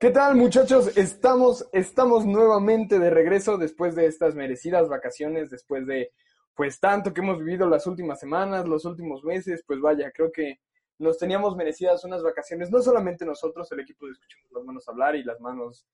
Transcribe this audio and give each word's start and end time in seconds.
¿Qué 0.00 0.12
tal 0.12 0.36
muchachos? 0.36 0.96
Estamos, 0.96 1.68
estamos 1.72 2.24
nuevamente 2.24 3.00
de 3.00 3.10
regreso 3.10 3.58
después 3.58 3.96
de 3.96 4.06
estas 4.06 4.36
merecidas 4.36 4.88
vacaciones, 4.88 5.50
después 5.50 5.88
de 5.88 6.12
pues 6.54 6.78
tanto 6.78 7.12
que 7.12 7.20
hemos 7.20 7.40
vivido 7.40 7.68
las 7.68 7.84
últimas 7.88 8.20
semanas, 8.20 8.68
los 8.68 8.84
últimos 8.84 9.24
meses, 9.24 9.64
pues 9.66 9.80
vaya, 9.80 10.12
creo 10.12 10.30
que 10.30 10.60
nos 11.00 11.18
teníamos 11.18 11.56
merecidas 11.56 12.04
unas 12.04 12.22
vacaciones, 12.22 12.70
no 12.70 12.80
solamente 12.80 13.26
nosotros, 13.26 13.72
el 13.72 13.80
equipo 13.80 14.06
de 14.06 14.12
Escuchemos 14.12 14.52
las 14.52 14.62
Manos 14.62 14.88
Hablar 14.88 15.16
y 15.16 15.24
las 15.24 15.40
manos, 15.40 15.84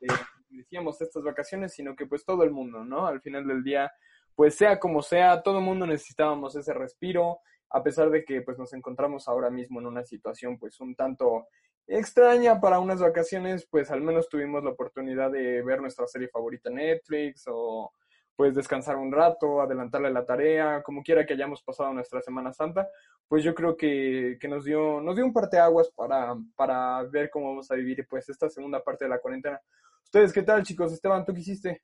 este, 0.00 0.14
decíamos 0.48 0.98
estas 1.02 1.22
vacaciones, 1.22 1.74
sino 1.74 1.94
que 1.94 2.06
pues 2.06 2.24
todo 2.24 2.42
el 2.42 2.52
mundo, 2.52 2.86
¿no? 2.86 3.06
Al 3.06 3.20
final 3.20 3.46
del 3.46 3.62
día, 3.62 3.92
pues 4.34 4.54
sea 4.54 4.80
como 4.80 5.02
sea, 5.02 5.42
todo 5.42 5.58
el 5.58 5.64
mundo 5.64 5.86
necesitábamos 5.86 6.56
ese 6.56 6.72
respiro, 6.72 7.40
a 7.68 7.82
pesar 7.82 8.08
de 8.08 8.24
que 8.24 8.40
pues 8.40 8.58
nos 8.58 8.72
encontramos 8.72 9.28
ahora 9.28 9.50
mismo 9.50 9.78
en 9.78 9.88
una 9.88 10.04
situación 10.04 10.58
pues 10.58 10.80
un 10.80 10.94
tanto 10.94 11.48
extraña 11.86 12.60
para 12.60 12.78
unas 12.80 13.00
vacaciones, 13.00 13.66
pues 13.70 13.90
al 13.90 14.00
menos 14.00 14.28
tuvimos 14.28 14.64
la 14.64 14.70
oportunidad 14.70 15.30
de 15.30 15.62
ver 15.62 15.80
nuestra 15.80 16.06
serie 16.06 16.28
favorita 16.28 16.70
Netflix 16.70 17.44
o 17.48 17.92
pues 18.36 18.54
descansar 18.54 18.96
un 18.96 19.10
rato, 19.10 19.62
adelantarle 19.62 20.10
la 20.10 20.26
tarea, 20.26 20.82
como 20.82 21.02
quiera 21.02 21.24
que 21.24 21.32
hayamos 21.32 21.62
pasado 21.62 21.92
nuestra 21.94 22.20
Semana 22.20 22.52
Santa, 22.52 22.86
pues 23.28 23.42
yo 23.42 23.54
creo 23.54 23.76
que, 23.76 24.36
que 24.38 24.46
nos 24.46 24.64
dio, 24.64 25.00
nos 25.00 25.16
dio 25.16 25.24
un 25.24 25.32
parteaguas 25.32 25.90
para, 25.90 26.36
para 26.54 27.02
ver 27.04 27.30
cómo 27.30 27.48
vamos 27.48 27.70
a 27.70 27.74
vivir 27.74 28.06
pues 28.08 28.28
esta 28.28 28.50
segunda 28.50 28.84
parte 28.84 29.06
de 29.06 29.08
la 29.08 29.20
cuarentena. 29.20 29.58
¿Ustedes 30.04 30.32
qué 30.32 30.42
tal, 30.42 30.62
chicos? 30.62 30.92
Esteban, 30.92 31.24
¿tú 31.24 31.32
qué 31.32 31.40
hiciste? 31.40 31.82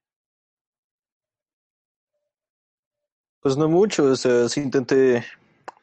Pues 3.41 3.57
no 3.57 3.69
mucho, 3.69 4.05
o 4.05 4.16
sea, 4.16 4.48
sí 4.48 4.60
intenté 4.60 5.24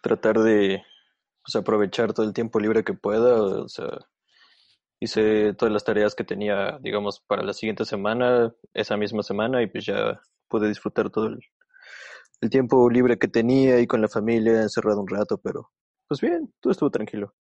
tratar 0.01 0.39
de 0.39 0.83
pues, 1.51 1.61
aprovechar 1.61 2.13
todo 2.13 2.25
el 2.25 2.33
tiempo 2.33 2.59
libre 2.59 2.83
que 2.83 2.93
pueda, 2.93 3.41
o 3.41 3.67
sea, 3.67 3.87
hice 4.99 5.53
todas 5.53 5.73
las 5.73 5.83
tareas 5.83 6.13
que 6.13 6.23
tenía, 6.23 6.77
digamos, 6.81 7.21
para 7.21 7.43
la 7.43 7.53
siguiente 7.53 7.85
semana, 7.85 8.53
esa 8.73 8.97
misma 8.97 9.23
semana, 9.23 9.63
y 9.63 9.67
pues 9.67 9.85
ya 9.85 10.21
pude 10.47 10.67
disfrutar 10.67 11.09
todo 11.09 11.27
el, 11.27 11.39
el 12.41 12.49
tiempo 12.49 12.89
libre 12.89 13.17
que 13.17 13.27
tenía 13.27 13.79
y 13.79 13.87
con 13.87 14.01
la 14.01 14.07
familia, 14.07 14.61
encerrado 14.61 15.01
un 15.01 15.07
rato, 15.07 15.39
pero 15.41 15.71
pues 16.07 16.21
bien, 16.21 16.53
todo 16.59 16.71
estuvo 16.71 16.91
tranquilo. 16.91 17.33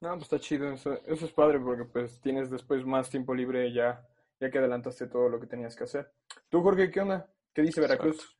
No, 0.00 0.10
pues 0.10 0.24
está 0.24 0.38
chido, 0.38 0.70
eso, 0.70 0.98
eso 1.06 1.24
es 1.24 1.32
padre 1.32 1.58
porque 1.58 1.84
pues 1.84 2.20
tienes 2.20 2.50
después 2.50 2.84
más 2.84 3.08
tiempo 3.10 3.34
libre 3.34 3.72
ya, 3.72 4.06
ya 4.40 4.50
que 4.50 4.58
adelantaste 4.58 5.06
todo 5.06 5.28
lo 5.28 5.40
que 5.40 5.46
tenías 5.46 5.74
que 5.74 5.84
hacer. 5.84 6.12
¿Tú, 6.48 6.62
Jorge, 6.62 6.90
qué 6.90 7.00
onda? 7.00 7.30
¿Qué 7.52 7.62
dice 7.62 7.80
Veracruz? 7.80 8.36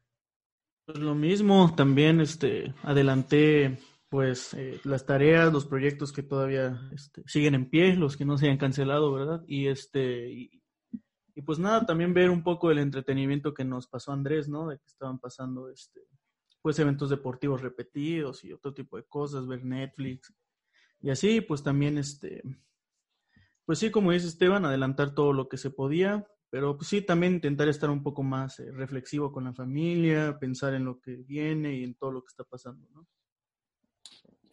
Pues 0.85 0.99
lo 0.99 1.15
mismo, 1.15 1.75
también 1.75 2.21
este, 2.21 2.75
adelanté 2.83 3.79
pues 4.09 4.55
eh, 4.55 4.81
las 4.85 5.05
tareas, 5.05 5.53
los 5.53 5.67
proyectos 5.67 6.13
que 6.13 6.23
todavía 6.23 6.81
este, 6.93 7.23
siguen 7.27 7.55
en 7.55 7.69
pie, 7.69 7.95
los 7.95 8.17
que 8.17 8.25
no 8.25 8.39
se 8.39 8.47
hayan 8.47 8.59
cancelado, 8.59 9.13
¿verdad? 9.13 9.45
Y 9.47 9.67
este 9.69 10.31
y, 10.31 10.63
y, 11.35 11.43
pues 11.43 11.59
nada, 11.59 11.85
también 11.85 12.15
ver 12.15 12.31
un 12.31 12.43
poco 12.43 12.71
el 12.71 12.79
entretenimiento 12.79 13.55
que 13.55 13.65
nos 13.65 13.87
pasó 13.87 14.13
Andrés, 14.13 14.49
¿no? 14.49 14.69
De 14.69 14.79
que 14.79 14.87
estaban 14.87 15.19
pasando 15.19 15.71
este 15.71 16.01
pues 16.63 16.79
eventos 16.79 17.11
deportivos 17.11 17.63
repetidos 17.63 18.45
y 18.45 18.53
otro 18.53 18.75
tipo 18.75 18.97
de 18.97 19.05
cosas, 19.05 19.47
ver 19.47 19.65
Netflix 19.65 20.35
y 21.01 21.11
así, 21.11 21.41
pues 21.41 21.63
también 21.63 21.99
este 21.99 22.43
pues 23.65 23.79
sí, 23.81 23.91
como 23.91 24.13
dice 24.13 24.29
Esteban, 24.29 24.65
adelantar 24.65 25.15
todo 25.15 25.35
lo 25.35 25.49
que 25.51 25.59
se 25.59 25.71
podía, 25.71 26.27
pero 26.49 26.79
pues 26.79 26.89
sí, 26.89 27.03
también 27.03 27.35
intentar 27.35 27.69
estar 27.69 27.91
un 27.91 28.03
poco 28.03 28.23
más 28.23 28.59
eh, 28.61 28.73
reflexivo 28.73 29.31
con 29.31 29.45
la 29.45 29.53
familia, 29.53 30.39
pensar 30.41 30.73
en 30.73 30.87
lo 30.87 31.01
que 31.01 31.17
viene 31.17 31.77
y 31.77 31.85
en 31.85 31.95
todo 31.95 32.11
lo 32.13 32.23
que 32.23 32.29
está 32.29 32.45
pasando, 32.45 32.89
¿no? 32.95 33.07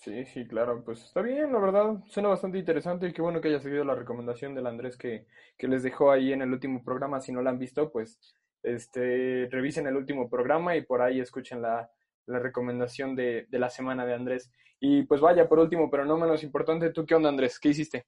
Sí, 0.05 0.23
sí, 0.25 0.47
claro, 0.47 0.83
pues 0.85 1.01
está 1.01 1.23
bien, 1.23 1.51
la 1.51 1.57
verdad, 1.57 1.95
suena 2.05 2.29
bastante 2.29 2.59
interesante 2.59 3.07
y 3.07 3.11
qué 3.11 3.23
bueno 3.23 3.41
que 3.41 3.47
haya 3.47 3.59
seguido 3.59 3.83
la 3.83 3.95
recomendación 3.95 4.53
del 4.53 4.67
Andrés 4.67 4.97
que, 4.97 5.25
que 5.57 5.67
les 5.67 5.81
dejó 5.81 6.11
ahí 6.11 6.31
en 6.31 6.43
el 6.43 6.53
último 6.53 6.83
programa. 6.83 7.19
Si 7.19 7.31
no 7.31 7.41
la 7.41 7.49
han 7.49 7.57
visto, 7.57 7.91
pues 7.91 8.19
este, 8.61 9.47
revisen 9.49 9.87
el 9.87 9.95
último 9.95 10.29
programa 10.29 10.75
y 10.75 10.83
por 10.83 11.01
ahí 11.01 11.19
escuchen 11.19 11.59
la, 11.59 11.89
la 12.27 12.37
recomendación 12.37 13.15
de, 13.15 13.47
de 13.49 13.57
la 13.57 13.71
semana 13.71 14.05
de 14.05 14.13
Andrés. 14.13 14.51
Y 14.79 15.01
pues 15.07 15.21
vaya, 15.21 15.49
por 15.49 15.57
último, 15.57 15.89
pero 15.89 16.05
no 16.05 16.17
menos 16.17 16.43
importante, 16.43 16.91
¿tú 16.91 17.03
qué 17.03 17.15
onda, 17.15 17.29
Andrés? 17.29 17.59
¿Qué 17.59 17.69
hiciste? 17.69 18.05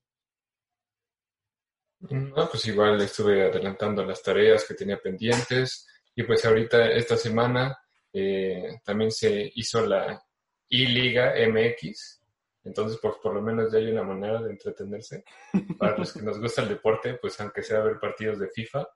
No, 2.01 2.47
pues 2.47 2.63
igual 2.67 3.01
estuve 3.01 3.47
adelantando 3.47 4.05
las 4.05 4.21
tareas 4.21 4.67
que 4.67 4.75
tenía 4.75 5.00
pendientes 5.00 5.88
y 6.13 6.21
pues 6.21 6.45
ahorita 6.45 6.91
esta 6.91 7.17
semana 7.17 7.75
eh, 8.13 8.81
también 8.83 9.09
se 9.09 9.51
hizo 9.55 9.83
la 9.83 10.21
I-Liga 10.69 11.33
MX, 11.47 12.22
entonces 12.63 13.00
pues 13.01 13.16
por 13.22 13.33
lo 13.33 13.41
menos 13.41 13.72
ya 13.72 13.79
hay 13.79 13.91
una 13.91 14.03
manera 14.03 14.41
de 14.41 14.51
entretenerse 14.51 15.23
para 15.79 15.97
los 15.97 16.13
que 16.13 16.22
nos 16.22 16.39
gusta 16.39 16.61
el 16.61 16.69
deporte, 16.69 17.16
pues 17.16 17.39
aunque 17.39 17.63
sea 17.63 17.79
ver 17.79 18.00
partidos 18.00 18.39
de 18.39 18.50
FIFA, 18.50 18.88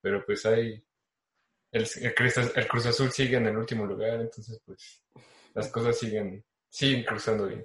pero 0.00 0.24
pues 0.24 0.46
hay 0.46 0.82
el, 1.70 1.82
el, 1.82 2.12
el 2.56 2.68
Cruz 2.68 2.86
Azul 2.86 3.10
sigue 3.10 3.36
en 3.36 3.46
el 3.46 3.56
último 3.56 3.84
lugar, 3.84 4.20
entonces 4.20 4.60
pues 4.64 5.02
las 5.54 5.68
cosas 5.68 5.98
siguen, 5.98 6.44
siguen 6.68 7.04
cruzando 7.04 7.46
bien. 7.46 7.64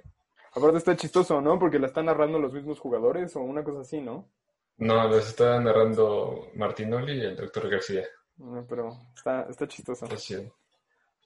Aparte 0.52 0.78
está 0.78 0.94
chistoso, 0.94 1.40
¿no? 1.40 1.58
Porque 1.58 1.78
la 1.78 1.88
están 1.88 2.06
narrando 2.06 2.38
los 2.38 2.52
mismos 2.52 2.78
jugadores 2.78 3.34
o 3.34 3.40
una 3.40 3.64
cosa 3.64 3.80
así, 3.80 4.00
¿no? 4.00 4.30
No, 4.76 5.08
los 5.08 5.28
está 5.28 5.60
narrando 5.60 6.50
Martinoli 6.54 7.18
y 7.18 7.24
el 7.24 7.36
doctor 7.36 7.68
García. 7.68 8.04
No, 8.36 8.64
pero 8.68 8.92
está, 9.16 9.46
está 9.48 9.66
chistoso. 9.66 10.04
Está 10.04 10.16
chido. 10.16 10.54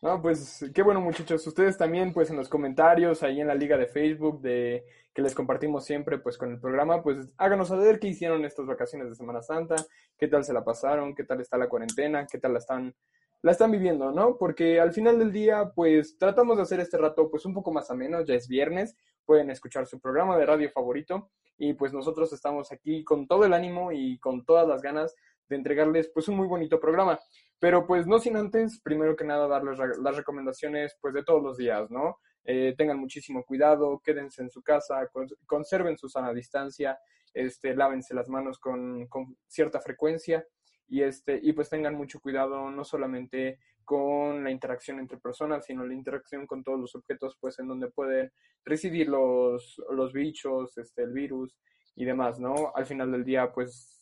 No, 0.00 0.22
pues 0.22 0.64
qué 0.72 0.82
bueno 0.82 1.00
muchachos. 1.00 1.44
Ustedes 1.44 1.76
también, 1.76 2.12
pues 2.12 2.30
en 2.30 2.36
los 2.36 2.48
comentarios, 2.48 3.24
ahí 3.24 3.40
en 3.40 3.48
la 3.48 3.54
liga 3.56 3.76
de 3.76 3.88
Facebook, 3.88 4.40
de 4.40 4.84
que 5.12 5.22
les 5.22 5.34
compartimos 5.34 5.84
siempre, 5.84 6.18
pues 6.18 6.38
con 6.38 6.52
el 6.52 6.60
programa, 6.60 7.02
pues 7.02 7.34
háganos 7.36 7.66
saber 7.68 7.98
qué 7.98 8.06
hicieron 8.06 8.44
estas 8.44 8.66
vacaciones 8.66 9.08
de 9.08 9.16
Semana 9.16 9.42
Santa, 9.42 9.74
qué 10.16 10.28
tal 10.28 10.44
se 10.44 10.52
la 10.52 10.62
pasaron, 10.62 11.16
qué 11.16 11.24
tal 11.24 11.40
está 11.40 11.58
la 11.58 11.68
cuarentena, 11.68 12.28
qué 12.30 12.38
tal 12.38 12.52
la 12.52 12.60
están, 12.60 12.94
la 13.42 13.50
están 13.50 13.72
viviendo, 13.72 14.12
¿no? 14.12 14.36
Porque 14.38 14.78
al 14.78 14.92
final 14.92 15.18
del 15.18 15.32
día, 15.32 15.72
pues 15.74 16.16
tratamos 16.16 16.58
de 16.58 16.62
hacer 16.62 16.78
este 16.78 16.96
rato, 16.96 17.28
pues 17.28 17.44
un 17.44 17.54
poco 17.54 17.72
más 17.72 17.90
ameno, 17.90 18.24
ya 18.24 18.34
es 18.34 18.46
viernes, 18.46 18.96
pueden 19.24 19.50
escuchar 19.50 19.86
su 19.86 19.98
programa 19.98 20.38
de 20.38 20.46
radio 20.46 20.70
favorito 20.70 21.28
y 21.58 21.72
pues 21.72 21.92
nosotros 21.92 22.32
estamos 22.32 22.70
aquí 22.70 23.02
con 23.02 23.26
todo 23.26 23.44
el 23.44 23.52
ánimo 23.52 23.90
y 23.90 24.20
con 24.20 24.44
todas 24.44 24.68
las 24.68 24.80
ganas 24.80 25.16
de 25.48 25.56
entregarles 25.56 26.08
pues 26.08 26.28
un 26.28 26.36
muy 26.36 26.46
bonito 26.46 26.78
programa. 26.78 27.18
Pero 27.60 27.86
pues 27.86 28.06
no 28.06 28.18
sin 28.18 28.36
antes, 28.36 28.80
primero 28.80 29.16
que 29.16 29.24
nada, 29.24 29.48
darles 29.48 29.78
las 30.00 30.16
recomendaciones 30.16 30.96
pues 31.00 31.14
de 31.14 31.24
todos 31.24 31.42
los 31.42 31.56
días, 31.56 31.90
¿no? 31.90 32.18
Eh, 32.44 32.74
tengan 32.78 32.98
muchísimo 32.98 33.44
cuidado, 33.44 34.00
quédense 34.02 34.42
en 34.42 34.50
su 34.50 34.62
casa, 34.62 35.10
conserven 35.46 35.98
su 35.98 36.08
sana 36.08 36.32
distancia, 36.32 36.98
este, 37.34 37.74
lávense 37.74 38.14
las 38.14 38.28
manos 38.28 38.58
con, 38.58 39.06
con 39.08 39.36
cierta 39.46 39.80
frecuencia 39.80 40.46
y, 40.88 41.02
este, 41.02 41.38
y 41.42 41.52
pues 41.52 41.68
tengan 41.68 41.94
mucho 41.94 42.20
cuidado 42.20 42.70
no 42.70 42.84
solamente 42.84 43.58
con 43.84 44.44
la 44.44 44.50
interacción 44.50 44.98
entre 44.98 45.18
personas, 45.18 45.64
sino 45.64 45.84
la 45.84 45.94
interacción 45.94 46.46
con 46.46 46.62
todos 46.62 46.78
los 46.80 46.94
objetos, 46.94 47.36
pues 47.40 47.58
en 47.58 47.68
donde 47.68 47.90
pueden 47.90 48.30
residir 48.64 49.08
los, 49.08 49.82
los 49.90 50.12
bichos, 50.12 50.76
este, 50.78 51.02
el 51.02 51.12
virus 51.12 51.56
y 51.96 52.04
demás, 52.04 52.38
¿no? 52.38 52.72
Al 52.74 52.86
final 52.86 53.10
del 53.12 53.24
día, 53.24 53.50
pues 53.52 53.97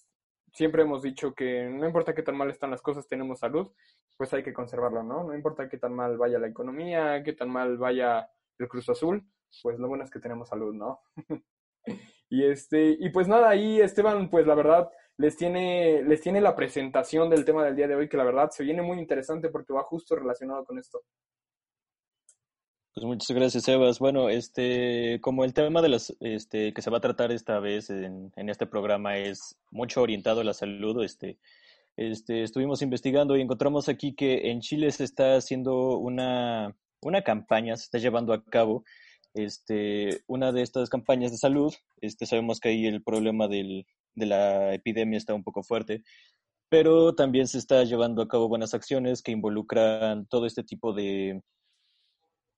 siempre 0.57 0.83
hemos 0.83 1.03
dicho 1.03 1.35
que 1.35 1.69
no 1.69 1.87
importa 1.87 2.15
qué 2.15 2.23
tan 2.23 2.35
mal 2.35 2.51
están 2.51 2.71
las 2.71 2.81
cosas, 2.81 3.07
tenemos 3.07 3.41
salud, 3.41 3.71
pues 4.17 4.33
hay 4.33 4.43
que 4.43 4.55
conservarla, 4.55 5.03
¿no? 5.03 5.23
No 5.25 5.35
importa 5.35 5.69
qué 5.69 5.77
tan 5.77 5.93
mal 5.93 6.17
vaya 6.17 6.39
la 6.39 6.49
economía, 6.49 7.23
qué 7.23 7.35
tan 7.35 7.51
mal 7.51 7.77
vaya 7.77 8.27
el 8.59 8.67
Cruz 8.67 8.89
Azul, 8.89 9.23
pues 9.63 9.79
lo 9.79 9.87
bueno 9.87 10.05
es 10.05 10.11
que 10.11 10.19
tenemos 10.19 10.49
salud, 10.49 10.75
¿no? 10.75 11.01
y 12.31 12.47
este, 12.47 12.97
y 12.99 13.11
pues 13.11 13.29
nada, 13.29 13.51
ahí 13.51 13.83
Esteban, 13.83 14.31
pues 14.31 14.47
la 14.47 14.55
verdad, 14.55 14.91
les 15.19 15.37
tiene, 15.37 16.03
les 16.03 16.23
tiene 16.23 16.41
la 16.41 16.57
presentación 16.57 17.29
del 17.29 17.45
tema 17.45 17.63
del 17.63 17.77
día 17.77 17.87
de 17.87 17.95
hoy, 17.95 18.09
que 18.09 18.17
la 18.17 18.25
verdad 18.25 18.49
se 18.51 18.65
viene 18.65 18.81
muy 18.81 18.99
interesante 18.99 19.51
porque 19.51 19.75
va 19.75 19.83
justo 19.83 20.17
relacionado 20.17 20.65
con 20.65 20.79
esto. 20.79 21.03
Pues 22.97 23.05
muchas 23.05 23.37
gracias, 23.37 23.65
Sebas. 23.65 23.99
Bueno, 23.99 24.31
este, 24.31 25.21
como 25.21 25.45
el 25.45 25.53
tema 25.53 25.83
de 25.83 25.91
las, 25.91 26.17
este, 26.21 26.73
que 26.73 26.81
se 26.81 26.89
va 26.89 26.97
a 26.97 27.03
tratar 27.03 27.31
esta 27.31 27.61
vez 27.61 27.91
en, 27.91 28.33
en 28.37 28.49
este 28.49 28.67
programa 28.67 29.19
es 29.19 29.59
mucho 29.71 30.01
orientado 30.01 30.41
a 30.41 30.45
la 30.45 30.55
salud, 30.55 31.05
este, 31.05 31.37
este, 31.99 32.43
estuvimos 32.43 32.81
investigando 32.81 33.37
y 33.37 33.43
encontramos 33.43 33.91
aquí 33.91 34.15
que 34.15 34.51
en 34.51 34.63
Chile 34.63 34.91
se 34.93 35.05
está 35.05 35.37
haciendo 35.37 35.99
una, 35.99 36.75
una 37.03 37.21
campaña, 37.21 37.77
se 37.77 37.83
está 37.85 37.99
llevando 37.99 38.33
a 38.33 38.43
cabo, 38.43 38.83
este, 39.35 40.23
una 40.27 40.51
de 40.53 40.63
estas 40.63 40.89
campañas 40.89 41.33
de 41.33 41.37
salud. 41.37 41.75
Este, 42.01 42.25
sabemos 42.25 42.61
que 42.61 42.71
ahí 42.71 42.87
el 42.87 43.03
problema 43.03 43.47
del, 43.47 43.85
de 44.15 44.25
la 44.25 44.73
epidemia 44.73 45.19
está 45.19 45.35
un 45.35 45.45
poco 45.45 45.63
fuerte, 45.63 46.03
pero 46.71 47.15
también 47.15 47.47
se 47.47 47.59
está 47.59 47.85
llevando 47.85 48.23
a 48.23 48.29
cabo 48.29 48.49
buenas 48.49 48.73
acciones 48.73 49.21
que 49.21 49.33
involucran 49.33 50.25
todo 50.29 50.47
este 50.47 50.65
tipo 50.65 50.95
de 50.95 51.43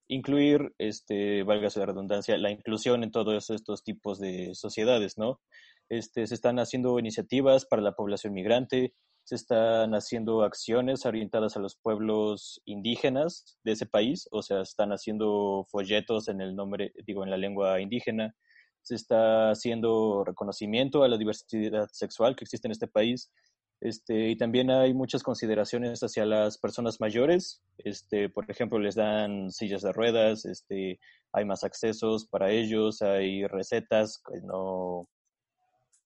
incluir, 0.08 0.74
este, 0.78 1.42
valga 1.42 1.68
la 1.74 1.86
redundancia, 1.86 2.36
la 2.38 2.50
inclusión 2.50 3.02
en 3.04 3.12
todos 3.12 3.50
estos 3.50 3.84
tipos 3.84 4.18
de 4.18 4.54
sociedades, 4.54 5.18
¿no? 5.18 5.40
Este, 5.88 6.26
se 6.26 6.34
están 6.34 6.58
haciendo 6.58 6.98
iniciativas 6.98 7.64
para 7.66 7.82
la 7.82 7.92
población 7.92 8.32
migrante, 8.34 8.94
se 9.24 9.34
están 9.34 9.94
haciendo 9.94 10.42
acciones 10.42 11.04
orientadas 11.04 11.56
a 11.56 11.60
los 11.60 11.76
pueblos 11.76 12.62
indígenas 12.64 13.58
de 13.62 13.72
ese 13.72 13.84
país, 13.84 14.26
o 14.30 14.42
sea, 14.42 14.62
están 14.62 14.90
haciendo 14.90 15.66
folletos 15.70 16.28
en 16.28 16.40
el 16.40 16.56
nombre, 16.56 16.92
digo, 17.06 17.24
en 17.24 17.30
la 17.30 17.36
lengua 17.36 17.80
indígena, 17.80 18.34
se 18.80 18.94
está 18.94 19.50
haciendo 19.50 20.24
reconocimiento 20.24 21.02
a 21.02 21.08
la 21.08 21.18
diversidad 21.18 21.88
sexual 21.92 22.36
que 22.36 22.44
existe 22.44 22.68
en 22.68 22.72
este 22.72 22.86
país. 22.86 23.30
Este, 23.80 24.30
y 24.30 24.36
también 24.36 24.70
hay 24.70 24.92
muchas 24.92 25.22
consideraciones 25.22 26.00
hacia 26.00 26.26
las 26.26 26.58
personas 26.58 27.00
mayores. 27.00 27.62
Este, 27.78 28.28
por 28.28 28.50
ejemplo, 28.50 28.78
les 28.78 28.96
dan 28.96 29.50
sillas 29.50 29.82
de 29.82 29.92
ruedas, 29.92 30.44
este, 30.44 30.98
hay 31.32 31.44
más 31.44 31.62
accesos 31.64 32.26
para 32.26 32.50
ellos, 32.50 33.02
hay 33.02 33.46
recetas 33.46 34.18
que 34.18 34.40
no, 34.42 35.08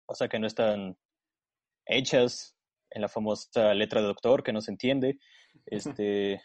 o 0.07 0.15
sea, 0.15 0.29
que 0.29 0.39
no 0.39 0.47
están 0.47 0.97
hechas 1.87 2.57
en 2.91 3.03
la 3.03 3.09
famosa 3.09 3.73
letra 3.75 4.01
de 4.01 4.07
doctor 4.07 4.43
que 4.43 4.53
no 4.53 4.61
se 4.61 4.71
entiende. 4.71 5.19
Este, 5.67 6.43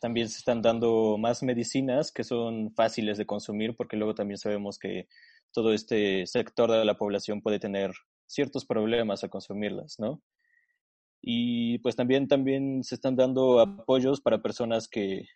también 0.00 0.28
se 0.28 0.38
están 0.38 0.62
dando 0.62 1.16
más 1.18 1.42
medicinas 1.42 2.12
que 2.12 2.24
son 2.24 2.72
fáciles 2.74 3.18
de 3.18 3.26
consumir 3.26 3.76
porque 3.76 3.96
luego 3.96 4.14
también 4.14 4.38
sabemos 4.38 4.78
que 4.78 5.08
todo 5.52 5.72
este 5.72 6.26
sector 6.26 6.70
de 6.70 6.84
la 6.84 6.98
población 6.98 7.42
puede 7.42 7.58
tener 7.58 7.92
ciertos 8.26 8.66
problemas 8.66 9.24
al 9.24 9.30
consumirlas, 9.30 9.98
¿no? 9.98 10.20
Y 11.20 11.78
pues 11.78 11.96
también, 11.96 12.28
también 12.28 12.84
se 12.84 12.94
están 12.94 13.16
dando 13.16 13.60
apoyos 13.60 14.20
para 14.20 14.42
personas 14.42 14.88
que, 14.88 15.26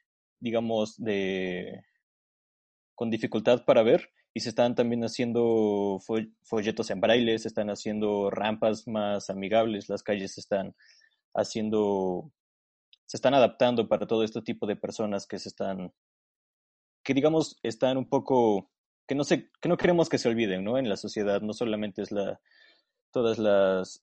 digamos, 0.41 0.97
de 0.97 1.85
con 2.95 3.11
dificultad 3.11 3.65
para 3.65 3.83
ver 3.83 4.11
y 4.35 4.41
se 4.41 4.49
están 4.49 4.75
también 4.75 5.03
haciendo 5.05 5.99
folletos 6.43 6.91
en 6.91 7.01
braille, 7.01 7.39
se 7.39 7.49
están 7.49 7.69
haciendo 7.69 8.31
rampas 8.31 8.87
más 8.87 9.29
amigables, 9.29 9.89
las 9.89 10.03
calles 10.03 10.35
se 10.35 10.41
están 10.41 10.75
haciendo, 11.35 12.33
se 13.07 13.17
están 13.17 13.35
adaptando 13.35 13.89
para 13.89 14.07
todo 14.07 14.25
este 14.25 14.41
tipo 14.41 14.67
de 14.67 14.77
personas 14.77 15.27
que 15.27 15.39
se 15.39 15.49
están, 15.49 15.93
que 17.03 17.15
digamos 17.15 17.59
están 17.63 17.97
un 17.99 18.09
poco, 18.09 18.71
que 19.07 19.15
no 19.15 19.25
sé, 19.25 19.51
que 19.61 19.69
no 19.69 19.77
queremos 19.77 20.09
que 20.09 20.19
se 20.19 20.29
olviden, 20.29 20.65
¿no? 20.65 20.79
En 20.79 20.89
la 20.89 20.97
sociedad 20.97 21.43
no 21.43 21.53
solamente 21.53 22.03
es 22.03 22.11
la, 22.11 22.41
todas 23.11 23.39
las, 23.39 24.03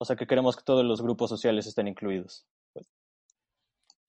o 0.00 0.04
sea, 0.06 0.16
que 0.16 0.26
queremos 0.26 0.56
que 0.56 0.64
todos 0.64 0.82
los 0.82 1.02
grupos 1.02 1.28
sociales 1.28 1.66
estén 1.66 1.86
incluidos. 1.86 2.46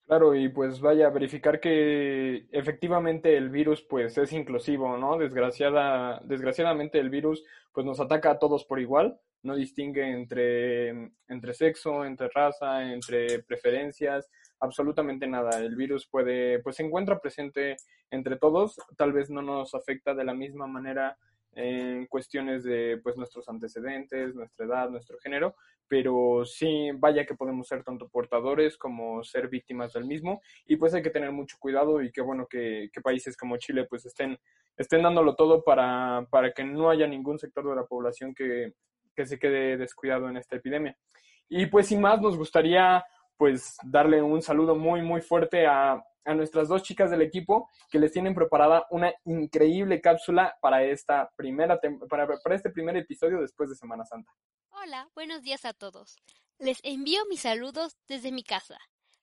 Claro, 0.06 0.34
y 0.34 0.48
pues 0.48 0.80
vaya 0.80 1.10
verificar 1.10 1.60
que 1.60 2.46
efectivamente 2.50 3.36
el 3.36 3.50
virus 3.50 3.82
pues 3.82 4.16
es 4.16 4.32
inclusivo, 4.32 4.96
¿no? 4.96 5.18
Desgraciada, 5.18 6.20
desgraciadamente 6.24 6.98
el 6.98 7.10
virus 7.10 7.44
pues 7.72 7.84
nos 7.84 8.00
ataca 8.00 8.30
a 8.30 8.38
todos 8.38 8.64
por 8.64 8.80
igual, 8.80 9.20
no 9.42 9.54
distingue 9.54 10.10
entre, 10.10 11.12
entre 11.28 11.52
sexo, 11.52 12.06
entre 12.06 12.28
raza, 12.28 12.90
entre 12.90 13.42
preferencias, 13.42 14.30
absolutamente 14.60 15.26
nada. 15.26 15.58
El 15.60 15.76
virus 15.76 16.06
puede, 16.06 16.60
pues 16.60 16.76
se 16.76 16.84
encuentra 16.84 17.20
presente 17.20 17.76
entre 18.10 18.36
todos, 18.36 18.80
tal 18.96 19.12
vez 19.12 19.28
no 19.28 19.42
nos 19.42 19.74
afecta 19.74 20.14
de 20.14 20.24
la 20.24 20.34
misma 20.34 20.66
manera 20.66 21.18
en 21.54 22.06
cuestiones 22.06 22.64
de 22.64 22.98
pues 23.02 23.16
nuestros 23.16 23.48
antecedentes, 23.48 24.34
nuestra 24.34 24.66
edad, 24.66 24.90
nuestro 24.90 25.18
género, 25.18 25.54
pero 25.86 26.44
sí, 26.44 26.90
vaya 26.94 27.26
que 27.26 27.34
podemos 27.34 27.68
ser 27.68 27.84
tanto 27.84 28.08
portadores 28.08 28.78
como 28.78 29.22
ser 29.22 29.48
víctimas 29.48 29.92
del 29.92 30.06
mismo 30.06 30.40
y 30.66 30.76
pues 30.76 30.94
hay 30.94 31.02
que 31.02 31.10
tener 31.10 31.32
mucho 31.32 31.56
cuidado 31.58 32.00
y 32.00 32.10
qué 32.10 32.22
bueno 32.22 32.46
que, 32.46 32.90
países 33.02 33.36
como 33.36 33.58
Chile 33.58 33.86
pues 33.88 34.06
estén, 34.06 34.38
estén 34.76 35.02
dándolo 35.02 35.34
todo 35.34 35.62
para, 35.62 36.26
para 36.30 36.52
que 36.52 36.64
no 36.64 36.88
haya 36.88 37.06
ningún 37.06 37.38
sector 37.38 37.68
de 37.68 37.76
la 37.76 37.84
población 37.84 38.34
que, 38.34 38.72
que 39.14 39.26
se 39.26 39.38
quede 39.38 39.76
descuidado 39.76 40.28
en 40.28 40.38
esta 40.38 40.56
epidemia. 40.56 40.96
Y 41.48 41.66
pues 41.66 41.88
sin 41.88 42.00
más 42.00 42.20
nos 42.20 42.38
gustaría 42.38 43.04
pues 43.36 43.76
darle 43.84 44.22
un 44.22 44.40
saludo 44.40 44.74
muy 44.76 45.02
muy 45.02 45.20
fuerte 45.20 45.66
a 45.66 46.02
a 46.24 46.34
nuestras 46.34 46.68
dos 46.68 46.82
chicas 46.82 47.10
del 47.10 47.22
equipo 47.22 47.68
que 47.90 47.98
les 47.98 48.12
tienen 48.12 48.34
preparada 48.34 48.86
una 48.90 49.12
increíble 49.24 50.00
cápsula 50.00 50.56
para 50.60 50.84
esta 50.84 51.30
primera 51.36 51.80
para, 52.08 52.26
para 52.26 52.56
este 52.56 52.70
primer 52.70 52.96
episodio 52.96 53.40
después 53.40 53.68
de 53.68 53.76
Semana 53.76 54.04
Santa. 54.04 54.32
Hola, 54.70 55.08
buenos 55.14 55.42
días 55.42 55.64
a 55.64 55.72
todos. 55.72 56.16
Les 56.58 56.78
envío 56.82 57.24
mis 57.28 57.40
saludos 57.40 57.96
desde 58.08 58.32
mi 58.32 58.42
casa. 58.42 58.78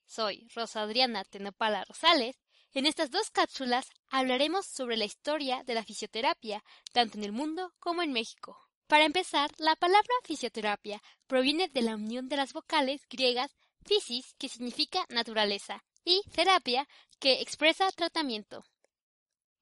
Soy 0.06 0.48
Rosa 0.56 0.81
Adriana 0.81 1.24
Tenopala 1.24 1.84
Rosales. 1.86 2.36
En 2.74 2.86
estas 2.86 3.12
dos 3.12 3.31
cápsulas 3.31 3.90
hablaremos 4.10 4.66
sobre 4.66 4.98
la 4.98 5.06
historia 5.06 5.63
de 5.63 5.74
la 5.74 5.84
fisioterapia, 5.84 6.63
tanto 6.94 7.18
en 7.18 7.24
el 7.24 7.31
mundo 7.31 7.74
como 7.80 8.01
en 8.01 8.12
México. 8.12 8.57
Para 8.88 9.06
empezar, 9.06 9.51
la 9.57 9.75
palabra 9.75 10.13
fisioterapia 10.24 11.01
proviene 11.28 11.68
de 11.68 11.81
la 11.81 11.96
unión 11.96 12.28
de 12.28 12.38
las 12.38 12.54
vocales 12.54 13.06
griegas 13.10 13.56
physis, 13.86 14.34
que 14.40 14.50
significa 14.50 15.06
naturaleza, 15.10 15.84
y 16.04 16.22
terapia, 16.34 16.88
que 17.19 17.42
expresa 17.42 17.92
tratamiento. 17.92 18.63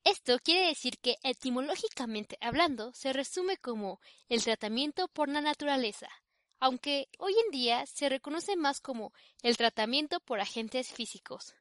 Esto 0.03 0.39
quiere 0.39 0.67
decir 0.67 0.97
que 0.99 1.17
etimológicamente 1.23 2.37
hablando 2.39 2.93
se 2.93 3.11
resume 3.11 3.57
como 3.57 3.99
el 4.29 4.43
tratamiento 4.43 5.07
por 5.09 5.27
la 5.27 5.41
naturaleza, 5.41 6.07
aunque 6.59 7.09
hoy 7.19 7.33
en 7.45 7.51
día 7.51 7.85
se 7.85 8.07
reconoce 8.07 8.55
más 8.55 8.79
como 8.79 9.11
el 9.41 9.57
tratamiento 9.57 10.19
por 10.21 10.39
agentes 10.39 10.93
físicos. 10.93 11.55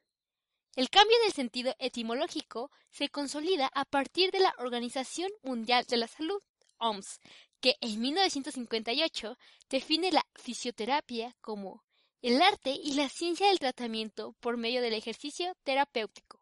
El 0.75 0.89
cambio 0.89 1.17
del 1.23 1.33
sentido 1.33 1.75
etimológico 1.79 2.71
se 2.89 3.09
consolida 3.09 3.69
a 3.73 3.83
partir 3.83 4.31
de 4.31 4.39
la 4.39 4.53
Organización 4.59 5.31
Mundial 5.41 5.85
de 5.85 5.97
la 5.97 6.07
Salud, 6.07 6.41
OMS, 6.77 7.19
que 7.59 7.75
en 7.81 7.99
1958 7.99 9.37
define 9.69 10.11
la 10.11 10.25
fisioterapia 10.35 11.35
como 11.41 11.83
el 12.21 12.41
arte 12.41 12.71
y 12.71 12.93
la 12.93 13.09
ciencia 13.09 13.47
del 13.47 13.59
tratamiento 13.59 14.33
por 14.39 14.57
medio 14.57 14.81
del 14.81 14.93
ejercicio 14.93 15.53
terapéutico, 15.63 16.41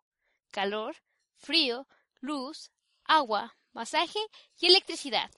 calor, 0.52 0.96
frío, 1.36 1.88
luz, 2.22 2.72
agua, 3.04 3.58
masaje 3.74 4.20
y 4.60 4.68
electricidad. 4.68 5.30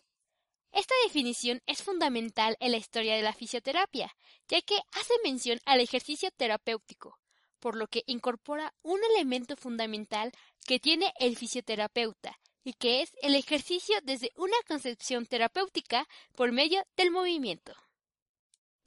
Esta 0.71 0.93
definición 1.05 1.61
es 1.65 1.81
fundamental 1.81 2.55
en 2.59 2.71
la 2.71 2.77
historia 2.77 3.15
de 3.15 3.23
la 3.23 3.33
fisioterapia, 3.33 4.13
ya 4.47 4.61
que 4.61 4.79
hace 4.91 5.13
mención 5.23 5.59
al 5.65 5.79
ejercicio 5.79 6.29
terapéutico, 6.37 7.17
por 7.59 7.75
lo 7.75 7.87
que 7.87 8.03
incorpora 8.05 8.73
un 8.83 8.99
elemento 9.15 9.55
fundamental 9.55 10.31
que 10.65 10.79
tiene 10.79 11.13
el 11.19 11.35
fisioterapeuta, 11.35 12.37
y 12.63 12.73
que 12.73 13.01
es 13.01 13.11
el 13.21 13.33
ejercicio 13.33 13.95
desde 14.03 14.33
una 14.35 14.57
concepción 14.67 15.25
terapéutica 15.25 16.05
por 16.35 16.51
medio 16.51 16.83
del 16.97 17.11
movimiento. 17.11 17.73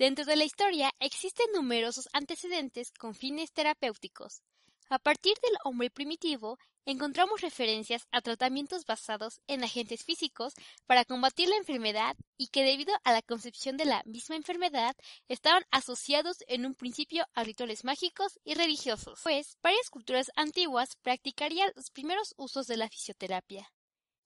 Dentro 0.00 0.24
de 0.24 0.34
la 0.34 0.44
historia 0.44 0.90
existen 0.98 1.52
numerosos 1.52 2.08
antecedentes 2.14 2.90
con 2.90 3.14
fines 3.14 3.52
terapéuticos. 3.52 4.40
A 4.88 4.98
partir 4.98 5.34
del 5.42 5.52
hombre 5.62 5.90
primitivo, 5.90 6.58
encontramos 6.86 7.42
referencias 7.42 8.08
a 8.10 8.22
tratamientos 8.22 8.86
basados 8.86 9.42
en 9.46 9.62
agentes 9.62 10.02
físicos 10.02 10.54
para 10.86 11.04
combatir 11.04 11.50
la 11.50 11.58
enfermedad 11.58 12.16
y 12.38 12.46
que 12.46 12.64
debido 12.64 12.94
a 13.04 13.12
la 13.12 13.20
concepción 13.20 13.76
de 13.76 13.84
la 13.84 14.02
misma 14.06 14.36
enfermedad 14.36 14.96
estaban 15.28 15.64
asociados 15.70 16.38
en 16.46 16.64
un 16.64 16.74
principio 16.74 17.26
a 17.34 17.44
rituales 17.44 17.84
mágicos 17.84 18.40
y 18.42 18.54
religiosos, 18.54 19.20
pues 19.22 19.58
varias 19.62 19.90
culturas 19.90 20.30
antiguas 20.34 20.96
practicarían 21.02 21.72
los 21.76 21.90
primeros 21.90 22.32
usos 22.38 22.66
de 22.66 22.78
la 22.78 22.88
fisioterapia. 22.88 23.70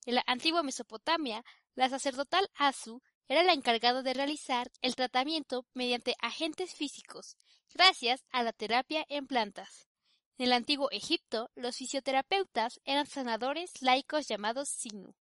En 0.05 0.15
la 0.15 0.23
antigua 0.25 0.63
Mesopotamia, 0.63 1.43
la 1.75 1.89
sacerdotal 1.89 2.49
Asu 2.53 3.01
era 3.27 3.43
la 3.43 3.53
encargada 3.53 4.01
de 4.01 4.13
realizar 4.13 4.71
el 4.81 4.95
tratamiento 4.95 5.65
mediante 5.73 6.15
agentes 6.21 6.73
físicos, 6.73 7.37
gracias 7.73 8.23
a 8.31 8.43
la 8.43 8.53
terapia 8.53 9.05
en 9.09 9.27
plantas. 9.27 9.87
En 10.37 10.47
el 10.47 10.53
antiguo 10.53 10.89
Egipto, 10.91 11.49
los 11.55 11.77
fisioterapeutas 11.77 12.79
eran 12.83 13.07
sanadores 13.07 13.81
laicos 13.81 14.27
llamados 14.27 14.69
sinu. 14.69 15.15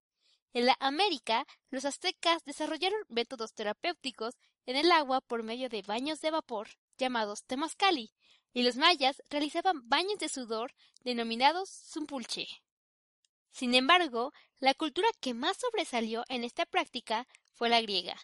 En 0.53 0.67
la 0.67 0.77
América, 0.81 1.47
los 1.71 1.85
aztecas 1.85 2.45
desarrollaron 2.45 3.01
métodos 3.09 3.55
terapéuticos 3.55 4.35
en 4.67 4.77
el 4.77 4.91
agua 4.93 5.21
por 5.21 5.43
medio 5.43 5.69
de 5.69 5.83
baños 5.83 6.21
de 6.21 6.31
vapor, 6.31 6.69
llamados 6.99 7.45
temazcali, 7.45 8.13
y 8.53 8.63
los 8.63 8.77
mayas 8.77 9.21
realizaban 9.31 9.89
baños 9.89 10.19
de 10.19 10.29
sudor 10.29 10.73
denominados 11.03 11.69
zumpulche. 11.71 12.47
Sin 13.55 13.73
embargo, 13.77 14.33
la 14.59 14.75
cultura 14.75 15.07
que 15.21 15.33
más 15.33 15.57
sobresalió 15.57 16.25
en 16.29 16.43
esta 16.43 16.67
práctica 16.67 17.29
fue 17.53 17.69
la 17.69 17.81
griega, 17.81 18.17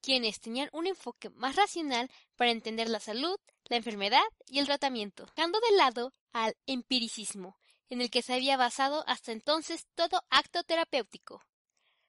quienes 0.00 0.38
tenían 0.38 0.68
un 0.72 0.86
enfoque 0.86 1.28
más 1.30 1.56
racional 1.56 2.08
para 2.36 2.52
entender 2.52 2.88
la 2.88 3.00
salud, 3.00 3.36
la 3.64 3.78
enfermedad 3.78 4.22
y 4.46 4.60
el 4.60 4.66
tratamiento, 4.66 5.26
dejando 5.34 5.58
de 5.58 5.76
lado 5.76 6.12
al 6.32 6.56
empiricismo, 6.66 7.58
en 7.88 8.00
el 8.00 8.10
que 8.10 8.22
se 8.22 8.34
había 8.34 8.56
basado 8.56 9.02
hasta 9.08 9.32
entonces 9.32 9.88
todo 9.96 10.22
acto 10.30 10.62
terapéutico, 10.62 11.42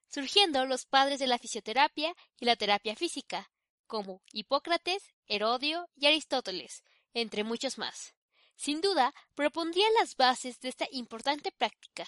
surgiendo 0.08 0.64
los 0.68 0.86
padres 0.86 1.18
de 1.18 1.26
la 1.26 1.40
fisioterapia 1.40 2.14
y 2.40 2.46
la 2.46 2.58
terapia 2.58 2.96
física, 2.96 3.52
como 3.88 4.22
Hipócrates, 4.32 5.16
Herodio 5.26 5.90
y 5.96 6.06
Aristóteles, 6.06 6.84
entre 7.16 7.44
muchos 7.44 7.80
más. 7.80 8.14
Sin 8.56 8.82
duda, 8.82 9.16
propondrían 9.34 9.94
las 9.96 10.16
bases 10.16 10.60
de 10.60 10.70
esta 10.70 10.88
importante 10.92 11.52
práctica. 11.52 12.08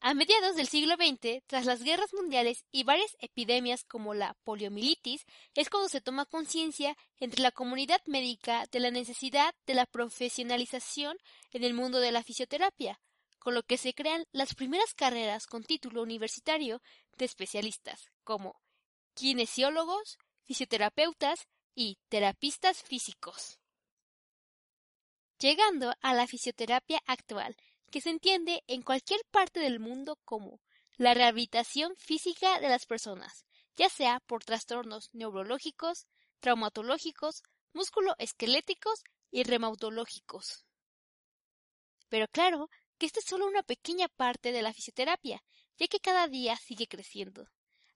A 0.00 0.14
mediados 0.14 0.54
del 0.54 0.68
siglo 0.68 0.94
XX, 0.94 1.42
tras 1.48 1.66
las 1.66 1.82
guerras 1.82 2.14
mundiales 2.14 2.64
y 2.70 2.84
varias 2.84 3.16
epidemias 3.18 3.82
como 3.82 4.14
la 4.14 4.34
poliomielitis, 4.44 5.26
es 5.54 5.68
cuando 5.70 5.88
se 5.88 6.00
toma 6.00 6.24
conciencia 6.24 6.96
entre 7.18 7.42
la 7.42 7.50
comunidad 7.50 8.00
médica 8.06 8.64
de 8.70 8.78
la 8.78 8.92
necesidad 8.92 9.52
de 9.66 9.74
la 9.74 9.86
profesionalización 9.86 11.18
en 11.50 11.64
el 11.64 11.74
mundo 11.74 11.98
de 11.98 12.12
la 12.12 12.22
fisioterapia, 12.22 13.00
con 13.40 13.54
lo 13.54 13.64
que 13.64 13.76
se 13.76 13.92
crean 13.92 14.24
las 14.30 14.54
primeras 14.54 14.94
carreras 14.94 15.48
con 15.48 15.64
título 15.64 16.02
universitario 16.02 16.80
de 17.16 17.24
especialistas, 17.24 18.12
como 18.22 18.60
kinesiólogos, 19.14 20.16
fisioterapeutas 20.44 21.48
y 21.74 21.98
terapistas 22.08 22.84
físicos. 22.84 23.58
Llegando 25.40 25.92
a 26.00 26.14
la 26.14 26.26
fisioterapia 26.28 27.00
actual, 27.06 27.56
que 27.90 28.00
se 28.00 28.10
entiende 28.10 28.62
en 28.66 28.82
cualquier 28.82 29.20
parte 29.30 29.60
del 29.60 29.80
mundo 29.80 30.18
como 30.24 30.60
la 30.96 31.14
rehabilitación 31.14 31.94
física 31.96 32.60
de 32.60 32.68
las 32.68 32.86
personas, 32.86 33.44
ya 33.76 33.88
sea 33.88 34.20
por 34.20 34.44
trastornos 34.44 35.10
neurológicos, 35.12 36.06
traumatológicos, 36.40 37.42
musculoesqueléticos 37.72 39.04
y 39.30 39.44
reumatológicos. 39.44 40.64
Pero 42.08 42.26
claro 42.28 42.70
que 42.98 43.06
esta 43.06 43.20
es 43.20 43.26
solo 43.26 43.46
una 43.46 43.62
pequeña 43.62 44.08
parte 44.08 44.52
de 44.52 44.62
la 44.62 44.72
fisioterapia, 44.72 45.42
ya 45.78 45.86
que 45.86 46.00
cada 46.00 46.26
día 46.26 46.56
sigue 46.56 46.88
creciendo. 46.88 47.48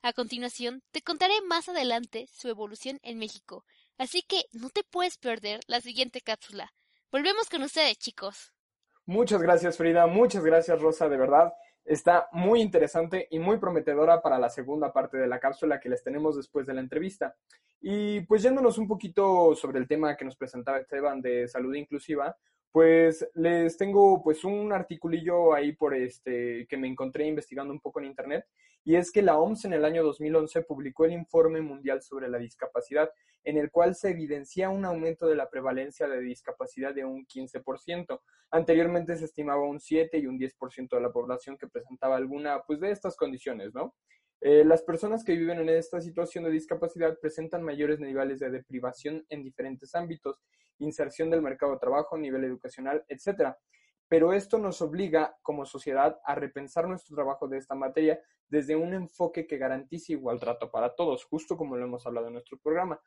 A 0.03 0.13
continuación, 0.13 0.83
te 0.91 1.03
contaré 1.03 1.41
más 1.43 1.69
adelante 1.69 2.29
su 2.33 2.49
evolución 2.49 2.99
en 3.03 3.19
México, 3.19 3.65
así 3.99 4.23
que 4.23 4.45
no 4.53 4.71
te 4.71 4.85
puedes 4.85 5.17
perder 5.19 5.61
la 5.67 5.81
siguiente 5.81 6.21
cápsula. 6.21 6.73
Volvemos 7.11 7.49
con 7.49 7.63
ustedes, 7.63 7.99
chicos. 7.99 8.53
Muchas 9.07 9.43
gracias, 9.43 9.77
Frida. 9.77 10.07
Muchas 10.07 10.45
gracias, 10.45 10.81
Rosa, 10.81 11.09
de 11.09 11.17
verdad. 11.17 11.53
Está 11.85 12.29
muy 12.31 12.61
interesante 12.61 13.27
y 13.31 13.41
muy 13.41 13.59
prometedora 13.59 14.23
para 14.23 14.39
la 14.39 14.49
segunda 14.49 14.93
parte 14.93 15.17
de 15.17 15.27
la 15.27 15.41
cápsula 15.41 15.81
que 15.81 15.89
les 15.89 16.05
tenemos 16.05 16.37
después 16.37 16.67
de 16.67 16.75
la 16.75 16.81
entrevista. 16.81 17.35
Y 17.81 18.21
pues 18.23 18.43
yéndonos 18.43 18.79
un 18.79 18.87
poquito 18.87 19.57
sobre 19.57 19.81
el 19.81 19.89
tema 19.89 20.17
que 20.17 20.25
nos 20.25 20.37
presentaba 20.37 20.79
Esteban 20.79 21.21
de 21.21 21.49
salud 21.49 21.75
inclusiva, 21.75 22.37
pues 22.73 23.29
les 23.35 23.77
tengo 23.77 24.23
pues 24.23 24.45
un 24.45 24.73
articulillo 24.73 25.55
ahí 25.55 25.73
por 25.73 25.95
este 25.95 26.67
que 26.67 26.77
me 26.79 26.89
encontré 26.89 27.27
investigando 27.27 27.73
un 27.73 27.81
poco 27.81 28.01
en 28.01 28.07
internet 28.07 28.47
y 28.83 28.97
es 28.97 29.13
que 29.13 29.23
la 29.23 29.39
OMS 29.39 29.67
en 29.67 29.75
el 29.75 29.85
año 29.85 30.03
2011 30.03 30.63
publicó 30.63 31.05
el 31.05 31.13
Informe 31.13 31.61
Mundial 31.61 32.03
sobre 32.03 32.29
la 32.29 32.39
Discapacidad 32.39 33.11
en 33.45 33.57
el 33.59 33.71
cual 33.71 33.95
se 33.95 34.11
evidencia 34.11 34.71
un 34.71 34.85
aumento 34.85 35.27
de 35.27 35.37
la 35.37 35.51
prevalencia 35.51 36.09
de 36.09 36.21
discapacidad 36.21 36.95
de 36.95 37.05
un 37.05 37.27
15%. 37.27 38.21
Anteriormente 38.51 39.17
se 39.17 39.25
estimaba 39.25 39.65
un 39.65 39.81
7 39.81 40.19
y 40.19 40.27
un 40.27 40.39
10% 40.39 40.91
de 40.91 41.01
la 41.01 41.13
población 41.13 41.57
que 41.59 41.67
presentaba 41.67 42.17
alguna 42.17 42.63
pues 42.63 42.81
de 42.81 42.91
estas 42.91 43.17
condiciones, 43.17 43.75
¿no? 43.75 43.95
Eh, 44.45 44.65
las 44.65 44.83
personas 44.83 45.23
que 45.23 45.37
viven 45.37 45.61
en 45.61 45.69
esta 45.69 46.01
situación 46.01 46.43
de 46.43 46.51
discapacidad 46.51 47.17
presentan 47.21 47.63
mayores 47.63 48.01
niveles 48.01 48.41
de 48.41 48.51
deprivación 48.51 49.25
en 49.29 49.45
diferentes 49.45 49.95
ámbitos, 49.95 50.43
inserción 50.79 51.31
del 51.31 51.43
mercado 51.43 51.75
de 51.75 51.79
trabajo, 51.79 52.19
nivel 52.19 52.43
educacional, 52.43 53.05
etc. 53.07 53.55
Pero 54.09 54.33
esto 54.33 54.59
nos 54.59 54.83
obliga 54.83 55.37
como 55.43 55.65
sociedad 55.65 56.19
a 56.25 56.35
repensar 56.35 56.89
nuestro 56.89 57.15
trabajo 57.15 57.47
de 57.47 57.59
esta 57.59 57.77
materia 57.77 58.21
desde 58.49 58.75
un 58.75 58.93
enfoque 58.95 59.47
que 59.47 59.59
garantice 59.59 60.15
igual 60.15 60.41
trato 60.41 60.73
para 60.73 60.93
todos, 60.97 61.25
justo 61.25 61.57
como 61.57 61.77
lo 61.77 61.85
hemos 61.85 62.05
hablado 62.05 62.27
en 62.27 62.33
nuestro 62.33 62.59
programa. 62.59 63.01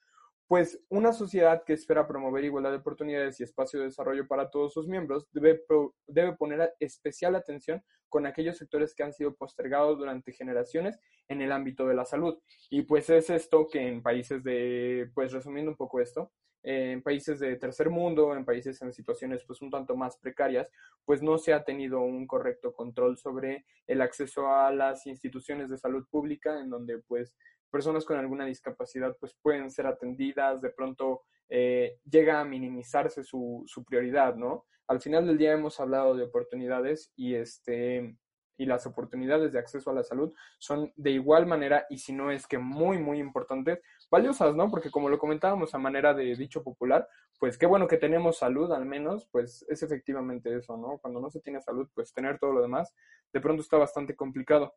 Pues 0.47 0.79
una 0.89 1.11
sociedad 1.11 1.63
que 1.63 1.73
espera 1.73 2.07
promover 2.07 2.43
igualdad 2.43 2.71
de 2.71 2.77
oportunidades 2.77 3.39
y 3.39 3.43
espacio 3.43 3.79
de 3.79 3.87
desarrollo 3.87 4.27
para 4.27 4.51
todos 4.51 4.73
sus 4.73 4.87
miembros 4.87 5.27
debe, 5.31 5.63
debe 6.05 6.33
poner 6.33 6.73
especial 6.79 7.35
atención 7.35 7.83
con 8.09 8.27
aquellos 8.27 8.57
sectores 8.57 8.93
que 8.93 9.03
han 9.03 9.11
sido 9.11 9.35
postergados 9.35 9.97
durante 9.97 10.31
generaciones 10.31 10.99
en 11.27 11.41
el 11.41 11.51
ámbito 11.51 11.87
de 11.87 11.95
la 11.95 12.05
salud. 12.05 12.39
Y 12.69 12.83
pues 12.83 13.09
es 13.09 13.29
esto 13.31 13.67
que 13.67 13.87
en 13.87 14.03
países 14.03 14.43
de, 14.43 15.09
pues 15.15 15.33
resumiendo 15.33 15.71
un 15.71 15.77
poco 15.77 15.99
esto, 15.99 16.31
en 16.61 17.03
países 17.03 17.39
de 17.39 17.55
tercer 17.57 17.89
mundo, 17.89 18.35
en 18.35 18.43
países 18.43 18.81
en 18.81 18.91
situaciones 18.91 19.43
pues 19.45 19.61
un 19.61 19.69
tanto 19.69 19.95
más 19.95 20.17
precarias, 20.17 20.67
pues 21.05 21.21
no 21.21 21.37
se 21.37 21.53
ha 21.53 21.63
tenido 21.63 22.01
un 22.01 22.25
correcto 22.25 22.73
control 22.73 23.17
sobre 23.17 23.65
el 23.85 24.01
acceso 24.01 24.47
a 24.47 24.71
las 24.71 25.05
instituciones 25.05 25.69
de 25.69 25.77
salud 25.77 26.07
pública, 26.09 26.59
en 26.59 26.69
donde 26.71 26.99
pues 26.99 27.35
personas 27.71 28.05
con 28.05 28.17
alguna 28.17 28.45
discapacidad 28.45 29.15
pues 29.19 29.35
pueden 29.41 29.69
ser 29.71 29.87
atendidas, 29.87 30.61
de 30.61 30.69
pronto 30.69 31.23
eh, 31.49 31.99
llega 32.09 32.39
a 32.39 32.45
minimizarse 32.45 33.23
su, 33.23 33.63
su, 33.67 33.83
prioridad, 33.83 34.35
¿no? 34.35 34.65
Al 34.87 35.01
final 35.01 35.27
del 35.27 35.37
día 35.37 35.53
hemos 35.53 35.79
hablado 35.79 36.15
de 36.15 36.23
oportunidades 36.23 37.11
y 37.15 37.35
este 37.35 38.17
y 38.57 38.65
las 38.65 38.85
oportunidades 38.85 39.51
de 39.51 39.59
acceso 39.59 39.89
a 39.89 39.93
la 39.93 40.03
salud 40.03 40.33
son 40.59 40.93
de 40.95 41.11
igual 41.11 41.45
manera 41.45 41.85
y 41.89 41.97
si 41.97 42.13
no 42.13 42.31
es 42.31 42.47
que 42.47 42.57
muy 42.57 42.97
muy 42.97 43.19
importantes, 43.19 43.81
valiosas, 44.09 44.55
¿no? 44.55 44.69
Porque 44.71 44.91
como 44.91 45.09
lo 45.09 45.19
comentábamos 45.19 45.75
a 45.75 45.77
manera 45.77 46.13
de 46.13 46.35
dicho 46.35 46.63
popular, 46.63 47.07
pues 47.37 47.57
qué 47.57 47.65
bueno 47.65 47.87
que 47.87 47.97
tenemos 47.97 48.37
salud 48.37 48.71
al 48.71 48.85
menos, 48.85 49.27
pues 49.31 49.65
es 49.67 49.83
efectivamente 49.83 50.55
eso, 50.55 50.77
¿no? 50.77 50.97
Cuando 50.99 51.19
no 51.19 51.29
se 51.29 51.41
tiene 51.41 51.61
salud, 51.61 51.89
pues 51.93 52.13
tener 52.13 52.39
todo 52.39 52.53
lo 52.53 52.61
demás 52.61 52.93
de 53.35 53.41
pronto 53.41 53.61
está 53.61 53.77
bastante 53.77 54.15
complicado. 54.15 54.73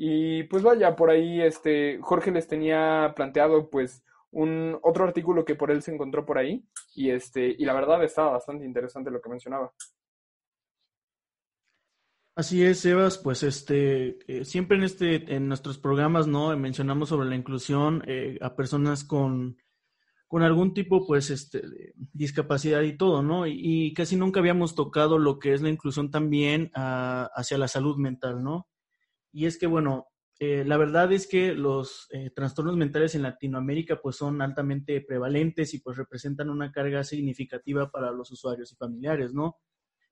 Y 0.00 0.44
pues 0.44 0.62
vaya, 0.62 0.94
por 0.94 1.10
ahí 1.10 1.40
este 1.40 1.98
Jorge 2.00 2.30
les 2.30 2.46
tenía 2.46 3.12
planteado 3.16 3.68
pues 3.68 4.04
un 4.30 4.78
otro 4.82 5.02
artículo 5.02 5.44
que 5.44 5.56
por 5.56 5.72
él 5.72 5.82
se 5.82 5.92
encontró 5.92 6.24
por 6.24 6.38
ahí 6.38 6.64
y 6.94 7.10
este 7.10 7.48
y 7.58 7.64
la 7.64 7.74
verdad 7.74 8.04
estaba 8.04 8.30
bastante 8.30 8.64
interesante 8.64 9.10
lo 9.10 9.20
que 9.20 9.28
mencionaba. 9.28 9.72
Así 12.36 12.64
es, 12.64 12.78
Sebas, 12.78 13.18
pues 13.18 13.42
este 13.42 14.20
eh, 14.28 14.44
siempre 14.44 14.76
en 14.76 14.84
este 14.84 15.34
en 15.34 15.48
nuestros 15.48 15.78
programas 15.78 16.28
no 16.28 16.56
mencionamos 16.56 17.08
sobre 17.08 17.28
la 17.28 17.34
inclusión 17.34 18.04
eh, 18.06 18.38
a 18.40 18.54
personas 18.54 19.02
con 19.02 19.56
con 20.28 20.44
algún 20.44 20.74
tipo 20.74 21.08
pues 21.08 21.30
este 21.30 21.58
de 21.58 21.94
discapacidad 22.12 22.82
y 22.82 22.96
todo, 22.96 23.24
¿no? 23.24 23.48
Y, 23.48 23.92
casi 23.94 24.14
nunca 24.14 24.38
habíamos 24.38 24.76
tocado 24.76 25.18
lo 25.18 25.40
que 25.40 25.54
es 25.54 25.60
la 25.60 25.70
inclusión 25.70 26.12
también 26.12 26.70
ah, 26.76 27.28
hacia 27.34 27.58
la 27.58 27.66
salud 27.66 27.96
mental, 27.96 28.44
¿no? 28.44 28.68
Y 29.32 29.46
es 29.46 29.58
que, 29.58 29.66
bueno, 29.66 30.08
eh, 30.40 30.64
la 30.64 30.76
verdad 30.76 31.12
es 31.12 31.26
que 31.26 31.52
los 31.52 32.06
eh, 32.10 32.30
trastornos 32.30 32.76
mentales 32.76 33.14
en 33.14 33.22
Latinoamérica 33.22 34.00
pues 34.00 34.16
son 34.16 34.40
altamente 34.40 35.00
prevalentes 35.00 35.74
y 35.74 35.80
pues 35.80 35.96
representan 35.96 36.48
una 36.48 36.70
carga 36.70 37.02
significativa 37.02 37.90
para 37.90 38.12
los 38.12 38.30
usuarios 38.30 38.70
y 38.72 38.76
familiares, 38.76 39.34
¿no? 39.34 39.56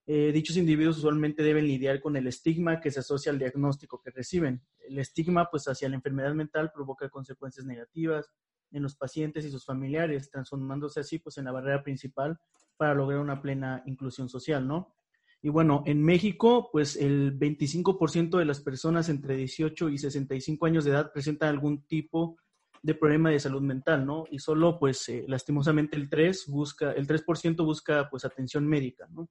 Eh, 0.08 0.30
dichos 0.32 0.56
individuos 0.56 0.98
usualmente 0.98 1.42
deben 1.42 1.66
lidiar 1.66 2.00
con 2.00 2.16
el 2.16 2.26
estigma 2.28 2.80
que 2.80 2.92
se 2.92 3.00
asocia 3.00 3.32
al 3.32 3.38
diagnóstico 3.38 4.00
que 4.00 4.10
reciben. 4.10 4.62
El 4.88 4.98
estigma 4.98 5.48
pues 5.50 5.66
hacia 5.66 5.88
la 5.88 5.96
enfermedad 5.96 6.34
mental 6.34 6.70
provoca 6.72 7.08
consecuencias 7.08 7.66
negativas 7.66 8.30
en 8.72 8.82
los 8.82 8.96
pacientes 8.96 9.44
y 9.44 9.50
sus 9.50 9.64
familiares, 9.64 10.30
transformándose 10.30 11.00
así 11.00 11.18
pues 11.18 11.38
en 11.38 11.44
la 11.44 11.52
barrera 11.52 11.82
principal 11.82 12.38
para 12.76 12.94
lograr 12.94 13.20
una 13.20 13.40
plena 13.40 13.82
inclusión 13.86 14.28
social, 14.28 14.66
¿no? 14.66 14.94
Y 15.42 15.48
bueno, 15.48 15.82
en 15.86 16.02
México, 16.02 16.70
pues 16.72 16.96
el 16.96 17.38
25% 17.38 18.38
de 18.38 18.44
las 18.44 18.60
personas 18.60 19.08
entre 19.08 19.36
18 19.36 19.90
y 19.90 19.98
65 19.98 20.66
años 20.66 20.84
de 20.84 20.90
edad 20.90 21.12
presentan 21.12 21.50
algún 21.50 21.82
tipo 21.86 22.36
de 22.82 22.94
problema 22.94 23.30
de 23.30 23.40
salud 23.40 23.62
mental, 23.62 24.06
¿no? 24.06 24.24
Y 24.30 24.38
solo, 24.38 24.78
pues, 24.78 25.08
eh, 25.08 25.24
lastimosamente 25.26 25.96
el 25.96 26.08
3 26.08 26.46
busca, 26.46 26.92
el 26.92 27.06
3% 27.06 27.64
busca, 27.64 28.08
pues, 28.10 28.24
atención 28.24 28.66
médica, 28.66 29.08
¿no? 29.10 29.28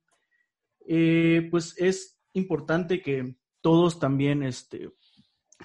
Eh, 0.88 1.48
pues 1.50 1.74
es 1.78 2.20
importante 2.34 3.02
que 3.02 3.38
todos 3.62 4.00
también, 4.00 4.44
este, 4.44 4.92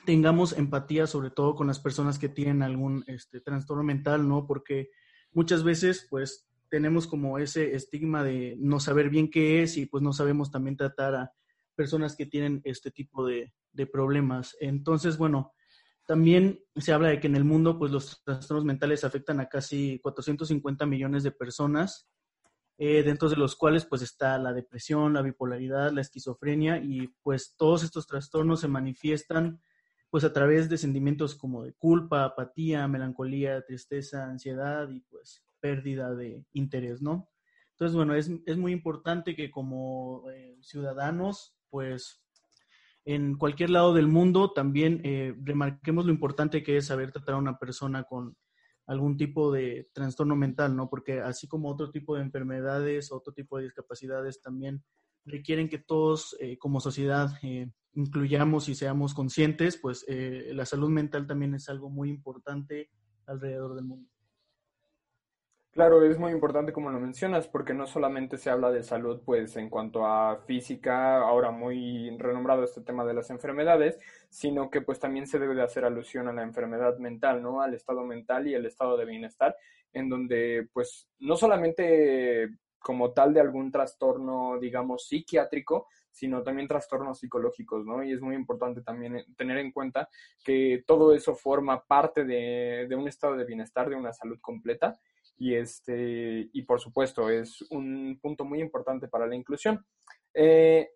tengamos 0.06 0.56
empatía, 0.56 1.06
sobre 1.06 1.30
todo 1.30 1.54
con 1.54 1.66
las 1.66 1.80
personas 1.80 2.18
que 2.18 2.28
tienen 2.28 2.62
algún 2.62 3.04
este, 3.06 3.40
trastorno 3.40 3.82
mental, 3.82 4.26
¿no? 4.28 4.46
Porque 4.46 4.90
muchas 5.32 5.64
veces, 5.64 6.06
pues, 6.08 6.49
tenemos 6.70 7.06
como 7.06 7.38
ese 7.38 7.74
estigma 7.74 8.22
de 8.22 8.56
no 8.58 8.80
saber 8.80 9.10
bien 9.10 9.30
qué 9.30 9.62
es 9.62 9.76
y 9.76 9.86
pues 9.86 10.02
no 10.02 10.12
sabemos 10.12 10.50
también 10.50 10.76
tratar 10.76 11.14
a 11.14 11.32
personas 11.74 12.16
que 12.16 12.26
tienen 12.26 12.60
este 12.64 12.90
tipo 12.90 13.26
de, 13.26 13.52
problemas. 13.92 14.56
Entonces, 14.60 15.16
bueno, 15.16 15.54
también 16.04 16.60
se 16.76 16.92
habla 16.92 17.08
de 17.08 17.20
que 17.20 17.28
en 17.28 17.36
el 17.36 17.44
mundo 17.44 17.78
pues 17.78 17.90
los 17.90 18.22
trastornos 18.24 18.64
mentales 18.64 19.04
afectan 19.04 19.40
a 19.40 19.48
casi 19.48 19.98
450 20.00 20.84
millones 20.86 21.22
de 21.22 21.30
personas, 21.30 22.08
eh, 22.76 23.02
dentro 23.02 23.28
de 23.28 23.36
los 23.36 23.56
cuales 23.56 23.86
pues 23.86 24.02
está 24.02 24.36
la 24.38 24.52
depresión, 24.52 25.14
la 25.14 25.22
bipolaridad, 25.22 25.92
la 25.92 26.00
esquizofrenia 26.00 26.78
y 26.78 27.08
pues 27.22 27.54
todos 27.56 27.84
estos 27.84 28.06
trastornos 28.06 28.60
se 28.60 28.68
manifiestan 28.68 29.60
pues 30.10 30.24
a 30.24 30.32
través 30.32 30.68
de 30.68 30.76
sentimientos 30.76 31.36
como 31.36 31.62
de 31.62 31.72
culpa, 31.72 32.24
apatía, 32.24 32.86
melancolía, 32.88 33.64
tristeza, 33.64 34.24
ansiedad 34.24 34.88
y 34.90 35.00
pues 35.00 35.42
pérdida 35.60 36.14
de 36.14 36.44
interés, 36.52 37.02
¿no? 37.02 37.30
Entonces, 37.80 37.96
bueno, 37.96 38.14
es, 38.14 38.58
muy 38.58 38.72
importante 38.72 39.34
que 39.34 39.50
como 39.50 40.30
eh, 40.30 40.58
ciudadanos, 40.60 41.56
pues 41.70 42.22
en 43.06 43.38
cualquier 43.38 43.70
lado 43.70 43.94
del 43.94 44.06
mundo 44.06 44.52
también 44.52 45.00
eh, 45.02 45.34
remarquemos 45.42 46.04
lo 46.04 46.12
importante 46.12 46.62
que 46.62 46.76
es 46.76 46.88
saber 46.88 47.10
tratar 47.10 47.36
a 47.36 47.38
una 47.38 47.58
persona 47.58 48.04
con 48.04 48.36
algún 48.86 49.16
tipo 49.16 49.50
de 49.50 49.88
trastorno 49.94 50.36
mental, 50.36 50.76
¿no? 50.76 50.90
Porque 50.90 51.20
así 51.20 51.48
como 51.48 51.70
otro 51.70 51.90
tipo 51.90 52.16
de 52.16 52.22
enfermedades, 52.22 53.12
otro 53.12 53.32
tipo 53.32 53.56
de 53.56 53.64
discapacidades 53.64 54.42
también 54.42 54.84
requieren 55.24 55.70
que 55.70 55.78
todos 55.78 56.36
eh, 56.38 56.58
como 56.58 56.80
sociedad 56.80 57.30
incluyamos 57.94 58.68
y 58.68 58.74
seamos 58.74 59.14
conscientes, 59.14 59.78
pues 59.78 60.04
la 60.06 60.66
salud 60.66 60.90
mental 60.90 61.26
también 61.26 61.54
es 61.54 61.68
algo 61.70 61.88
muy 61.88 62.10
importante 62.10 62.90
alrededor 63.26 63.74
del 63.74 63.86
mundo. 63.86 64.10
Claro, 65.72 66.04
es 66.04 66.18
muy 66.18 66.32
importante 66.32 66.72
como 66.72 66.90
lo 66.90 66.98
mencionas, 66.98 67.46
porque 67.46 67.74
no 67.74 67.86
solamente 67.86 68.38
se 68.38 68.50
habla 68.50 68.72
de 68.72 68.82
salud, 68.82 69.20
pues 69.24 69.56
en 69.56 69.70
cuanto 69.70 70.04
a 70.04 70.38
física, 70.44 71.18
ahora 71.18 71.52
muy 71.52 72.10
renombrado 72.18 72.64
este 72.64 72.80
tema 72.80 73.04
de 73.04 73.14
las 73.14 73.30
enfermedades, 73.30 73.96
sino 74.28 74.68
que 74.68 74.80
pues 74.80 74.98
también 74.98 75.28
se 75.28 75.38
debe 75.38 75.54
de 75.54 75.62
hacer 75.62 75.84
alusión 75.84 76.26
a 76.26 76.32
la 76.32 76.42
enfermedad 76.42 76.98
mental, 76.98 77.40
¿no? 77.40 77.62
Al 77.62 77.74
estado 77.74 78.02
mental 78.04 78.48
y 78.48 78.54
el 78.54 78.66
estado 78.66 78.96
de 78.96 79.04
bienestar, 79.04 79.56
en 79.92 80.08
donde 80.08 80.68
pues 80.72 81.08
no 81.20 81.36
solamente 81.36 82.48
como 82.80 83.12
tal 83.12 83.32
de 83.32 83.40
algún 83.40 83.70
trastorno, 83.70 84.58
digamos, 84.58 85.06
psiquiátrico, 85.06 85.86
sino 86.10 86.42
también 86.42 86.66
trastornos 86.66 87.20
psicológicos, 87.20 87.86
¿no? 87.86 88.02
Y 88.02 88.12
es 88.12 88.20
muy 88.20 88.34
importante 88.34 88.82
también 88.82 89.24
tener 89.36 89.58
en 89.58 89.70
cuenta 89.70 90.08
que 90.44 90.82
todo 90.84 91.14
eso 91.14 91.36
forma 91.36 91.84
parte 91.86 92.24
de, 92.24 92.86
de 92.88 92.96
un 92.96 93.06
estado 93.06 93.36
de 93.36 93.44
bienestar, 93.44 93.88
de 93.88 93.94
una 93.94 94.12
salud 94.12 94.38
completa 94.40 94.98
y, 95.40 95.54
este, 95.54 96.50
y 96.52 96.62
por 96.62 96.80
supuesto 96.80 97.30
es 97.30 97.62
un 97.70 98.18
punto 98.20 98.44
muy 98.44 98.60
importante 98.60 99.08
para 99.08 99.26
la 99.26 99.34
inclusión. 99.34 99.84
Eh, 100.34 100.90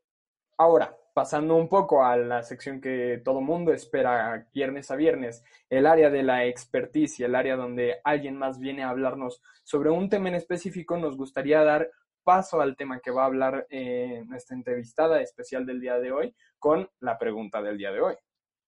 ahora, 0.58 0.94
pasando 1.14 1.56
un 1.56 1.66
poco 1.66 2.04
a 2.04 2.14
la 2.18 2.42
sección 2.42 2.78
que 2.78 3.22
todo 3.24 3.40
mundo 3.40 3.72
espera 3.72 4.46
viernes 4.52 4.90
a 4.90 4.96
viernes, 4.96 5.42
el 5.70 5.86
área 5.86 6.10
de 6.10 6.22
la 6.22 6.44
experticia, 6.44 7.24
el 7.24 7.34
área 7.34 7.56
donde 7.56 8.00
alguien 8.04 8.36
más 8.36 8.58
viene 8.58 8.84
a 8.84 8.90
hablarnos 8.90 9.40
sobre 9.62 9.88
un 9.88 10.10
tema 10.10 10.28
en 10.28 10.34
específico, 10.34 10.98
nos 10.98 11.16
gustaría 11.16 11.64
dar 11.64 11.90
paso 12.22 12.60
al 12.60 12.76
tema 12.76 13.00
que 13.00 13.10
va 13.10 13.22
a 13.22 13.26
hablar 13.26 13.66
eh, 13.70 14.24
nuestra 14.26 14.56
entrevistada 14.56 15.22
especial 15.22 15.64
del 15.64 15.80
día 15.80 15.98
de 15.98 16.12
hoy 16.12 16.36
con 16.58 16.86
la 17.00 17.16
pregunta 17.16 17.62
del 17.62 17.78
día 17.78 17.92
de 17.92 18.02
hoy. 18.02 18.14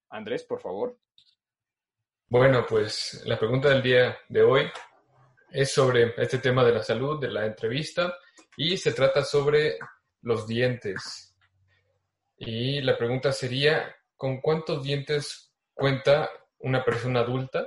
Andrés, 0.08 0.42
por 0.44 0.60
favor. 0.60 0.96
Bueno, 2.28 2.64
pues 2.66 3.22
la 3.26 3.38
pregunta 3.38 3.68
del 3.68 3.82
día 3.82 4.16
de 4.30 4.42
hoy 4.42 4.62
es 5.50 5.72
sobre 5.72 6.14
este 6.16 6.38
tema 6.38 6.64
de 6.64 6.72
la 6.72 6.82
salud, 6.82 7.20
de 7.20 7.30
la 7.30 7.46
entrevista, 7.46 8.16
y 8.56 8.76
se 8.76 8.92
trata 8.92 9.24
sobre 9.24 9.78
los 10.22 10.46
dientes. 10.46 11.34
Y 12.38 12.80
la 12.80 12.96
pregunta 12.96 13.32
sería, 13.32 13.94
¿con 14.16 14.40
cuántos 14.40 14.82
dientes 14.82 15.52
cuenta 15.74 16.30
una 16.58 16.84
persona 16.84 17.20
adulta 17.20 17.66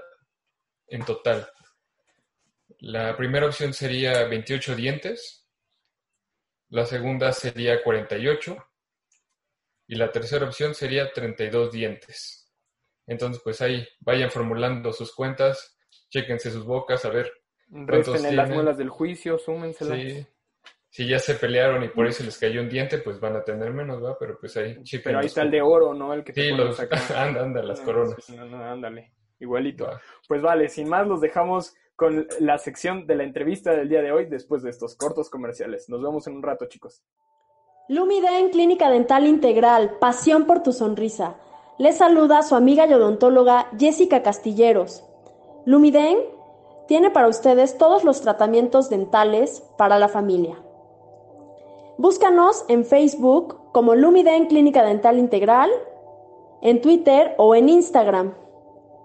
en 0.87 1.05
total? 1.05 1.49
La 2.79 3.15
primera 3.17 3.45
opción 3.45 3.73
sería 3.73 4.23
28 4.25 4.75
dientes, 4.75 5.47
la 6.69 6.85
segunda 6.85 7.31
sería 7.33 7.83
48 7.83 8.57
y 9.87 9.95
la 9.95 10.11
tercera 10.11 10.45
opción 10.45 10.75
sería 10.75 11.11
32 11.11 11.71
dientes. 11.71 12.51
Entonces, 13.07 13.41
pues 13.43 13.59
ahí 13.61 13.87
vayan 14.01 14.29
formulando 14.29 14.93
sus 14.93 15.13
cuentas, 15.15 15.79
chéquense 16.09 16.51
sus 16.51 16.63
bocas 16.63 17.05
a 17.05 17.09
ver 17.09 17.38
Resten 17.71 18.35
las 18.35 18.49
muelas 18.49 18.77
del 18.77 18.89
juicio, 18.89 19.37
súmenselas. 19.37 19.99
Sí. 19.99 20.27
Si 20.91 21.07
ya 21.07 21.19
se 21.19 21.35
pelearon 21.35 21.83
y 21.83 21.89
por 21.89 22.07
eso 22.07 22.23
les 22.23 22.37
cayó 22.37 22.61
un 22.61 22.69
diente, 22.69 22.97
pues 22.97 23.19
van 23.19 23.35
a 23.35 23.43
tener 23.43 23.71
menos, 23.71 24.03
¿va? 24.03 24.17
Pero 24.17 24.39
pues 24.39 24.57
ahí, 24.57 24.81
Pero 25.03 25.19
ahí 25.19 25.27
está 25.27 25.43
el 25.43 25.51
de 25.51 25.61
oro, 25.61 25.93
¿no? 25.93 26.13
El 26.13 26.23
que 26.23 26.33
sí, 26.33 26.49
los... 26.49 26.79
anda, 27.15 27.43
anda, 27.43 27.61
las 27.61 27.79
coronas. 27.81 28.17
no, 28.29 28.45
no, 28.45 28.63
ándale. 28.63 29.13
Igualito. 29.39 29.87
Pues 30.27 30.41
vale, 30.41 30.67
sin 30.67 30.89
más, 30.89 31.07
los 31.07 31.21
dejamos 31.21 31.75
con 31.95 32.27
la 32.39 32.57
sección 32.57 33.05
de 33.05 33.15
la 33.15 33.23
entrevista 33.23 33.71
del 33.71 33.87
día 33.87 34.01
de 34.01 34.11
hoy 34.11 34.25
después 34.25 34.63
de 34.63 34.69
estos 34.69 34.95
cortos 34.95 35.29
comerciales. 35.29 35.89
Nos 35.89 36.01
vemos 36.01 36.25
en 36.27 36.35
un 36.35 36.43
rato, 36.43 36.65
chicos. 36.67 37.03
Lumiden 37.87 38.49
Clínica 38.49 38.89
Dental 38.89 39.27
Integral, 39.27 39.97
pasión 39.99 40.45
por 40.45 40.63
tu 40.63 40.73
sonrisa. 40.73 41.35
Les 41.77 41.97
saluda 41.97 42.41
su 42.41 42.55
amiga 42.55 42.87
y 42.87 42.93
odontóloga 42.93 43.69
Jessica 43.77 44.23
Castilleros. 44.23 45.03
Lumiden 45.65 46.19
tiene 46.89 47.09
para 47.11 47.27
ustedes 47.27 47.77
todos 47.77 48.03
los 48.03 48.21
tratamientos 48.21 48.89
dentales 48.89 49.61
para 49.77 49.99
la 49.99 50.09
familia. 50.09 50.55
Búscanos 51.99 52.65
en 52.67 52.83
Facebook 52.83 53.59
como 53.71 53.93
Lumiden 53.93 54.47
Clínica 54.47 54.83
Dental 54.83 55.19
Integral, 55.19 55.69
en 56.63 56.81
Twitter 56.81 57.35
o 57.37 57.53
en 57.53 57.69
Instagram. 57.69 58.33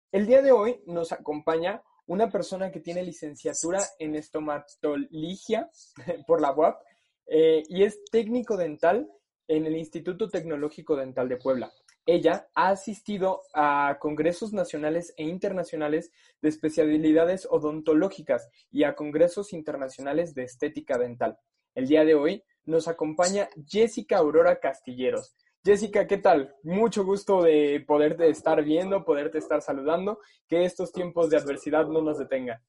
El 0.10 0.26
día 0.26 0.42
de 0.42 0.54
hoy 0.54 0.82
nos 0.86 1.12
acompaña 1.12 1.84
una 2.06 2.30
persona 2.30 2.72
que 2.72 2.80
tiene 2.80 3.04
licenciatura 3.04 3.84
en 4.00 4.16
estomatología 4.16 5.70
por 6.26 6.40
la 6.40 6.54
UAP 6.54 6.82
eh, 7.26 7.62
y 7.68 7.84
es 7.84 8.06
técnico 8.06 8.56
dental 8.56 9.12
en 9.50 9.66
el 9.66 9.76
Instituto 9.76 10.30
Tecnológico 10.30 10.96
Dental 10.96 11.28
de 11.28 11.36
Puebla. 11.36 11.74
Ella 12.12 12.50
ha 12.56 12.70
asistido 12.70 13.44
a 13.54 14.00
congresos 14.00 14.52
nacionales 14.52 15.14
e 15.16 15.26
internacionales 15.26 16.12
de 16.42 16.50
especialidades 16.50 17.48
odontológicas 17.48 18.50
y 18.72 18.84
a 18.84 18.96
congresos 18.96 19.54
internacionales 19.54 20.34
de 20.34 20.42
estética 20.42 20.98
dental. 20.98 21.38
El 21.76 21.88
día 21.88 22.04
de 22.06 22.16
hoy 22.16 22.44
nos 22.66 22.88
acompaña 22.88 23.48
Jessica 23.68 24.18
Aurora 24.18 24.60
Castilleros. 24.60 25.36
Jessica, 25.64 26.08
¿qué 26.08 26.18
tal? 26.18 26.56
Mucho 26.64 27.06
gusto 27.06 27.44
de 27.44 27.86
poderte 27.88 28.28
estar 28.28 28.64
viendo, 28.64 29.06
poderte 29.06 29.38
estar 29.38 29.62
saludando, 29.62 30.20
que 30.48 30.66
estos 30.66 30.92
tiempos 30.92 31.30
de 31.30 31.38
adversidad 31.38 31.86
no 31.86 32.02
nos 32.02 32.18
detengan. 32.18 32.60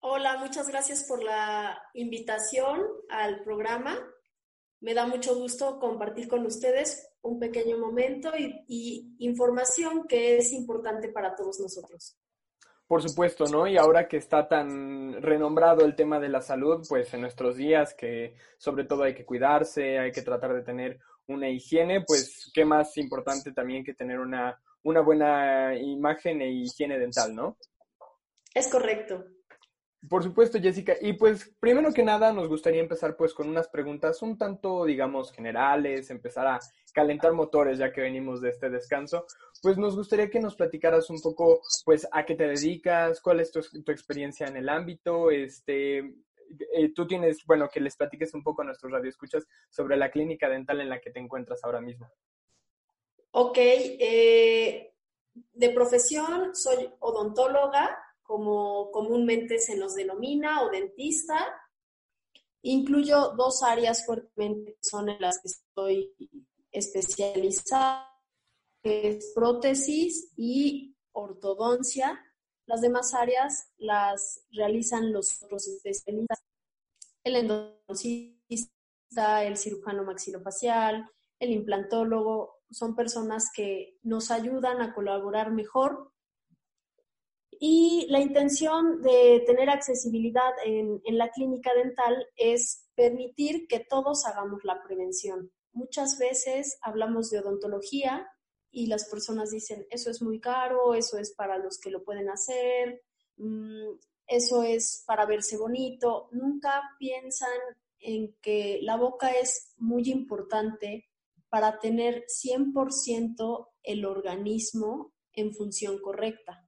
Hola, 0.00 0.36
muchas 0.36 0.68
gracias 0.68 1.06
por 1.08 1.22
la 1.22 1.80
invitación 1.94 2.82
al 3.08 3.42
programa. 3.42 3.98
Me 4.80 4.94
da 4.94 5.06
mucho 5.06 5.34
gusto 5.34 5.78
compartir 5.78 6.28
con 6.28 6.46
ustedes 6.46 7.10
un 7.22 7.40
pequeño 7.40 7.78
momento 7.78 8.30
y, 8.36 9.16
información 9.18 10.06
que 10.06 10.38
es 10.38 10.52
importante 10.52 11.08
para 11.08 11.34
todos 11.34 11.58
nosotros. 11.58 12.16
Por 12.86 13.02
supuesto, 13.02 13.44
¿no? 13.46 13.66
Y 13.66 13.76
ahora 13.76 14.08
que 14.08 14.16
está 14.16 14.48
tan 14.48 15.20
renombrado 15.20 15.84
el 15.84 15.94
tema 15.94 16.18
de 16.18 16.28
la 16.28 16.40
salud, 16.40 16.86
pues 16.88 17.12
en 17.12 17.20
nuestros 17.20 17.56
días 17.56 17.92
que 17.92 18.34
sobre 18.56 18.84
todo 18.84 19.02
hay 19.02 19.14
que 19.14 19.26
cuidarse, 19.26 19.98
hay 19.98 20.12
que 20.12 20.22
tratar 20.22 20.54
de 20.54 20.62
tener 20.62 20.98
una 21.26 21.50
higiene, 21.50 22.02
pues 22.06 22.50
qué 22.54 22.64
más 22.64 22.96
importante 22.96 23.52
también 23.52 23.84
que 23.84 23.92
tener 23.92 24.18
una, 24.20 24.58
una 24.84 25.02
buena 25.02 25.76
imagen 25.76 26.40
e 26.40 26.50
higiene 26.50 26.98
dental, 26.98 27.34
¿no? 27.34 27.58
Es 28.54 28.68
correcto. 28.68 29.24
Por 30.06 30.22
supuesto, 30.22 30.60
Jessica. 30.60 30.94
Y 31.00 31.14
pues, 31.14 31.52
primero 31.58 31.92
que 31.92 32.04
nada, 32.04 32.32
nos 32.32 32.46
gustaría 32.46 32.80
empezar 32.80 33.16
pues 33.16 33.34
con 33.34 33.48
unas 33.48 33.68
preguntas 33.68 34.22
un 34.22 34.38
tanto, 34.38 34.84
digamos, 34.84 35.32
generales, 35.32 36.10
empezar 36.10 36.46
a 36.46 36.60
calentar 36.92 37.32
motores 37.32 37.78
ya 37.78 37.92
que 37.92 38.02
venimos 38.02 38.40
de 38.40 38.50
este 38.50 38.70
descanso. 38.70 39.26
Pues 39.60 39.76
nos 39.76 39.96
gustaría 39.96 40.30
que 40.30 40.38
nos 40.38 40.54
platicaras 40.54 41.10
un 41.10 41.20
poco, 41.20 41.60
pues, 41.84 42.06
a 42.12 42.24
qué 42.24 42.36
te 42.36 42.46
dedicas, 42.46 43.20
cuál 43.20 43.40
es 43.40 43.50
tu, 43.50 43.58
experiencia 43.90 44.46
en 44.46 44.56
el 44.56 44.68
ámbito, 44.68 45.32
este, 45.32 45.98
eh, 45.98 46.92
tú 46.94 47.04
tienes, 47.06 47.44
bueno, 47.44 47.68
que 47.68 47.80
les 47.80 47.96
platiques 47.96 48.32
un 48.34 48.44
poco 48.44 48.62
a 48.62 48.66
nuestros 48.66 48.92
radioescuchas 48.92 49.48
sobre 49.68 49.96
la 49.96 50.12
clínica 50.12 50.48
dental 50.48 50.80
en 50.80 50.90
la 50.90 51.00
que 51.00 51.10
te 51.10 51.18
encuentras 51.18 51.64
ahora 51.64 51.80
mismo. 51.80 52.08
Ok, 53.32 53.58
eh, 53.58 54.94
de 55.34 55.70
profesión 55.70 56.54
soy 56.54 56.88
odontóloga, 57.00 57.98
como 58.28 58.90
comúnmente 58.90 59.58
se 59.58 59.74
nos 59.74 59.94
denomina, 59.94 60.62
o 60.62 60.68
dentista. 60.68 61.34
Incluyo 62.60 63.32
dos 63.38 63.62
áreas 63.62 64.04
fuertemente 64.04 64.76
son 64.82 65.08
en 65.08 65.18
las 65.18 65.40
que 65.40 65.48
estoy 65.48 66.14
especializada, 66.70 68.06
que 68.82 69.08
es 69.08 69.32
prótesis 69.34 70.30
y 70.36 70.94
ortodoncia. 71.12 72.22
Las 72.66 72.82
demás 72.82 73.14
áreas 73.14 73.72
las 73.78 74.44
realizan 74.50 75.10
los 75.10 75.42
otros 75.42 75.66
especialistas, 75.66 76.38
el 77.24 77.36
endodoncista, 77.36 79.42
el 79.42 79.56
cirujano 79.56 80.04
maxilofacial, 80.04 81.10
el 81.38 81.50
implantólogo, 81.50 82.58
son 82.70 82.94
personas 82.94 83.50
que 83.54 83.96
nos 84.02 84.30
ayudan 84.30 84.82
a 84.82 84.92
colaborar 84.92 85.50
mejor 85.50 86.12
y 87.60 88.06
la 88.08 88.20
intención 88.20 89.02
de 89.02 89.42
tener 89.46 89.68
accesibilidad 89.68 90.52
en, 90.64 91.00
la 91.16 91.30
clínica 91.30 91.74
dental 91.74 92.26
es 92.36 92.88
permitir 92.94 93.66
que 93.66 93.80
todos 93.80 94.26
hagamos 94.26 94.64
la 94.64 94.82
prevención. 94.82 95.50
Muchas 95.72 96.18
veces 96.18 96.78
hablamos 96.82 97.30
de 97.30 97.40
odontología 97.40 98.28
y 98.70 98.86
las 98.86 99.08
personas 99.08 99.50
dicen, 99.50 99.86
eso 99.90 100.10
es 100.10 100.22
muy 100.22 100.40
caro, 100.40 100.94
eso 100.94 101.18
es 101.18 101.34
para 101.34 101.58
los 101.58 101.78
que 101.80 101.90
lo 101.90 102.04
pueden 102.04 102.30
hacer, 102.30 103.02
mm, 103.36 103.90
eso 104.28 104.62
es 104.62 105.02
para 105.06 105.26
verse 105.26 105.56
bonito. 105.56 106.28
Nunca 106.30 106.82
piensan 106.98 107.58
en 107.98 108.36
que 108.40 108.78
la 108.82 108.96
boca 108.96 109.30
es 109.30 109.74
muy 109.78 110.08
importante 110.10 111.08
para 111.48 111.80
tener 111.80 112.24
100% 112.28 113.70
el 113.82 114.04
organismo 114.04 115.12
en 115.32 115.54
función 115.54 115.98
correcta. 115.98 116.67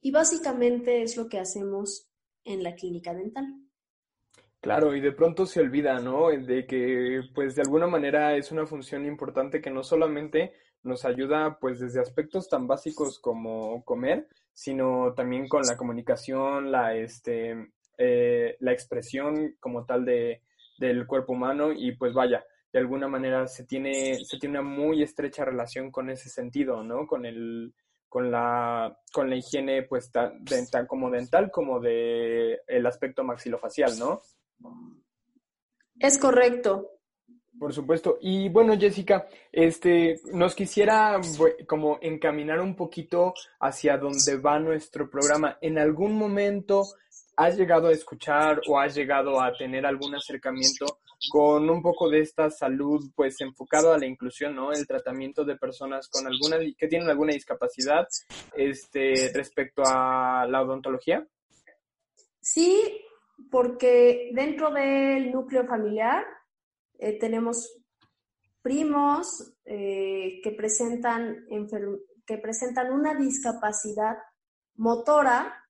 Y 0.00 0.10
básicamente 0.10 1.02
es 1.02 1.16
lo 1.16 1.28
que 1.28 1.38
hacemos 1.38 2.08
en 2.44 2.62
la 2.62 2.74
clínica 2.74 3.14
dental. 3.14 3.46
Claro, 4.60 4.94
y 4.94 5.00
de 5.00 5.12
pronto 5.12 5.46
se 5.46 5.60
olvida, 5.60 6.00
¿no? 6.00 6.30
De 6.30 6.66
que, 6.66 7.20
pues, 7.34 7.54
de 7.54 7.62
alguna 7.62 7.86
manera 7.86 8.36
es 8.36 8.50
una 8.50 8.66
función 8.66 9.06
importante 9.06 9.60
que 9.60 9.70
no 9.70 9.84
solamente 9.84 10.52
nos 10.82 11.04
ayuda, 11.04 11.58
pues, 11.60 11.78
desde 11.78 12.00
aspectos 12.00 12.48
tan 12.48 12.66
básicos 12.66 13.20
como 13.20 13.84
comer, 13.84 14.26
sino 14.52 15.14
también 15.14 15.46
con 15.46 15.62
la 15.62 15.76
comunicación, 15.76 16.72
la, 16.72 16.96
este, 16.96 17.70
eh, 17.98 18.56
la 18.58 18.72
expresión 18.72 19.56
como 19.60 19.84
tal 19.84 20.04
de, 20.04 20.42
del 20.78 21.06
cuerpo 21.06 21.34
humano 21.34 21.72
y, 21.72 21.92
pues, 21.96 22.12
vaya, 22.12 22.44
de 22.72 22.80
alguna 22.80 23.06
manera 23.06 23.46
se 23.46 23.64
tiene, 23.64 24.16
se 24.24 24.38
tiene 24.38 24.58
una 24.58 24.68
muy 24.68 25.02
estrecha 25.02 25.44
relación 25.44 25.92
con 25.92 26.10
ese 26.10 26.28
sentido, 26.28 26.82
¿no? 26.82 27.06
Con 27.06 27.24
el, 27.26 27.72
con 28.08 28.30
la, 28.30 28.98
con 29.12 29.28
la 29.28 29.36
higiene, 29.36 29.82
pues, 29.82 30.10
dental 30.40 30.86
como 30.86 31.10
dental, 31.10 31.50
como 31.50 31.80
de 31.80 32.60
el 32.66 32.86
aspecto 32.86 33.22
maxilofacial, 33.24 33.98
¿no? 33.98 34.22
Es 35.98 36.18
correcto. 36.18 36.98
Por 37.58 37.72
supuesto. 37.72 38.18
Y 38.20 38.48
bueno, 38.48 38.78
Jessica, 38.78 39.26
este, 39.50 40.20
nos 40.32 40.54
quisiera 40.54 41.20
como 41.66 41.98
encaminar 42.00 42.60
un 42.60 42.76
poquito 42.76 43.34
hacia 43.60 43.98
dónde 43.98 44.36
va 44.36 44.60
nuestro 44.60 45.10
programa. 45.10 45.58
¿En 45.60 45.76
algún 45.78 46.14
momento 46.14 46.84
has 47.36 47.56
llegado 47.56 47.88
a 47.88 47.92
escuchar 47.92 48.60
o 48.68 48.78
has 48.78 48.94
llegado 48.94 49.40
a 49.40 49.52
tener 49.52 49.86
algún 49.86 50.14
acercamiento 50.14 51.00
con 51.30 51.68
un 51.68 51.82
poco 51.82 52.08
de 52.08 52.20
esta 52.20 52.50
salud, 52.50 53.10
pues 53.14 53.40
enfocado 53.40 53.92
a 53.92 53.98
la 53.98 54.06
inclusión, 54.06 54.54
¿no? 54.54 54.72
El 54.72 54.86
tratamiento 54.86 55.44
de 55.44 55.56
personas 55.56 56.08
con 56.08 56.26
alguna, 56.26 56.58
que 56.76 56.88
tienen 56.88 57.08
alguna 57.08 57.32
discapacidad, 57.32 58.06
este, 58.54 59.30
respecto 59.34 59.82
a 59.84 60.46
la 60.48 60.62
odontología? 60.62 61.26
Sí, 62.40 63.04
porque 63.50 64.30
dentro 64.32 64.70
del 64.70 65.32
núcleo 65.32 65.66
familiar 65.66 66.24
eh, 66.98 67.18
tenemos 67.18 67.78
primos 68.62 69.54
eh, 69.64 70.40
que, 70.42 70.50
presentan 70.52 71.46
que 72.26 72.38
presentan 72.38 72.92
una 72.92 73.14
discapacidad 73.14 74.16
motora 74.76 75.64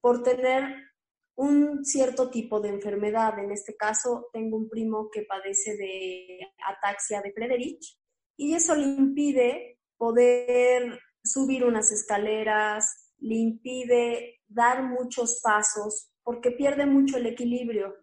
por 0.00 0.22
tener 0.22 0.91
un 1.36 1.84
cierto 1.84 2.30
tipo 2.30 2.60
de 2.60 2.70
enfermedad. 2.70 3.38
En 3.38 3.50
este 3.50 3.76
caso, 3.76 4.28
tengo 4.32 4.56
un 4.56 4.68
primo 4.68 5.08
que 5.10 5.22
padece 5.22 5.76
de 5.76 6.38
ataxia 6.66 7.20
de 7.22 7.32
Frederich 7.32 7.98
y 8.36 8.54
eso 8.54 8.74
le 8.74 8.86
impide 8.86 9.78
poder 9.96 10.98
subir 11.22 11.64
unas 11.64 11.92
escaleras, 11.92 13.14
le 13.18 13.36
impide 13.36 14.40
dar 14.48 14.82
muchos 14.82 15.40
pasos 15.42 16.10
porque 16.22 16.50
pierde 16.50 16.86
mucho 16.86 17.16
el 17.16 17.26
equilibrio. 17.26 17.94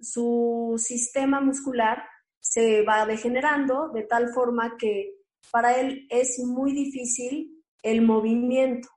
Su 0.00 0.74
sistema 0.78 1.40
muscular 1.40 2.04
se 2.40 2.82
va 2.82 3.04
degenerando 3.06 3.90
de 3.92 4.04
tal 4.04 4.28
forma 4.32 4.76
que 4.78 5.14
para 5.50 5.78
él 5.78 6.06
es 6.10 6.38
muy 6.38 6.72
difícil 6.72 7.64
el 7.82 8.02
movimiento. 8.02 8.88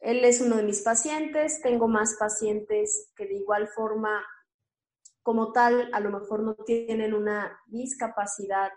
Él 0.00 0.24
es 0.24 0.40
uno 0.40 0.56
de 0.56 0.62
mis 0.62 0.82
pacientes, 0.82 1.60
tengo 1.62 1.86
más 1.86 2.16
pacientes 2.18 3.12
que 3.14 3.26
de 3.26 3.34
igual 3.34 3.68
forma, 3.68 4.24
como 5.22 5.52
tal, 5.52 5.90
a 5.92 6.00
lo 6.00 6.10
mejor 6.10 6.42
no 6.42 6.54
tienen 6.54 7.12
una 7.12 7.60
discapacidad 7.66 8.70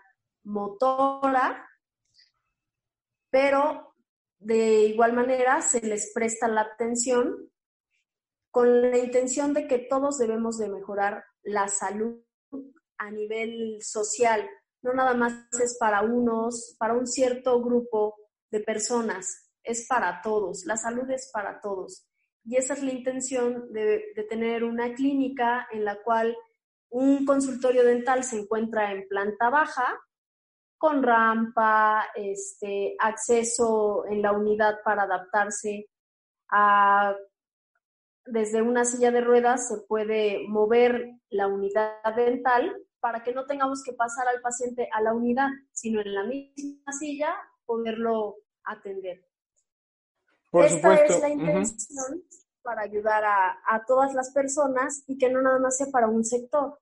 motora, 0.44 1.66
pero 3.30 3.94
de 4.38 4.82
igual 4.82 5.14
manera 5.14 5.62
se 5.62 5.80
les 5.80 6.12
presta 6.12 6.46
la 6.46 6.60
atención 6.60 7.50
con 8.50 8.82
la 8.82 8.98
intención 8.98 9.54
de 9.54 9.66
que 9.66 9.78
todos 9.78 10.18
debemos 10.18 10.58
de 10.58 10.68
mejorar 10.68 11.24
la 11.42 11.68
salud 11.68 12.22
a 12.98 13.10
nivel 13.10 13.78
social. 13.82 14.48
No 14.82 14.92
nada 14.92 15.14
más 15.14 15.32
es 15.60 15.76
para 15.78 16.02
unos, 16.02 16.76
para 16.78 16.94
un 16.94 17.06
cierto 17.06 17.60
grupo 17.62 18.14
de 18.50 18.60
personas, 18.60 19.43
es 19.64 19.86
para 19.88 20.20
todos. 20.22 20.64
La 20.66 20.76
salud 20.76 21.10
es 21.10 21.30
para 21.32 21.60
todos. 21.60 22.06
Y 22.44 22.56
esa 22.56 22.74
es 22.74 22.82
la 22.82 22.92
intención 22.92 23.72
de, 23.72 24.14
tener 24.28 24.64
una 24.64 24.92
clínica 24.94 25.66
en 25.72 25.84
la 25.84 26.02
cual 26.02 26.36
un 26.90 27.24
consultorio 27.24 27.84
dental 27.84 28.22
se 28.22 28.40
encuentra 28.40 28.92
en 28.92 29.08
planta 29.08 29.50
baja, 29.50 29.98
con 30.76 31.02
rampa, 31.02 32.04
este, 32.14 32.94
acceso 32.98 34.04
en 34.06 34.20
la 34.20 34.32
unidad 34.32 34.80
para 34.84 35.04
adaptarse 35.04 35.88
a 36.50 37.16
desde 38.26 38.62
una 38.62 38.84
silla 38.84 39.10
de 39.10 39.20
ruedas 39.20 39.68
se 39.68 39.78
puede 39.86 40.46
mover 40.48 41.10
la 41.28 41.46
unidad 41.46 42.14
dental 42.16 42.74
para 43.00 43.22
que 43.22 43.34
no 43.34 43.44
tengamos 43.44 43.82
que 43.84 43.92
pasar 43.92 44.26
al 44.28 44.40
paciente 44.40 44.88
a 44.92 45.02
la 45.02 45.12
unidad, 45.12 45.48
sino 45.72 46.00
en 46.00 46.14
la 46.14 46.24
misma 46.24 46.92
silla 46.92 47.34
poderlo 47.66 48.36
atender. 48.64 49.26
Por 50.54 50.66
Esta 50.66 50.76
supuesto. 50.76 51.14
es 51.14 51.20
la 51.20 51.28
intención 51.30 52.22
para 52.62 52.82
ayudar 52.82 53.24
a, 53.24 53.58
a 53.66 53.84
todas 53.84 54.14
las 54.14 54.32
personas 54.32 55.02
y 55.08 55.18
que 55.18 55.28
no 55.28 55.42
nada 55.42 55.58
más 55.58 55.76
sea 55.76 55.88
para 55.90 56.06
un 56.06 56.24
sector. 56.24 56.78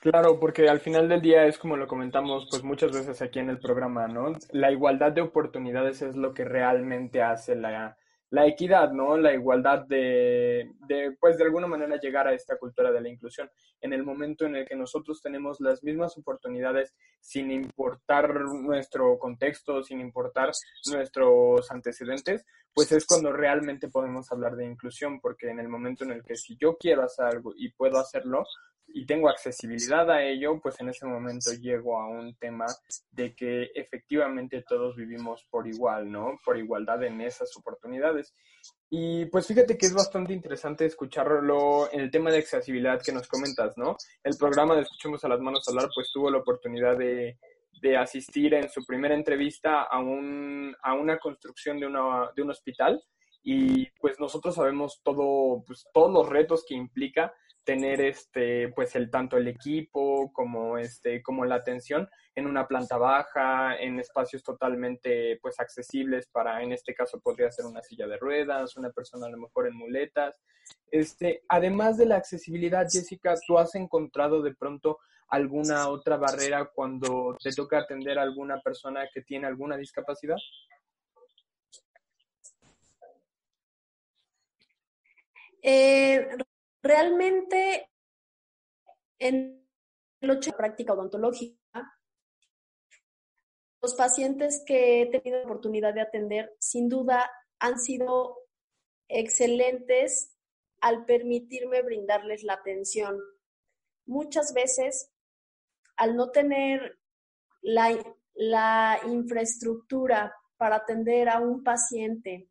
Claro, 0.00 0.38
porque 0.38 0.68
al 0.68 0.80
final 0.80 1.08
del 1.08 1.22
día 1.22 1.46
es 1.46 1.56
como 1.56 1.78
lo 1.78 1.88
comentamos 1.88 2.46
pues 2.50 2.62
muchas 2.62 2.92
veces 2.92 3.22
aquí 3.22 3.38
en 3.38 3.48
el 3.48 3.58
programa, 3.58 4.06
¿no? 4.06 4.34
La 4.50 4.70
igualdad 4.70 5.12
de 5.12 5.22
oportunidades 5.22 6.02
es 6.02 6.14
lo 6.14 6.34
que 6.34 6.44
realmente 6.44 7.22
hace 7.22 7.56
la, 7.56 7.96
la 8.30 8.46
equidad, 8.46 8.92
¿no? 8.92 9.16
La 9.16 9.32
igualdad 9.32 9.86
de, 9.86 10.70
de, 10.86 11.16
pues 11.18 11.38
de 11.38 11.44
alguna 11.44 11.66
manera 11.66 11.98
llegar 11.98 12.28
a 12.28 12.34
esta 12.34 12.58
cultura 12.58 12.92
de 12.92 13.00
la 13.00 13.08
inclusión. 13.08 13.50
En 13.80 13.92
el 13.92 14.04
momento 14.04 14.44
en 14.44 14.56
el 14.56 14.66
que 14.66 14.76
nosotros 14.76 15.22
tenemos 15.22 15.60
las 15.60 15.82
mismas 15.82 16.16
oportunidades 16.18 16.94
sin 17.20 17.50
importar 17.50 18.34
nuestro 18.34 19.18
contexto, 19.18 19.82
sin 19.82 20.00
importar 20.00 20.50
nuestros 20.90 21.70
antecedentes, 21.70 22.44
pues 22.74 22.92
es 22.92 23.06
cuando 23.06 23.32
realmente 23.32 23.88
podemos 23.88 24.30
hablar 24.30 24.56
de 24.56 24.66
inclusión, 24.66 25.20
porque 25.20 25.50
en 25.50 25.58
el 25.58 25.68
momento 25.68 26.04
en 26.04 26.12
el 26.12 26.22
que 26.22 26.36
si 26.36 26.56
yo 26.56 26.76
quiero 26.76 27.02
hacer 27.02 27.26
algo 27.26 27.52
y 27.56 27.72
puedo 27.72 27.98
hacerlo, 27.98 28.44
y 28.88 29.06
tengo 29.06 29.28
accesibilidad 29.28 30.10
a 30.10 30.22
ello, 30.24 30.58
pues 30.60 30.80
en 30.80 30.88
ese 30.88 31.06
momento 31.06 31.52
llego 31.52 32.00
a 32.00 32.08
un 32.08 32.34
tema 32.36 32.66
de 33.10 33.34
que 33.34 33.70
efectivamente 33.74 34.64
todos 34.66 34.96
vivimos 34.96 35.46
por 35.50 35.66
igual, 35.66 36.10
¿no? 36.10 36.38
Por 36.44 36.58
igualdad 36.58 37.02
en 37.04 37.20
esas 37.20 37.54
oportunidades. 37.56 38.34
Y 38.90 39.26
pues 39.26 39.46
fíjate 39.46 39.76
que 39.76 39.86
es 39.86 39.94
bastante 39.94 40.32
interesante 40.32 40.86
escucharlo 40.86 41.92
en 41.92 42.00
el 42.00 42.10
tema 42.10 42.30
de 42.30 42.38
accesibilidad 42.38 43.02
que 43.02 43.12
nos 43.12 43.28
comentas, 43.28 43.76
¿no? 43.76 43.96
El 44.24 44.36
programa 44.38 44.74
de 44.74 44.82
Escuchemos 44.82 45.22
a 45.24 45.28
las 45.28 45.40
Manos 45.40 45.68
Hablar, 45.68 45.88
pues 45.94 46.10
tuvo 46.10 46.30
la 46.30 46.38
oportunidad 46.38 46.96
de, 46.96 47.38
de 47.82 47.96
asistir 47.96 48.54
en 48.54 48.68
su 48.70 48.84
primera 48.84 49.14
entrevista 49.14 49.82
a, 49.82 50.00
un, 50.00 50.74
a 50.82 50.94
una 50.94 51.18
construcción 51.18 51.78
de, 51.78 51.86
una, 51.86 52.30
de 52.34 52.42
un 52.42 52.50
hospital 52.50 53.02
y 53.42 53.86
pues 54.00 54.18
nosotros 54.18 54.54
sabemos 54.54 55.00
todo, 55.02 55.62
pues 55.66 55.86
todos 55.92 56.12
los 56.12 56.28
retos 56.28 56.64
que 56.66 56.74
implica 56.74 57.32
tener 57.68 58.00
este 58.00 58.68
pues 58.68 58.96
el 58.96 59.10
tanto 59.10 59.36
el 59.36 59.46
equipo 59.46 60.32
como 60.32 60.78
este 60.78 61.22
como 61.22 61.44
la 61.44 61.56
atención 61.56 62.08
en 62.34 62.46
una 62.46 62.66
planta 62.66 62.96
baja 62.96 63.76
en 63.76 64.00
espacios 64.00 64.42
totalmente 64.42 65.38
pues 65.42 65.60
accesibles 65.60 66.26
para 66.28 66.62
en 66.62 66.72
este 66.72 66.94
caso 66.94 67.20
podría 67.20 67.52
ser 67.52 67.66
una 67.66 67.82
silla 67.82 68.06
de 68.06 68.16
ruedas 68.16 68.74
una 68.78 68.88
persona 68.88 69.26
a 69.26 69.30
lo 69.30 69.36
mejor 69.36 69.66
en 69.66 69.76
muletas. 69.76 70.34
Este 70.90 71.42
además 71.46 71.98
de 71.98 72.06
la 72.06 72.16
accesibilidad 72.16 72.86
Jessica 72.90 73.34
tú 73.46 73.58
has 73.58 73.74
encontrado 73.74 74.40
de 74.40 74.54
pronto 74.54 75.00
alguna 75.28 75.90
otra 75.90 76.16
barrera 76.16 76.70
cuando 76.74 77.36
te 77.38 77.52
toca 77.52 77.80
atender 77.80 78.18
a 78.18 78.22
alguna 78.22 78.62
persona 78.62 79.10
que 79.12 79.20
tiene 79.20 79.46
alguna 79.46 79.76
discapacidad 79.76 80.38
eh, 85.62 86.28
Realmente, 86.82 87.90
en 89.18 89.66
el 90.20 90.30
8 90.30 90.50
de 90.50 90.56
práctica 90.56 90.92
odontológica, 90.92 91.58
los 93.80 93.94
pacientes 93.94 94.62
que 94.66 95.02
he 95.02 95.06
tenido 95.06 95.38
la 95.38 95.44
oportunidad 95.44 95.94
de 95.94 96.00
atender, 96.00 96.54
sin 96.58 96.88
duda, 96.88 97.30
han 97.58 97.78
sido 97.78 98.36
excelentes 99.08 100.36
al 100.80 101.04
permitirme 101.04 101.82
brindarles 101.82 102.42
la 102.42 102.54
atención. 102.54 103.18
Muchas 104.06 104.52
veces, 104.52 105.10
al 105.96 106.16
no 106.16 106.30
tener 106.30 106.98
la, 107.60 107.96
la 108.34 109.00
infraestructura 109.06 110.34
para 110.56 110.76
atender 110.76 111.28
a 111.28 111.40
un 111.40 111.62
paciente 111.62 112.48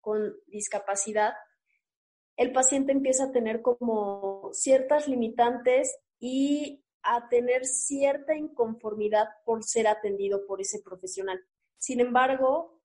con 0.00 0.34
discapacidad, 0.46 1.34
el 2.36 2.52
paciente 2.52 2.92
empieza 2.92 3.24
a 3.24 3.32
tener 3.32 3.62
como 3.62 4.50
ciertas 4.52 5.08
limitantes 5.08 5.96
y 6.18 6.82
a 7.02 7.28
tener 7.28 7.66
cierta 7.66 8.34
inconformidad 8.34 9.28
por 9.44 9.64
ser 9.64 9.88
atendido 9.88 10.46
por 10.46 10.60
ese 10.60 10.80
profesional. 10.80 11.40
Sin 11.78 12.00
embargo, 12.00 12.80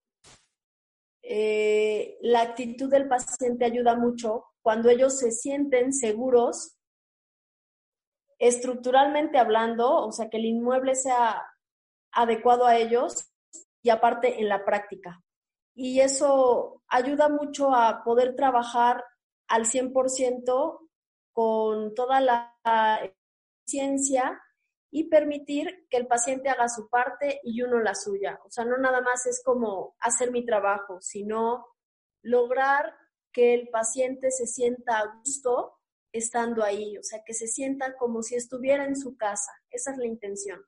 eh, 1.22 2.18
la 2.22 2.42
actitud 2.42 2.90
del 2.90 3.08
paciente 3.08 3.66
ayuda 3.66 3.96
mucho 3.96 4.46
cuando 4.62 4.90
ellos 4.90 5.20
se 5.20 5.32
sienten 5.32 5.94
seguros 5.94 6.78
estructuralmente 8.40 9.38
hablando, 9.38 10.06
o 10.06 10.12
sea, 10.12 10.30
que 10.30 10.38
el 10.38 10.46
inmueble 10.46 10.96
sea 10.96 11.42
adecuado 12.12 12.66
a 12.66 12.78
ellos 12.78 13.32
y 13.82 13.90
aparte 13.90 14.40
en 14.40 14.50
la 14.50 14.66
práctica. 14.66 15.22
Y 15.76 16.00
eso 16.00 16.82
ayuda 16.88 17.30
mucho 17.30 17.74
a 17.74 18.04
poder 18.04 18.36
trabajar 18.36 19.04
al 19.48 19.66
100% 19.66 20.90
con 21.34 21.94
toda 21.94 22.22
la 22.22 22.56
ciencia 23.68 24.42
y 24.90 25.10
permitir 25.10 25.88
que 25.90 25.98
el 25.98 26.08
paciente 26.08 26.50
haga 26.50 26.70
su 26.70 26.90
parte 26.90 27.40
y 27.44 27.62
uno 27.62 27.80
la 27.80 27.94
suya. 27.94 28.40
O 28.46 28.50
sea, 28.50 28.66
no 28.66 28.78
nada 28.78 29.02
más 29.02 29.26
es 29.26 29.44
como 29.44 29.96
hacer 30.00 30.32
mi 30.32 30.46
trabajo, 30.46 31.00
sino 31.02 31.66
lograr 32.24 32.96
que 33.32 33.54
el 33.54 33.70
paciente 33.70 34.32
se 34.32 34.48
sienta 34.48 35.00
a 35.00 35.20
gusto 35.20 35.74
estando 36.12 36.64
ahí, 36.64 36.98
o 36.98 37.04
sea, 37.04 37.22
que 37.24 37.34
se 37.34 37.48
sienta 37.48 37.96
como 37.98 38.24
si 38.24 38.36
estuviera 38.36 38.86
en 38.86 38.96
su 38.96 39.18
casa. 39.18 39.52
Esa 39.70 39.92
es 39.92 39.98
la 39.98 40.08
intención. 40.08 40.62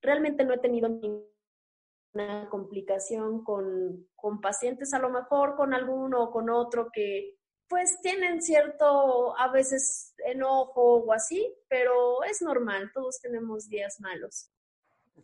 Realmente 0.00 0.44
no 0.44 0.54
he 0.54 0.58
tenido 0.58 0.88
ninguna 0.88 2.48
complicación 2.50 3.44
con, 3.44 4.08
con 4.16 4.40
pacientes, 4.40 4.94
a 4.94 4.98
lo 4.98 5.10
mejor 5.10 5.54
con 5.54 5.74
alguno 5.74 6.24
o 6.24 6.30
con 6.30 6.50
otro 6.50 6.88
que 6.92 7.35
pues 7.68 8.00
tienen 8.00 8.42
cierto, 8.42 9.36
a 9.38 9.50
veces, 9.50 10.14
enojo 10.24 10.98
o 10.98 11.12
así, 11.12 11.54
pero 11.68 12.22
es 12.24 12.42
normal, 12.42 12.90
todos 12.94 13.20
tenemos 13.20 13.68
días 13.68 14.00
malos. 14.00 14.50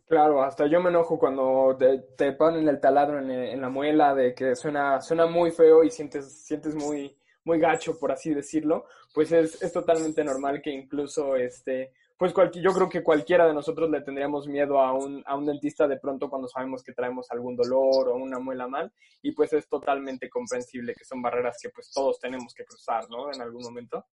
Claro, 0.07 0.43
hasta 0.43 0.67
yo 0.67 0.81
me 0.81 0.89
enojo 0.89 1.17
cuando 1.17 1.77
te, 2.17 2.31
ponen 2.33 2.67
el 2.67 2.79
taladro 2.79 3.19
en, 3.19 3.61
la 3.61 3.69
muela 3.69 4.13
de 4.13 4.33
que 4.33 4.55
suena, 4.55 4.99
suena 5.01 5.27
muy 5.27 5.51
feo 5.51 5.83
y 5.83 5.91
sientes, 5.91 6.45
sientes 6.45 6.75
muy, 6.75 7.15
muy 7.45 7.59
gacho, 7.59 7.97
por 7.99 8.11
así 8.11 8.33
decirlo, 8.33 8.85
pues 9.13 9.31
es, 9.31 9.61
es 9.61 9.71
totalmente 9.71 10.23
normal 10.23 10.61
que 10.61 10.71
incluso 10.71 11.35
este, 11.35 11.93
pues 12.23 12.31
cualquier, 12.31 12.63
yo 12.63 12.71
creo 12.71 12.87
que 12.87 13.03
cualquiera 13.03 13.45
de 13.45 13.53
nosotros 13.53 13.89
le 13.89 13.99
tendríamos 13.99 14.47
miedo 14.47 14.79
a 14.79 14.93
un, 14.93 15.21
a 15.25 15.35
un 15.35 15.45
dentista 15.45 15.89
de 15.89 15.99
pronto 15.99 16.29
cuando 16.29 16.47
sabemos 16.47 16.81
que 16.81 16.93
traemos 16.93 17.29
algún 17.31 17.53
dolor 17.53 18.07
o 18.07 18.15
una 18.15 18.39
muela 18.39 18.65
mal 18.65 18.93
y 19.21 19.33
pues 19.33 19.51
es 19.51 19.67
totalmente 19.67 20.29
comprensible 20.29 20.95
que 20.95 21.03
son 21.03 21.21
barreras 21.21 21.57
que 21.61 21.67
pues 21.67 21.91
todos 21.91 22.21
tenemos 22.21 22.53
que 22.53 22.63
cruzar, 22.63 23.09
¿no? 23.09 23.29
En 23.29 23.41
algún 23.41 23.61
momento. 23.61 24.05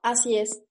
Así 0.00 0.38
es. 0.38 0.64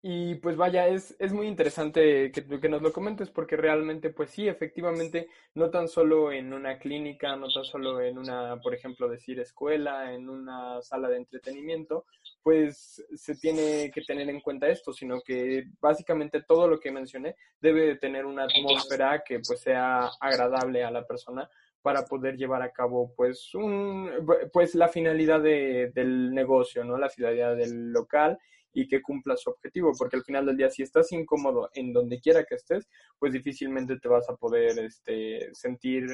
Y 0.00 0.36
pues 0.36 0.56
vaya, 0.56 0.88
es, 0.88 1.14
es 1.18 1.34
muy 1.34 1.48
interesante 1.48 2.32
que, 2.32 2.46
que, 2.58 2.68
nos 2.70 2.80
lo 2.80 2.90
comentes 2.90 3.28
porque 3.28 3.56
realmente, 3.56 4.08
pues 4.08 4.30
sí, 4.30 4.48
efectivamente, 4.48 5.28
no 5.54 5.68
tan 5.68 5.86
solo 5.86 6.32
en 6.32 6.54
una 6.54 6.78
clínica, 6.78 7.36
no 7.36 7.48
tan 7.48 7.64
solo 7.64 8.00
en 8.00 8.16
una, 8.16 8.58
por 8.58 8.74
ejemplo, 8.74 9.06
decir 9.08 9.38
escuela, 9.40 10.14
en 10.14 10.30
una 10.30 10.80
sala 10.80 11.10
de 11.10 11.18
entretenimiento, 11.18 12.06
pues 12.44 13.02
se 13.16 13.34
tiene 13.36 13.90
que 13.90 14.02
tener 14.02 14.28
en 14.28 14.42
cuenta 14.42 14.68
esto, 14.68 14.92
sino 14.92 15.22
que 15.22 15.64
básicamente 15.80 16.42
todo 16.42 16.68
lo 16.68 16.78
que 16.78 16.92
mencioné 16.92 17.36
debe 17.58 17.86
de 17.86 17.96
tener 17.96 18.26
una 18.26 18.44
atmósfera 18.44 19.24
que 19.26 19.40
pues 19.40 19.60
sea 19.60 20.10
agradable 20.20 20.84
a 20.84 20.90
la 20.90 21.06
persona 21.06 21.48
para 21.80 22.04
poder 22.04 22.36
llevar 22.36 22.60
a 22.60 22.70
cabo 22.70 23.14
pues 23.16 23.54
un 23.54 24.10
pues 24.52 24.74
la 24.74 24.88
finalidad 24.88 25.40
de, 25.40 25.90
del 25.94 26.34
negocio, 26.34 26.84
¿no? 26.84 26.98
La 26.98 27.08
finalidad 27.08 27.56
del 27.56 27.90
local 27.90 28.38
y 28.74 28.86
que 28.88 29.00
cumpla 29.00 29.38
su 29.38 29.48
objetivo, 29.48 29.92
porque 29.96 30.16
al 30.16 30.24
final 30.24 30.44
del 30.44 30.58
día 30.58 30.68
si 30.68 30.82
estás 30.82 31.12
incómodo 31.12 31.70
en 31.72 31.94
donde 31.94 32.20
quiera 32.20 32.44
que 32.44 32.56
estés, 32.56 32.86
pues 33.18 33.32
difícilmente 33.32 33.98
te 33.98 34.08
vas 34.08 34.28
a 34.28 34.36
poder 34.36 34.78
este, 34.80 35.48
sentir 35.54 36.04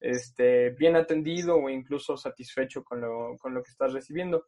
este, 0.00 0.70
bien 0.70 0.96
atendido 0.96 1.56
o 1.56 1.70
incluso 1.70 2.16
satisfecho 2.16 2.82
con 2.82 3.00
lo, 3.00 3.36
con 3.38 3.54
lo 3.54 3.62
que 3.62 3.70
estás 3.70 3.92
recibiendo. 3.92 4.46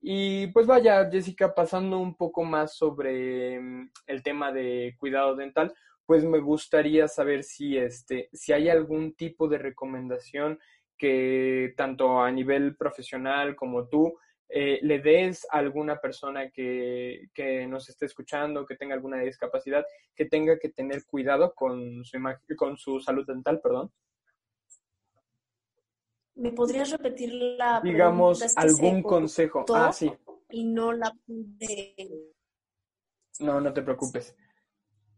Y 0.00 0.48
pues 0.48 0.66
vaya, 0.66 1.08
Jessica, 1.10 1.54
pasando 1.54 1.98
un 1.98 2.16
poco 2.16 2.44
más 2.44 2.76
sobre 2.76 3.60
mm, 3.60 3.90
el 4.06 4.22
tema 4.22 4.52
de 4.52 4.94
cuidado 4.98 5.34
dental, 5.34 5.74
pues 6.06 6.24
me 6.24 6.38
gustaría 6.38 7.08
saber 7.08 7.44
si, 7.44 7.76
este, 7.76 8.28
si 8.32 8.52
hay 8.52 8.68
algún 8.68 9.14
tipo 9.14 9.48
de 9.48 9.58
recomendación 9.58 10.58
que 10.96 11.74
tanto 11.76 12.20
a 12.20 12.30
nivel 12.30 12.76
profesional 12.76 13.54
como 13.54 13.88
tú 13.88 14.18
eh, 14.48 14.78
le 14.82 15.00
des 15.00 15.46
a 15.50 15.58
alguna 15.58 16.00
persona 16.00 16.50
que, 16.50 17.28
que, 17.34 17.66
nos 17.66 17.88
esté 17.90 18.06
escuchando, 18.06 18.64
que 18.64 18.76
tenga 18.76 18.94
alguna 18.94 19.18
discapacidad, 19.18 19.84
que 20.14 20.24
tenga 20.24 20.58
que 20.58 20.70
tener 20.70 21.04
cuidado 21.04 21.54
con 21.54 22.04
su, 22.04 22.18
con 22.56 22.78
su 22.78 23.00
salud 23.00 23.26
dental, 23.26 23.60
perdón. 23.60 23.92
¿Me 26.38 26.52
podrías 26.52 26.90
repetir 26.90 27.32
la 27.32 27.80
Digamos, 27.82 28.56
algún 28.56 29.02
consejo. 29.02 29.64
Ah, 29.74 29.92
sí. 29.92 30.10
Y 30.50 30.64
no 30.64 30.92
la 30.92 31.12
pude... 31.26 32.34
No, 33.40 33.60
no 33.60 33.72
te 33.72 33.82
preocupes. 33.82 34.36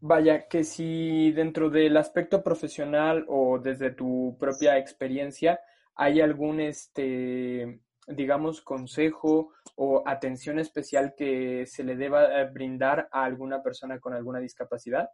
Vaya, 0.00 0.48
que 0.48 0.64
si 0.64 1.30
dentro 1.33 1.70
del 1.70 1.96
aspecto 1.96 2.42
profesional 2.42 3.24
o 3.28 3.59
desde 3.59 3.90
tu 3.90 4.37
propia 4.38 4.78
experiencia 4.78 5.61
hay 5.94 6.20
algún 6.20 6.61
este 6.61 7.80
digamos, 8.06 8.61
consejo 8.61 9.52
o 9.76 10.02
atención 10.06 10.59
especial 10.59 11.14
que 11.16 11.64
se 11.66 11.85
le 11.85 11.96
deba 11.96 12.40
eh, 12.40 12.50
brindar 12.50 13.09
a 13.12 13.24
alguna 13.24 13.62
persona 13.62 13.98
con 13.98 14.14
alguna 14.14 14.40
discapacidad? 14.40 15.09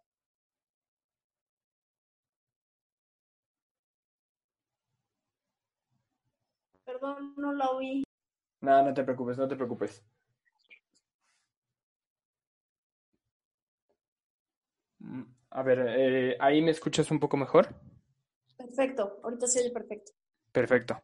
Perdón, 6.99 7.35
no 7.37 7.53
la 7.53 7.71
oí. 7.73 8.05
Nada, 8.63 8.83
no 8.83 8.95
te 8.95 9.05
preocupes, 9.05 9.37
no 9.37 9.47
te 9.47 9.55
preocupes. 9.55 10.03
Mm, 15.01 15.23
a 15.51 15.63
ver, 15.63 15.87
eh, 15.89 16.37
¿ahí 16.41 16.63
me 16.63 16.71
escuchas 16.71 17.11
un 17.11 17.21
poco 17.21 17.37
mejor? 17.37 17.69
Perfecto, 18.57 19.21
ahorita 19.23 19.47
se 19.47 19.61
oye 19.61 19.71
perfecto. 19.73 20.13
Perfecto. 20.51 21.03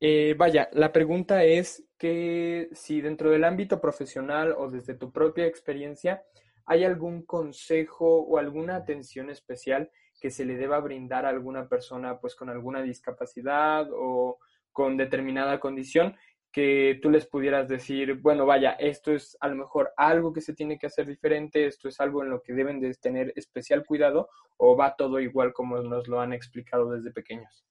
Eh, 0.00 0.34
vaya, 0.36 0.68
la 0.72 0.92
pregunta 0.92 1.44
es 1.44 1.84
que 1.96 2.68
si 2.72 3.00
dentro 3.00 3.30
del 3.30 3.44
ámbito 3.44 3.80
profesional 3.80 4.52
o 4.58 4.68
desde 4.68 4.94
tu 4.94 5.12
propia 5.12 5.46
experiencia 5.46 6.24
hay 6.66 6.84
algún 6.84 7.24
consejo 7.24 8.22
o 8.22 8.38
alguna 8.38 8.74
atención 8.74 9.30
especial 9.30 9.92
que 10.20 10.30
se 10.30 10.44
le 10.44 10.56
deba 10.56 10.80
brindar 10.80 11.24
a 11.24 11.28
alguna 11.28 11.68
persona 11.68 12.18
pues 12.18 12.34
con 12.34 12.50
alguna 12.50 12.82
discapacidad 12.82 13.88
o 13.92 14.40
con 14.80 14.96
determinada 14.96 15.60
condición 15.60 16.16
que 16.50 16.98
tú 17.02 17.10
les 17.10 17.26
pudieras 17.26 17.68
decir, 17.68 18.14
bueno, 18.14 18.46
vaya, 18.46 18.70
esto 18.78 19.12
es 19.12 19.36
a 19.38 19.48
lo 19.48 19.56
mejor 19.56 19.92
algo 19.94 20.32
que 20.32 20.40
se 20.40 20.54
tiene 20.54 20.78
que 20.78 20.86
hacer 20.86 21.06
diferente, 21.06 21.66
esto 21.66 21.86
es 21.86 22.00
algo 22.00 22.22
en 22.22 22.30
lo 22.30 22.40
que 22.40 22.54
deben 22.54 22.80
de 22.80 22.94
tener 22.94 23.30
especial 23.36 23.84
cuidado 23.84 24.30
o 24.56 24.78
va 24.78 24.96
todo 24.96 25.20
igual 25.20 25.52
como 25.52 25.82
nos 25.82 26.08
lo 26.08 26.18
han 26.18 26.32
explicado 26.32 26.92
desde 26.92 27.12
pequeños. 27.12 27.66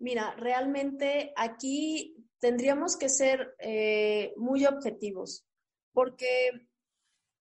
Mira, 0.00 0.34
realmente 0.34 1.32
aquí 1.36 2.16
tendríamos 2.40 2.96
que 2.96 3.08
ser 3.08 3.54
eh, 3.60 4.34
muy 4.36 4.66
objetivos, 4.66 5.46
porque 5.92 6.50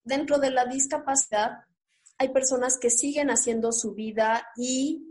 dentro 0.03 0.37
de 0.37 0.51
la 0.51 0.65
discapacidad 0.65 1.63
hay 2.19 2.29
personas 2.29 2.77
que 2.77 2.91
siguen 2.91 3.31
haciendo 3.31 3.71
su 3.71 3.95
vida 3.95 4.47
y 4.55 5.09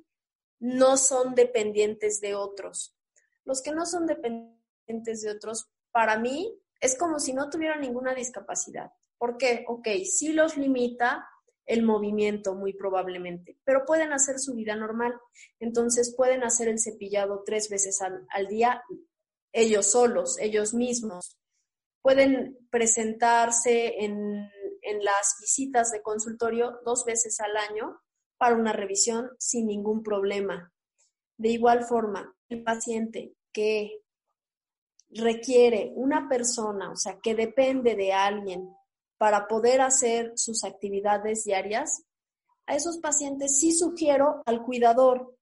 no 0.61 0.97
son 0.97 1.35
dependientes 1.35 2.21
de 2.21 2.35
otros. 2.35 2.97
Los 3.45 3.63
que 3.63 3.73
no 3.73 3.87
son 3.87 4.07
dependientes 4.07 5.23
de 5.23 5.31
otros, 5.31 5.71
para 5.91 6.19
mí, 6.19 6.61
es 6.81 6.97
como 6.97 7.19
si 7.19 7.33
no 7.33 7.51
tuvieran 7.51 7.81
ninguna 7.81 8.15
discapacidad. 8.15 8.93
¿Por 9.19 9.37
qué? 9.37 9.65
Ok, 9.69 9.89
sí 10.05 10.33
los 10.33 10.57
limita, 10.57 11.29
el 11.67 11.83
movimiento 11.83 12.55
muy 12.55 12.73
probablemente, 12.73 13.59
pero 13.63 13.85
pueden 13.85 14.13
hacer 14.13 14.39
su 14.39 14.55
vida 14.55 14.75
normal. 14.75 15.15
Entonces 15.61 16.15
pueden 16.17 16.43
hacer 16.43 16.69
el 16.69 16.81
cepillado 16.81 17.43
tres 17.45 17.69
veces 17.69 18.01
al, 18.01 18.49
día 18.49 18.83
ellos 19.53 19.91
solos, 19.91 20.39
ellos 20.39 20.73
mismos. 20.73 21.39
Pueden 22.01 22.57
presentarse 22.71 24.03
en, 24.03 24.51
en 24.83 25.05
las 25.05 25.37
visitas 25.41 25.91
de 25.91 26.01
consultorio 26.01 26.81
dos 26.85 27.05
veces 27.05 27.39
al 27.41 27.57
año 27.57 28.01
para 28.39 28.57
una 28.57 28.73
revisión 28.73 29.31
sin 29.39 29.67
ningún 29.67 30.03
problema. 30.03 30.73
De 31.37 31.51
igual 31.51 31.85
forma, 31.85 32.35
el 32.49 32.63
paciente 32.63 33.35
que 33.53 34.01
requiere 35.11 35.93
una 35.95 36.29
persona, 36.29 36.91
o 36.91 36.97
sea, 36.97 37.19
que 37.21 37.35
depende 37.35 37.97
de 37.97 38.13
alguien 38.13 38.75
para 39.17 39.49
poder 39.49 39.81
hacer 39.81 40.33
sus 40.37 40.65
actividades 40.65 41.45
diarias, 41.45 42.05
a 42.67 42.77
esos 42.77 42.99
pacientes 42.99 43.59
sí 43.59 43.73
sugiero 43.73 44.43
al 44.47 44.63
cuidador, 44.63 45.35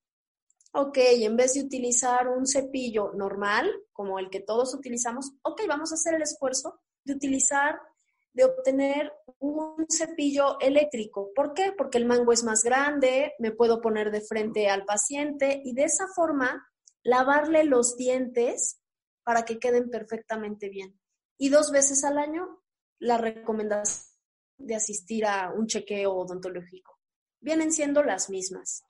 ok, 0.73 0.97
en 0.97 1.35
vez 1.35 1.53
de 1.53 1.61
utilizar 1.61 2.29
un 2.29 2.47
cepillo 2.47 3.11
normal, 3.13 3.69
como 3.91 4.19
el 4.19 4.29
que 4.29 4.39
todos 4.39 4.73
utilizamos, 4.73 5.33
ok, 5.41 5.61
vamos 5.67 5.91
a 5.91 5.95
hacer 5.95 6.15
el 6.15 6.21
esfuerzo 6.21 6.79
de 7.03 7.13
utilizar, 7.13 7.79
de 8.37 8.45
obtener 8.45 9.11
un 9.39 9.87
cepillo 9.89 10.59
eléctrico. 10.59 11.31
¿Por 11.33 11.55
qué? 11.55 11.73
Porque 11.75 11.97
el 11.97 12.05
mango 12.05 12.31
es 12.31 12.43
más 12.43 12.63
grande, 12.63 13.33
me 13.39 13.49
puedo 13.49 13.81
poner 13.81 14.11
de 14.11 14.21
frente 14.21 14.69
al 14.69 14.85
paciente 14.85 15.59
y 15.65 15.73
de 15.73 15.85
esa 15.85 16.05
forma 16.15 16.69
lavarle 17.01 17.63
los 17.63 17.97
dientes 17.97 18.79
para 19.23 19.43
que 19.43 19.57
queden 19.57 19.89
perfectamente 19.89 20.69
bien. 20.69 20.99
Y 21.39 21.49
dos 21.49 21.71
veces 21.71 22.03
al 22.03 22.19
año, 22.19 22.63
la 22.99 23.17
recomendación 23.17 24.05
de 24.59 24.75
asistir 24.75 25.25
a 25.25 25.51
un 25.51 25.65
chequeo 25.65 26.13
odontológico. 26.13 26.99
Vienen 27.39 27.71
siendo 27.71 28.03
las 28.03 28.29
mismas. 28.29 28.83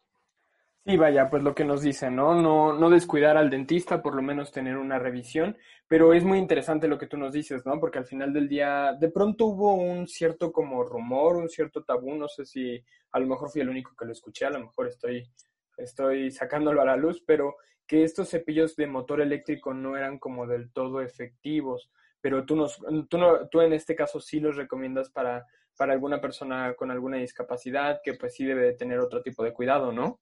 Sí, 0.87 0.95
vaya, 0.95 1.29
pues 1.29 1.43
lo 1.43 1.53
que 1.53 1.65
nos 1.65 1.81
dicen, 1.81 2.15
¿no? 2.15 2.41
¿no? 2.41 2.71
No 2.71 2.89
descuidar 2.89 3.35
al 3.35 3.49
dentista, 3.49 4.01
por 4.01 4.15
lo 4.15 4.21
menos 4.21 4.53
tener 4.53 4.77
una 4.77 4.97
revisión, 4.97 5.57
pero 5.85 6.13
es 6.13 6.23
muy 6.23 6.37
interesante 6.37 6.87
lo 6.87 6.97
que 6.97 7.07
tú 7.07 7.17
nos 7.17 7.33
dices, 7.33 7.65
¿no? 7.65 7.77
Porque 7.77 7.97
al 7.97 8.05
final 8.05 8.31
del 8.31 8.47
día, 8.47 8.93
de 8.97 9.09
pronto 9.11 9.47
hubo 9.47 9.73
un 9.73 10.07
cierto 10.07 10.53
como 10.53 10.85
rumor, 10.85 11.35
un 11.35 11.49
cierto 11.49 11.83
tabú, 11.83 12.15
no 12.15 12.29
sé 12.29 12.45
si 12.45 12.81
a 13.11 13.19
lo 13.19 13.27
mejor 13.27 13.49
fui 13.51 13.59
el 13.59 13.67
único 13.67 13.91
que 13.97 14.05
lo 14.05 14.13
escuché, 14.13 14.45
a 14.45 14.49
lo 14.51 14.61
mejor 14.61 14.87
estoy, 14.87 15.29
estoy 15.75 16.31
sacándolo 16.31 16.81
a 16.81 16.85
la 16.85 16.95
luz, 16.95 17.21
pero 17.27 17.57
que 17.85 18.03
estos 18.05 18.29
cepillos 18.29 18.77
de 18.77 18.87
motor 18.87 19.19
eléctrico 19.19 19.73
no 19.73 19.97
eran 19.97 20.17
como 20.19 20.47
del 20.47 20.71
todo 20.71 21.01
efectivos, 21.01 21.91
pero 22.21 22.45
tú, 22.45 22.55
nos, 22.55 22.79
tú, 23.09 23.17
no, 23.17 23.49
tú 23.49 23.59
en 23.59 23.73
este 23.73 23.93
caso 23.93 24.21
sí 24.21 24.39
los 24.39 24.55
recomiendas 24.55 25.09
para, 25.09 25.45
para 25.75 25.91
alguna 25.91 26.21
persona 26.21 26.75
con 26.75 26.91
alguna 26.91 27.17
discapacidad 27.17 27.99
que 28.01 28.13
pues 28.13 28.35
sí 28.35 28.45
debe 28.45 28.63
de 28.63 28.73
tener 28.73 28.99
otro 28.99 29.21
tipo 29.21 29.43
de 29.43 29.51
cuidado, 29.51 29.91
¿no? 29.91 30.21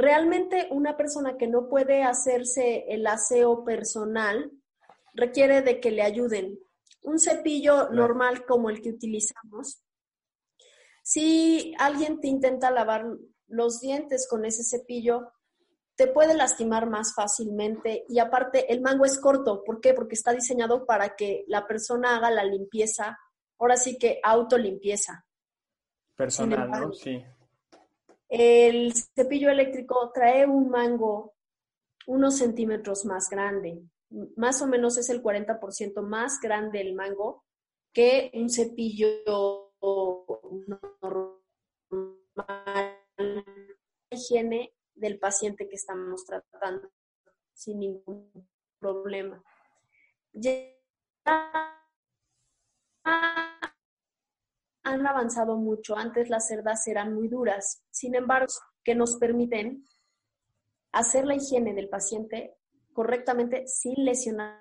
Realmente 0.00 0.66
una 0.70 0.96
persona 0.96 1.36
que 1.36 1.46
no 1.46 1.68
puede 1.68 2.02
hacerse 2.02 2.86
el 2.88 3.06
aseo 3.06 3.64
personal 3.64 4.50
requiere 5.12 5.60
de 5.60 5.78
que 5.78 5.90
le 5.90 6.00
ayuden. 6.00 6.58
Un 7.02 7.18
cepillo 7.18 7.90
normal 7.90 8.46
como 8.46 8.70
el 8.70 8.80
que 8.80 8.88
utilizamos, 8.88 9.84
si 11.02 11.74
alguien 11.78 12.18
te 12.18 12.28
intenta 12.28 12.70
lavar 12.70 13.04
los 13.48 13.80
dientes 13.80 14.26
con 14.26 14.46
ese 14.46 14.64
cepillo, 14.64 15.32
te 15.96 16.06
puede 16.06 16.32
lastimar 16.32 16.88
más 16.88 17.14
fácilmente 17.14 18.06
y 18.08 18.20
aparte 18.20 18.72
el 18.72 18.80
mango 18.80 19.04
es 19.04 19.20
corto. 19.20 19.62
¿Por 19.64 19.82
qué? 19.82 19.92
Porque 19.92 20.14
está 20.14 20.32
diseñado 20.32 20.86
para 20.86 21.14
que 21.14 21.44
la 21.46 21.66
persona 21.66 22.16
haga 22.16 22.30
la 22.30 22.44
limpieza, 22.44 23.18
ahora 23.58 23.76
sí 23.76 23.98
que 23.98 24.18
autolimpieza. 24.22 25.26
Personal, 26.16 26.70
¿no? 26.70 26.92
Sí. 26.94 27.22
El 28.30 28.94
cepillo 28.94 29.50
eléctrico 29.50 30.12
trae 30.14 30.46
un 30.46 30.70
mango 30.70 31.34
unos 32.06 32.38
centímetros 32.38 33.04
más 33.04 33.28
grande. 33.28 33.82
Más 34.36 34.62
o 34.62 34.66
menos 34.66 34.96
es 34.98 35.10
el 35.10 35.22
40% 35.22 36.02
más 36.02 36.40
grande 36.40 36.80
el 36.80 36.94
mango 36.94 37.44
que 37.92 38.30
un 38.34 38.48
cepillo 38.48 39.72
normal. 40.66 41.40
Higiene 44.10 44.74
del 44.94 45.18
paciente 45.18 45.68
que 45.68 45.76
estamos 45.76 46.24
tratando 46.24 46.88
sin 47.52 47.80
ningún 47.80 48.30
problema. 48.78 49.42
Ya 50.32 50.52
han 54.82 55.06
avanzado 55.06 55.56
mucho. 55.56 55.96
Antes 55.96 56.28
las 56.30 56.48
cerdas 56.48 56.86
eran 56.86 57.14
muy 57.14 57.28
duras, 57.28 57.82
sin 57.90 58.14
embargo, 58.14 58.52
que 58.84 58.94
nos 58.94 59.16
permiten 59.16 59.84
hacer 60.92 61.26
la 61.26 61.36
higiene 61.36 61.74
del 61.74 61.88
paciente 61.88 62.56
correctamente 62.92 63.66
sin 63.66 64.04
lesionar 64.04 64.60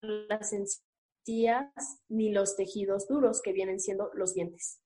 las 0.00 0.52
encías 0.52 1.72
ni 2.08 2.32
los 2.32 2.56
tejidos 2.56 3.06
duros 3.06 3.40
que 3.42 3.52
vienen 3.52 3.80
siendo 3.80 4.10
los 4.14 4.34
dientes. 4.34 4.80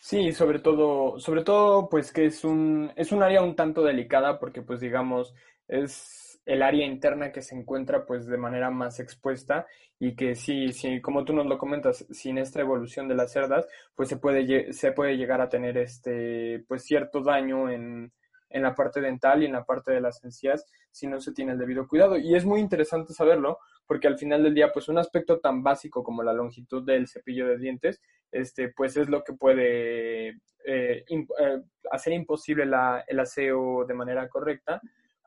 Sí, 0.00 0.32
sobre 0.32 0.58
todo, 0.58 1.18
sobre 1.18 1.44
todo, 1.44 1.88
pues 1.88 2.12
que 2.12 2.26
es 2.26 2.44
un, 2.44 2.90
es 2.96 3.12
un 3.12 3.22
área 3.22 3.42
un 3.42 3.54
tanto 3.54 3.82
delicada 3.82 4.38
porque, 4.38 4.62
pues 4.62 4.80
digamos, 4.80 5.34
es 5.68 6.29
el 6.50 6.62
área 6.62 6.84
interna 6.84 7.30
que 7.30 7.42
se 7.42 7.54
encuentra 7.54 8.04
pues 8.04 8.26
de 8.26 8.36
manera 8.36 8.70
más 8.70 8.98
expuesta 8.98 9.66
y 10.00 10.16
que 10.16 10.34
sí, 10.34 10.72
sí, 10.72 11.00
como 11.00 11.24
tú 11.24 11.32
nos 11.32 11.46
lo 11.46 11.58
comentas, 11.58 12.04
sin 12.10 12.38
esta 12.38 12.60
evolución 12.60 13.06
de 13.06 13.14
las 13.14 13.32
cerdas, 13.32 13.68
pues 13.94 14.08
se 14.08 14.16
puede, 14.16 14.72
se 14.72 14.90
puede 14.90 15.16
llegar 15.16 15.40
a 15.40 15.48
tener 15.48 15.78
este, 15.78 16.64
pues 16.66 16.82
cierto 16.82 17.22
daño 17.22 17.70
en, 17.70 18.12
en 18.48 18.62
la 18.62 18.74
parte 18.74 19.00
dental 19.00 19.42
y 19.42 19.46
en 19.46 19.52
la 19.52 19.64
parte 19.64 19.92
de 19.92 20.00
las 20.00 20.24
encías 20.24 20.66
si 20.90 21.06
no 21.06 21.20
se 21.20 21.32
tiene 21.32 21.52
el 21.52 21.58
debido 21.58 21.86
cuidado. 21.86 22.18
Y 22.18 22.34
es 22.34 22.44
muy 22.44 22.58
interesante 22.58 23.12
saberlo 23.12 23.58
porque 23.86 24.08
al 24.08 24.18
final 24.18 24.42
del 24.42 24.54
día, 24.54 24.72
pues 24.72 24.88
un 24.88 24.98
aspecto 24.98 25.38
tan 25.38 25.62
básico 25.62 26.02
como 26.02 26.24
la 26.24 26.32
longitud 26.32 26.84
del 26.84 27.06
cepillo 27.06 27.46
de 27.46 27.58
dientes, 27.58 28.00
este, 28.32 28.72
pues 28.76 28.96
es 28.96 29.08
lo 29.08 29.22
que 29.22 29.34
puede 29.34 30.28
eh, 30.64 31.04
eh, 31.06 31.62
hacer 31.92 32.12
imposible 32.12 32.66
la, 32.66 33.04
el 33.06 33.20
aseo 33.20 33.84
de 33.86 33.94
manera 33.94 34.28
correcta 34.28 34.80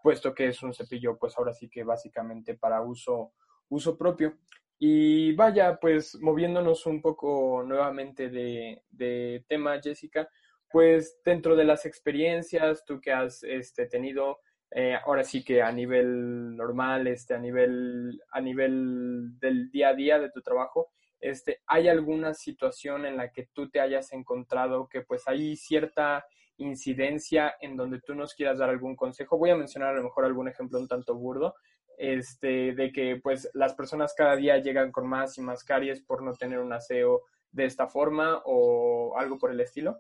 puesto 0.04 0.36
que 0.36 0.50
es 0.50 0.62
un 0.62 0.74
cepillo, 0.74 1.18
pues 1.18 1.36
ahora 1.38 1.54
sí 1.54 1.70
que 1.70 1.84
básicamente 1.84 2.56
para 2.56 2.82
uso, 2.82 3.32
uso 3.70 3.98
propio. 3.98 4.38
Y 4.78 5.34
vaya, 5.34 5.80
pues 5.80 6.20
moviéndonos 6.20 6.86
un 6.86 7.02
poco 7.02 7.64
nuevamente 7.66 8.30
de, 8.30 9.46
tema, 9.48 9.80
Jessica, 9.82 10.28
pues 10.70 11.22
dentro 11.24 11.56
de 11.56 11.64
las 11.64 11.86
experiencias, 11.86 12.84
tú 12.86 13.00
que 13.00 13.14
has 13.14 13.44
este, 13.44 13.86
tenido, 13.86 14.40
eh, 14.72 14.98
ahora 15.06 15.24
sí 15.24 15.42
que 15.42 15.62
a 15.62 15.72
nivel 15.72 16.58
normal, 16.58 17.08
este, 17.08 17.34
a, 17.34 17.40
nivel, 17.40 18.22
a 18.30 18.42
nivel 18.42 19.40
del 19.40 19.72
día 19.72 19.90
a 19.90 19.94
día 19.94 20.20
de 20.20 20.32
tu 20.32 20.42
trabajo, 20.42 20.90
este, 21.22 21.62
¿hay 21.66 21.88
alguna 21.88 22.34
situación 22.34 23.06
en 23.06 23.16
la 23.16 23.32
que 23.32 23.48
tú 23.54 23.70
te 23.70 23.80
hayas 23.80 24.12
encontrado 24.12 24.90
que 24.90 25.04
pues 25.04 25.26
hay 25.30 25.56
cierta 25.56 26.26
incidencia 26.58 27.56
en 27.62 27.76
donde 27.76 28.00
tú 28.02 28.16
nos 28.16 28.34
quieras 28.34 28.60
dar 28.60 28.70
algún 28.70 28.96
consejo. 28.96 29.38
Voy 29.38 29.50
a 29.50 29.56
mencionar 29.56 29.90
a 29.90 29.98
lo 29.98 30.04
mejor 30.04 30.26
algún 30.26 30.48
ejemplo 30.48 30.80
un 30.80 30.88
tanto 30.88 31.16
burdo, 31.16 31.56
este, 31.98 32.74
de 32.74 32.92
que 32.92 33.20
pues 33.22 33.50
las 33.54 33.74
personas 33.74 34.14
cada 34.16 34.36
día 34.36 34.58
llegan 34.58 34.92
con 34.92 35.08
más 35.08 35.38
y 35.38 35.42
más 35.42 35.64
caries 35.64 36.02
por 36.02 36.24
no 36.24 36.34
tener 36.34 36.60
un 36.60 36.74
aseo 36.74 37.22
de 37.52 37.66
esta 37.66 37.88
forma 37.88 38.42
o 38.46 39.18
algo 39.18 39.38
por 39.38 39.52
el 39.52 39.60
estilo. 39.60 40.00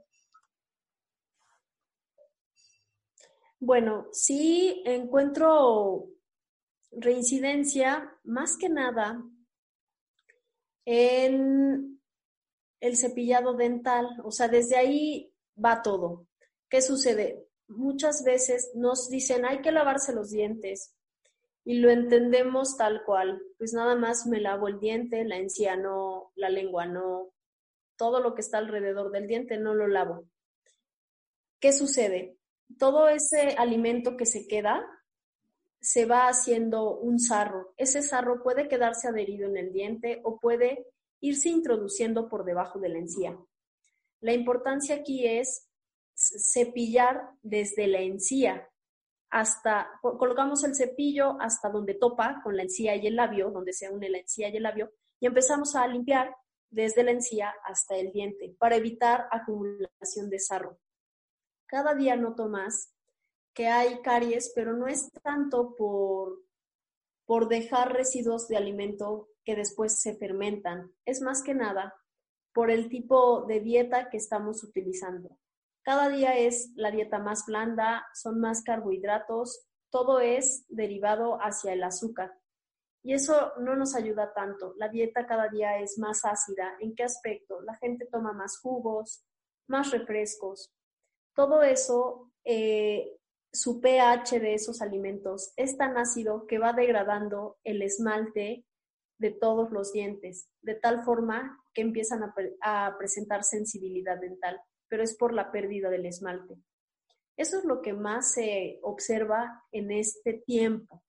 Bueno, 3.60 4.08
sí 4.12 4.84
encuentro 4.86 6.10
reincidencia 6.92 8.14
más 8.24 8.58
que 8.58 8.70
nada 8.70 9.24
en 10.86 12.02
el 12.82 12.98
cepillado 12.98 13.54
dental, 13.54 14.20
o 14.26 14.32
sea, 14.32 14.50
desde 14.50 14.76
ahí 14.76 15.34
va 15.56 15.82
todo. 15.82 16.28
¿Qué 16.74 16.82
sucede? 16.82 17.46
Muchas 17.68 18.24
veces 18.24 18.72
nos 18.74 19.08
dicen 19.08 19.46
hay 19.46 19.62
que 19.62 19.72
lavarse 19.72 20.12
los 20.12 20.32
dientes 20.32 20.96
y 21.64 21.76
lo 21.76 21.92
entendemos 21.92 22.78
tal 22.78 23.04
cual. 23.06 23.40
Pues 23.60 23.74
nada 23.74 23.96
más 23.96 24.26
me 24.26 24.42
lavo 24.42 24.68
el 24.68 24.80
diente, 24.80 25.24
la 25.24 25.38
encía 25.38 25.76
no, 25.76 26.32
la 26.34 26.50
lengua 26.50 26.88
no, 26.88 27.30
todo 27.96 28.22
lo 28.22 28.34
que 28.34 28.42
está 28.42 28.58
alrededor 28.58 29.12
del 29.12 29.28
diente 29.28 29.60
no 29.60 29.76
lo 29.76 29.88
lavo. 29.88 30.26
¿Qué 31.60 31.74
sucede? 31.74 32.40
Todo 32.80 33.08
ese 33.08 33.50
alimento 33.60 34.18
que 34.18 34.26
se 34.26 34.48
queda 34.48 34.84
se 35.80 36.08
va 36.08 36.28
haciendo 36.28 36.98
un 36.98 37.20
sarro. 37.20 37.76
Ese 37.78 38.02
sarro 38.02 38.42
puede 38.42 38.68
quedarse 38.68 39.08
adherido 39.10 39.48
en 39.48 39.58
el 39.58 39.74
diente 39.74 40.22
o 40.24 40.40
puede 40.40 40.88
irse 41.20 41.50
introduciendo 41.50 42.28
por 42.30 42.46
debajo 42.46 42.80
de 42.80 42.90
la 42.90 42.98
encía. 42.98 43.38
La 44.22 44.34
importancia 44.34 44.96
aquí 44.96 45.28
es 45.28 45.70
cepillar 46.16 47.30
desde 47.42 47.88
la 47.88 48.00
encía 48.00 48.70
hasta, 49.34 50.00
colocamos 50.02 50.64
el 50.64 50.76
cepillo 50.76 51.42
hasta 51.42 51.68
donde 51.68 51.96
topa 51.96 52.40
con 52.44 52.56
la 52.56 52.62
encía 52.62 52.96
y 52.96 53.08
el 53.08 53.16
labio, 53.16 53.50
donde 53.50 53.74
se 53.74 53.90
une 53.90 54.08
la 54.08 54.20
encía 54.20 54.50
y 54.50 54.58
el 54.58 54.64
labio, 54.64 54.94
y 55.20 55.26
empezamos 55.26 55.76
a 55.76 55.88
limpiar 55.88 56.36
desde 56.70 57.04
la 57.04 57.12
encía 57.12 57.52
hasta 57.66 57.96
el 57.96 58.12
diente 58.12 58.56
para 58.60 58.76
evitar 58.76 59.28
acumulación 59.32 60.30
de 60.30 60.38
sarro. 60.38 60.78
Cada 61.66 61.96
día 61.96 62.16
noto 62.16 62.48
más 62.48 62.94
que 63.56 63.68
hay 63.70 64.04
caries, 64.04 64.52
pero 64.54 64.74
no 64.74 64.86
es 64.86 65.12
tanto 65.24 65.76
por, 65.76 66.44
por 67.26 67.48
dejar 67.48 67.92
residuos 67.92 68.48
de 68.48 68.58
alimento 68.58 69.30
que 69.44 69.56
después 69.56 70.00
se 70.00 70.16
fermentan, 70.16 70.94
es 71.06 71.22
más 71.22 71.42
que 71.42 71.56
nada 71.56 71.96
por 72.54 72.70
el 72.70 72.88
tipo 72.88 73.46
de 73.48 73.62
dieta 73.62 74.12
que 74.12 74.18
estamos 74.18 74.64
utilizando. 74.64 75.40
Cada 75.84 76.10
día 76.10 76.38
es 76.38 76.72
la 76.76 76.92
dieta 76.92 77.20
más 77.20 77.46
blanda, 77.46 78.06
son 78.14 78.40
más 78.40 78.64
carbohidratos, 78.64 79.68
todo 79.92 80.20
es 80.20 80.66
derivado 80.70 81.38
hacia 81.42 81.74
el 81.74 81.84
azúcar. 81.84 82.34
Y 83.04 83.14
eso 83.14 83.52
no 83.60 83.76
nos 83.76 83.96
ayuda 83.96 84.34
tanto. 84.34 84.74
La 84.78 84.88
dieta 84.88 85.28
cada 85.28 85.50
día 85.50 85.80
es 85.80 86.00
más 86.00 86.24
ácida. 86.24 86.76
¿En 86.80 86.96
qué 86.96 87.04
aspecto? 87.04 87.62
La 87.62 87.76
gente 87.76 88.08
toma 88.10 88.32
más 88.32 88.60
jugos, 88.60 89.26
más 89.68 89.92
refrescos. 89.92 90.74
Todo 91.36 91.64
eso, 91.64 92.32
eh, 92.46 93.18
su 93.52 93.82
pH 93.82 94.40
de 94.40 94.54
esos 94.54 94.82
alimentos 94.82 95.52
es 95.58 95.78
tan 95.78 95.98
ácido 95.98 96.48
que 96.48 96.60
va 96.60 96.72
degradando 96.72 97.58
el 97.64 97.82
esmalte 97.82 98.66
de 99.20 99.32
todos 99.32 99.72
los 99.72 99.92
dientes, 99.92 100.50
de 100.62 100.76
tal 100.76 101.04
forma 101.04 101.60
que 101.74 101.82
empiezan 101.82 102.22
a, 102.62 102.98
presentar 102.98 103.44
sensibilidad 103.44 104.20
dental, 104.20 104.60
pero 104.94 105.02
es 105.02 105.18
por 105.18 105.34
la 105.34 105.52
pérdida 105.52 105.90
del 105.90 106.06
esmalte. 106.06 106.54
Eso 107.36 107.58
es 107.58 107.66
lo 107.66 107.82
que 107.82 107.94
más 107.94 108.34
se 108.34 108.78
observa 108.84 109.64
en 109.72 109.92
este 109.92 110.34
tiempo. 110.46 111.04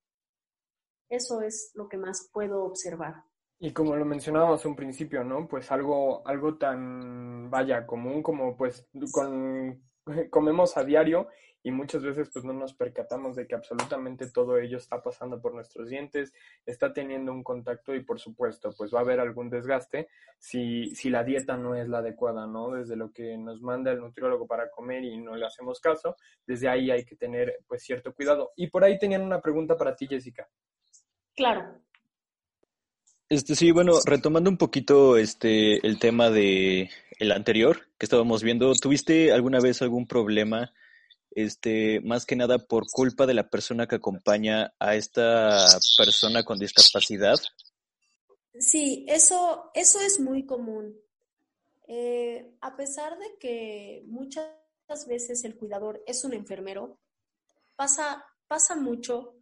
Eso 1.11 1.43
es 1.43 1.71
lo 1.75 1.87
que 1.87 1.99
más 1.99 2.31
puedo 2.33 2.65
observar. 2.65 3.25
Y 3.59 3.75
como 3.75 3.95
lo 3.95 4.07
mencionábamos 4.07 4.65
un 4.65 4.75
principio, 4.75 5.23
¿no? 5.23 5.47
Pues 5.47 5.71
algo, 5.71 6.27
algo 6.27 6.57
tan, 6.57 7.51
vaya, 7.51 7.87
común 7.87 8.23
como 8.23 8.57
pues 8.57 8.89
con, 9.13 9.85
comemos 10.31 10.79
a 10.79 10.85
diario 10.85 11.29
y 11.65 11.73
muchas 11.73 12.03
veces 12.03 12.29
pues 12.31 12.45
no 12.45 12.53
nos 12.53 12.75
percatamos 12.75 13.35
de 13.35 13.47
que 13.47 13.55
absolutamente 13.55 14.31
todo 14.31 14.59
ello 14.59 14.77
está 14.77 15.03
pasando 15.03 15.41
por 15.41 15.55
nuestros 15.55 15.89
dientes, 15.89 16.35
está 16.67 16.93
teniendo 16.93 17.33
un 17.33 17.43
contacto 17.43 17.95
y 17.95 18.05
por 18.05 18.21
supuesto 18.21 18.73
pues 18.77 18.95
va 18.95 18.99
a 18.99 19.03
haber 19.03 19.19
algún 19.19 19.49
desgaste 19.49 20.09
si, 20.39 20.95
si 20.95 21.09
la 21.09 21.25
dieta 21.25 21.57
no 21.57 21.75
es 21.75 21.89
la 21.89 21.99
adecuada, 21.99 22.47
¿no? 22.47 22.73
Desde 22.73 22.97
lo 22.97 23.11
que 23.11 23.39
nos 23.39 23.63
manda 23.63 23.91
el 23.91 24.01
nutriólogo 24.01 24.47
para 24.47 24.71
comer 24.71 25.05
y 25.05 25.17
no 25.17 25.37
le 25.37 25.47
hacemos 25.47 25.81
caso, 25.81 26.17
desde 26.47 26.69
ahí 26.69 26.91
hay 26.91 27.07
que 27.07 27.17
tener 27.17 27.61
pues 27.67 27.83
cierto 27.83 28.13
cuidado. 28.13 28.53
Y 28.57 28.67
por 28.67 28.85
ahí 28.85 28.99
tenían 28.99 29.23
una 29.23 29.41
pregunta 29.41 29.75
para 29.75 29.97
ti, 29.97 30.07
Jessica. 30.07 30.47
Claro. 31.35 31.81
Este 33.31 33.55
sí, 33.55 33.73
bueno, 33.73 33.93
retomando 34.05 34.51
un 34.51 34.59
poquito 34.59 35.17
este 35.17 35.85
el 35.87 35.99
tema 35.99 36.29
de 36.29 36.91
el 37.19 37.33
anterior 37.33 37.89
que 37.97 38.05
estábamos 38.05 38.43
viendo, 38.43 38.71
¿tuviste 38.75 39.33
alguna 39.33 39.61
vez 39.61 39.81
algún 39.81 40.07
problema 40.07 40.71
este 41.35 42.01
más 42.01 42.27
que 42.27 42.37
nada 42.37 42.59
por 42.59 42.87
culpa 42.91 43.27
de 43.27 43.35
la 43.35 43.49
persona 43.49 43.87
que 43.87 43.97
acompaña 43.97 44.75
a 44.79 44.97
esta 44.97 45.67
persona 45.97 46.43
con 46.45 46.59
discapacidad? 46.59 47.37
Sí, 48.59 49.05
eso 49.09 49.71
eso 49.75 50.01
es 50.01 50.21
muy 50.21 50.47
común. 50.47 50.97
Eh, 51.87 52.57
a 52.61 52.77
pesar 52.77 53.19
de 53.19 53.37
que 53.39 54.05
muchas 54.07 54.47
veces 55.07 55.45
el 55.45 55.57
cuidador 55.57 56.03
es 56.07 56.25
un 56.25 56.35
enfermero, 56.35 56.99
pasa 57.77 58.25
pasa 58.47 58.77
mucho 58.77 59.37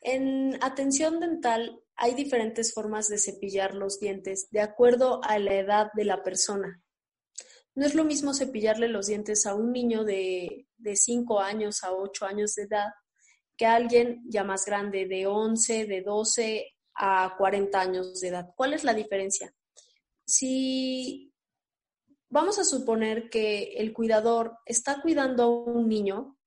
en 0.00 0.58
atención 0.62 1.20
dental 1.20 1.82
hay 1.96 2.14
diferentes 2.14 2.72
formas 2.72 3.08
de 3.08 3.18
cepillar 3.18 3.74
los 3.74 3.98
dientes 3.98 4.48
de 4.50 4.60
acuerdo 4.60 5.20
a 5.24 5.38
la 5.38 5.54
edad 5.54 5.90
de 5.94 6.04
la 6.04 6.22
persona. 6.22 6.80
No 7.74 7.84
es 7.84 7.94
lo 7.94 8.04
mismo 8.04 8.34
cepillarle 8.34 8.88
los 8.88 9.08
dientes 9.08 9.46
a 9.46 9.54
un 9.54 9.72
niño 9.72 10.04
de, 10.04 10.67
de 10.78 10.96
5 10.96 11.40
años 11.40 11.84
a 11.84 11.92
8 11.92 12.24
años 12.26 12.54
de 12.54 12.62
edad 12.62 12.88
que 13.56 13.66
alguien 13.66 14.22
ya 14.26 14.44
más 14.44 14.64
grande, 14.64 15.06
de 15.06 15.26
11, 15.26 15.86
de 15.86 16.02
12 16.02 16.74
a 16.94 17.34
40 17.36 17.80
años 17.80 18.20
de 18.20 18.28
edad. 18.28 18.50
¿Cuál 18.56 18.72
es 18.72 18.84
la 18.84 18.94
diferencia? 18.94 19.52
Si 20.24 21.32
vamos 22.30 22.58
a 22.58 22.64
suponer 22.64 23.28
que 23.28 23.74
el 23.76 23.92
cuidador 23.92 24.58
está 24.64 25.02
cuidando 25.02 25.42
a 25.42 25.48
un 25.48 25.88
niño, 25.88 26.38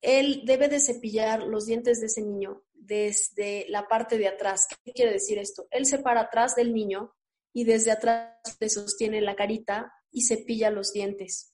él 0.00 0.42
debe 0.44 0.68
de 0.68 0.80
cepillar 0.80 1.42
los 1.42 1.66
dientes 1.66 2.00
de 2.00 2.06
ese 2.06 2.22
niño 2.22 2.64
desde 2.72 3.66
la 3.68 3.88
parte 3.88 4.18
de 4.18 4.28
atrás. 4.28 4.66
¿Qué 4.84 4.92
quiere 4.92 5.12
decir 5.12 5.38
esto? 5.38 5.66
Él 5.70 5.86
se 5.86 5.98
para 5.98 6.22
atrás 6.22 6.54
del 6.54 6.74
niño 6.74 7.14
y 7.52 7.64
desde 7.64 7.90
atrás 7.90 8.36
le 8.60 8.68
sostiene 8.68 9.20
la 9.20 9.36
carita 9.36 9.92
y 10.10 10.22
cepilla 10.22 10.70
los 10.70 10.92
dientes. 10.92 11.53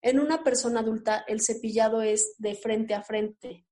En 0.00 0.20
una 0.20 0.44
persona 0.44 0.80
adulta, 0.80 1.24
el 1.26 1.40
cepillado 1.40 2.02
es 2.02 2.34
de 2.38 2.54
frente 2.54 2.94
a 2.94 3.02
frente. 3.02 3.66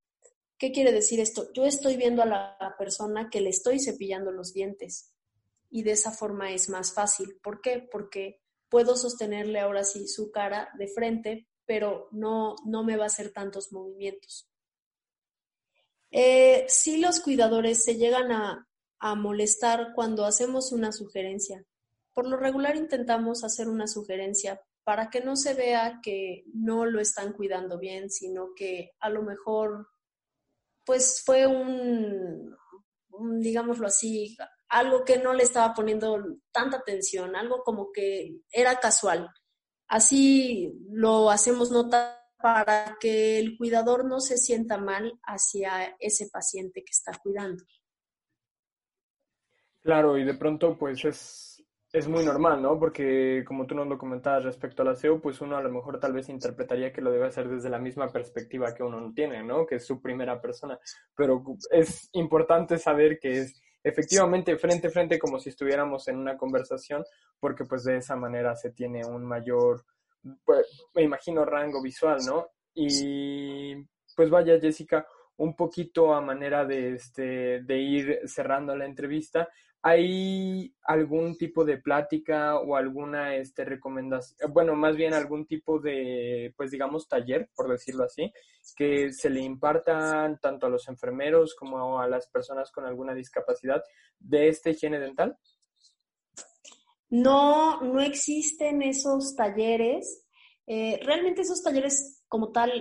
¿Qué 0.59 0.73
quiere 0.73 0.91
decir 0.91 1.21
esto? 1.21 1.53
Yo 1.53 1.65
estoy 1.65 1.97
viendo 1.97 2.23
a 2.23 2.27
la 2.27 2.75
persona 2.79 3.29
que 3.31 3.41
le 3.41 3.51
estoy 3.51 3.79
cepillando 3.79 4.33
los 4.33 4.53
dientes 4.53 5.13
y 5.71 5.83
de 5.83 5.93
esa 5.93 6.11
forma 6.11 6.53
es 6.53 6.69
más 6.69 6.93
fácil. 6.95 7.39
¿Por 7.43 7.61
qué? 7.61 7.87
Porque 7.91 8.41
puedo 8.69 8.97
sostenerle 8.97 9.61
ahora 9.61 9.85
sí 9.85 10.09
su 10.09 10.31
cara 10.31 10.71
de 10.79 10.89
frente, 10.89 11.47
pero 11.67 12.09
no, 12.13 12.57
no 12.65 12.83
me 12.85 12.97
va 12.97 13.05
a 13.05 13.09
hacer 13.09 13.33
tantos 13.33 13.73
movimientos. 13.73 14.49
Eh, 16.11 16.65
sí 16.69 16.99
los 16.99 17.21
cuidadores 17.21 17.85
se 17.85 17.97
llegan 17.97 18.33
a, 18.33 18.67
a 18.99 19.15
molestar 19.15 19.93
cuando 19.95 20.25
hacemos 20.25 20.73
una 20.73 20.93
sugerencia. 20.93 21.65
Por 22.15 22.27
lo 22.27 22.37
regular 22.37 22.77
intentamos 22.77 23.45
hacer 23.45 23.69
una 23.69 23.87
sugerencia 23.87 24.63
para 24.87 25.11
que 25.11 25.21
no 25.21 25.35
se 25.35 25.55
vea 25.55 25.99
que 26.01 26.45
no 26.55 26.87
lo 26.87 27.01
están 27.01 27.33
cuidando 27.33 27.77
bien, 27.77 28.09
sino 28.09 28.55
que 28.55 28.93
a 29.01 29.11
lo 29.11 29.23
mejor 29.23 29.89
pues 30.85 31.25
fue 31.27 31.45
un, 31.45 32.57
digámoslo 33.41 33.89
así, 33.89 34.37
algo 34.69 35.05
que 35.05 35.19
no 35.19 35.35
le 35.35 35.43
estaba 35.43 35.75
poniendo 35.75 36.39
tanta 36.53 36.77
atención, 36.77 37.35
algo 37.35 37.65
como 37.65 37.91
que 37.93 38.37
era 38.49 38.77
casual. 38.77 39.29
Así 39.89 40.73
lo 40.89 41.33
hacemos 41.33 41.73
notar 41.73 42.21
para 42.39 42.97
que 43.01 43.41
el 43.41 43.59
cuidador 43.59 44.05
no 44.05 44.21
se 44.21 44.37
sienta 44.37 44.79
mal 44.79 45.19
hacia 45.25 45.97
ese 45.99 46.29
paciente 46.33 46.85
que 46.85 46.93
está 46.93 47.11
cuidando. 47.21 47.65
Claro, 49.83 50.17
y 50.17 50.25
de 50.25 50.35
pronto 50.35 50.79
pues 50.79 51.05
es, 51.05 51.46
es 51.97 52.09
muy 52.09 52.25
normal, 52.25 52.61
¿no? 52.61 52.79
Porque 52.79 53.43
como 53.47 53.67
tú 53.67 53.75
nos 53.75 53.87
lo 53.87 53.97
comentabas 53.97 54.45
respecto 54.45 54.83
al 54.83 54.89
aseo, 54.89 55.19
pues 55.21 55.41
uno 55.41 55.57
a 55.57 55.63
lo 55.63 55.71
mejor 55.71 55.99
tal 55.99 56.13
vez 56.13 56.29
interpretaría 56.29 56.93
que 56.93 57.01
lo 57.01 57.11
debe 57.11 57.27
hacer 57.27 57.49
desde 57.49 57.71
la 57.71 57.79
misma 57.79 58.09
perspectiva 58.09 58.75
que 58.75 58.83
uno 58.83 59.13
tiene, 59.15 59.43
¿no? 59.43 59.67
Que 59.67 59.77
es 59.77 59.87
su 59.87 60.03
primera 60.03 60.39
persona. 60.41 60.79
Pero 61.15 61.43
es 61.71 62.11
importante 62.13 62.77
saber 62.77 63.19
que 63.19 63.41
es 63.41 63.63
efectivamente 63.83 64.59
frente 64.59 64.89
a 64.89 64.91
frente 64.91 65.19
como 65.19 65.39
si 65.39 65.49
estuviéramos 65.49 66.07
en 66.09 66.19
una 66.19 66.37
conversación, 66.37 67.03
porque 67.41 67.65
pues 67.65 67.85
de 67.85 67.97
esa 67.97 68.15
manera 68.15 68.55
se 68.57 68.73
tiene 68.73 69.07
un 69.07 69.25
mayor 69.25 69.85
pues, 70.45 70.87
me 70.95 71.03
imagino 71.03 71.45
rango 71.45 71.81
visual, 71.81 72.19
¿no? 72.27 72.49
Y 72.75 73.75
pues 74.15 74.29
vaya, 74.29 74.61
Jessica, 74.61 75.07
un 75.39 75.55
poquito 75.57 76.15
a 76.15 76.21
manera 76.21 76.65
de, 76.67 76.95
este, 76.95 77.63
de 77.63 77.79
ir 77.79 78.21
cerrando 78.27 78.77
la 78.77 78.85
entrevista, 78.85 79.49
¿hay 79.87 80.75
algún 80.83 81.39
tipo 81.39 81.65
de 81.65 81.79
plática 81.79 82.59
o 82.59 82.75
alguna 82.75 83.37
este, 83.37 83.65
recomendación, 83.65 84.53
bueno, 84.53 84.75
más 84.75 84.97
bien 84.97 85.15
algún 85.15 85.47
tipo 85.47 85.79
de, 85.79 86.53
pues 86.57 86.73
digamos, 86.73 87.07
taller, 87.07 87.49
por 87.55 87.71
decirlo 87.71 88.03
así, 88.03 88.33
que 88.75 89.13
se 89.13 89.31
le 89.31 89.43
impartan 89.43 90.41
tanto 90.41 90.67
a 90.67 90.71
los 90.71 90.89
enfermeros 90.89 91.55
como 91.55 92.01
a 92.01 92.09
las 92.09 92.27
personas 92.27 92.73
con 92.73 92.85
alguna 92.85 93.15
discapacidad 93.15 93.81
de 94.19 94.49
esta 94.49 94.71
higiene 94.71 94.99
dental? 94.99 95.39
No, 97.09 97.81
no 97.81 98.01
existen 98.01 98.83
esos 98.83 99.37
talleres. 99.37 100.27
Eh, 100.67 100.99
realmente 101.05 101.43
esos 101.43 101.63
talleres 101.63 102.25
como 102.27 102.51
tal 102.51 102.73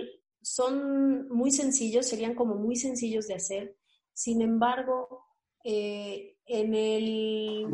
son 0.42 1.28
muy 1.28 1.52
sencillos, 1.52 2.08
serían 2.08 2.34
como 2.34 2.56
muy 2.56 2.74
sencillos 2.74 3.28
de 3.28 3.34
hacer. 3.34 3.76
Sin 4.12 4.42
embargo, 4.42 5.24
eh, 5.62 6.35
en, 6.46 6.74
el, 6.74 7.66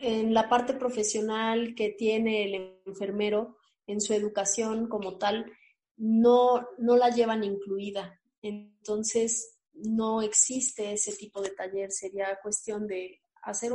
en 0.00 0.34
la 0.34 0.48
parte 0.48 0.74
profesional 0.74 1.74
que 1.74 1.90
tiene 1.90 2.44
el 2.44 2.80
enfermero 2.86 3.56
en 3.86 4.00
su 4.00 4.14
educación 4.14 4.88
como 4.88 5.18
tal, 5.18 5.52
no, 5.96 6.66
no 6.78 6.96
la 6.96 7.10
llevan 7.10 7.44
incluida. 7.44 8.18
Entonces, 8.40 9.58
no 9.74 10.22
existe 10.22 10.92
ese 10.92 11.12
tipo 11.12 11.42
de 11.42 11.50
taller. 11.50 11.92
Sería 11.92 12.38
cuestión 12.42 12.86
de 12.86 13.20
hacer 13.42 13.72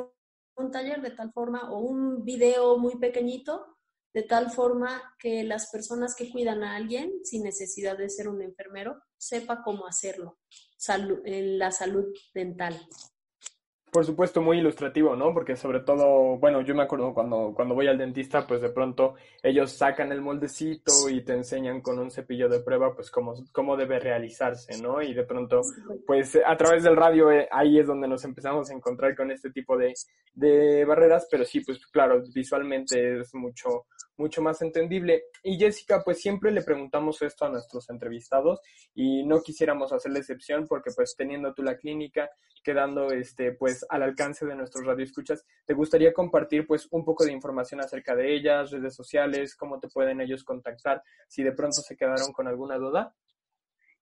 un 0.55 0.71
taller 0.71 1.01
de 1.01 1.11
tal 1.11 1.31
forma 1.31 1.71
o 1.71 1.79
un 1.79 2.23
video 2.23 2.77
muy 2.77 2.97
pequeñito, 2.97 3.77
de 4.13 4.23
tal 4.23 4.49
forma 4.49 5.15
que 5.19 5.43
las 5.43 5.69
personas 5.69 6.15
que 6.15 6.31
cuidan 6.31 6.63
a 6.63 6.75
alguien, 6.75 7.11
sin 7.23 7.43
necesidad 7.43 7.97
de 7.97 8.09
ser 8.09 8.27
un 8.27 8.41
enfermero, 8.41 8.99
sepa 9.17 9.61
cómo 9.63 9.85
hacerlo 9.85 10.39
en 11.25 11.59
la 11.59 11.71
salud 11.71 12.05
dental. 12.33 12.79
Por 13.97 14.05
supuesto, 14.05 14.43
muy 14.43 14.59
ilustrativo, 14.59 15.15
¿no? 15.15 15.33
Porque 15.33 15.55
sobre 15.55 15.79
todo, 15.79 16.37
bueno, 16.37 16.61
yo 16.61 16.75
me 16.75 16.83
acuerdo 16.83 17.15
cuando, 17.15 17.51
cuando 17.55 17.73
voy 17.73 17.87
al 17.87 17.97
dentista, 17.97 18.45
pues 18.45 18.61
de 18.61 18.69
pronto 18.69 19.15
ellos 19.41 19.71
sacan 19.71 20.11
el 20.11 20.21
moldecito 20.21 21.09
y 21.09 21.23
te 21.23 21.33
enseñan 21.33 21.81
con 21.81 21.97
un 21.97 22.11
cepillo 22.11 22.47
de 22.47 22.59
prueba, 22.59 22.93
pues 22.93 23.09
cómo, 23.09 23.33
cómo 23.51 23.75
debe 23.75 23.99
realizarse, 23.99 24.79
¿no? 24.83 25.01
Y 25.01 25.15
de 25.15 25.23
pronto, 25.23 25.61
pues 26.05 26.37
a 26.45 26.55
través 26.55 26.83
del 26.83 26.95
radio, 26.95 27.31
eh, 27.31 27.49
ahí 27.51 27.79
es 27.79 27.87
donde 27.87 28.07
nos 28.07 28.23
empezamos 28.23 28.69
a 28.69 28.75
encontrar 28.75 29.15
con 29.15 29.31
este 29.31 29.49
tipo 29.49 29.75
de, 29.75 29.95
de 30.35 30.85
barreras, 30.85 31.27
pero 31.31 31.43
sí, 31.43 31.61
pues 31.61 31.83
claro, 31.87 32.21
visualmente 32.35 33.21
es 33.21 33.33
mucho, 33.33 33.87
mucho 34.17 34.43
más 34.43 34.61
entendible. 34.61 35.23
Y 35.41 35.57
Jessica, 35.57 36.03
pues 36.05 36.21
siempre 36.21 36.51
le 36.51 36.61
preguntamos 36.61 37.19
esto 37.23 37.45
a 37.45 37.49
nuestros 37.49 37.89
entrevistados 37.89 38.59
y 38.93 39.23
no 39.25 39.41
quisiéramos 39.41 39.91
hacer 39.91 40.11
la 40.11 40.19
excepción 40.19 40.67
porque 40.67 40.91
pues 40.95 41.15
teniendo 41.17 41.51
tú 41.55 41.63
la 41.63 41.77
clínica, 41.77 42.29
quedando 42.63 43.11
este 43.11 43.53
pues 43.53 43.85
al 43.89 44.03
alcance 44.03 44.45
de 44.45 44.55
nuestros 44.55 44.85
radioescuchas, 44.85 45.45
¿te 45.65 45.73
gustaría 45.73 46.13
compartir 46.13 46.65
pues 46.65 46.87
un 46.91 47.03
poco 47.03 47.25
de 47.25 47.31
información 47.31 47.81
acerca 47.81 48.15
de 48.15 48.35
ellas, 48.35 48.71
redes 48.71 48.95
sociales, 48.95 49.55
cómo 49.55 49.79
te 49.79 49.87
pueden 49.87 50.21
ellos 50.21 50.43
contactar 50.43 51.03
si 51.27 51.43
de 51.43 51.51
pronto 51.51 51.81
se 51.81 51.95
quedaron 51.95 52.31
con 52.33 52.47
alguna 52.47 52.77
duda? 52.77 53.13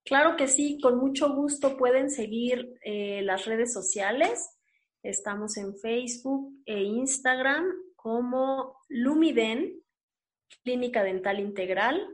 Claro 0.06 0.38
que 0.38 0.48
sí, 0.48 0.80
con 0.80 1.00
mucho 1.00 1.34
gusto 1.34 1.76
pueden 1.78 2.12
seguir 2.12 2.78
eh, 2.84 3.24
las 3.24 3.46
redes 3.46 3.74
sociales. 3.74 4.60
Estamos 5.02 5.58
en 5.58 5.76
Facebook 5.78 6.54
e 6.66 6.84
Instagram 6.84 7.66
como 7.96 8.78
Lumiden, 8.88 9.82
Clínica 10.64 11.04
Dental 11.04 11.40
Integral. 11.40 12.08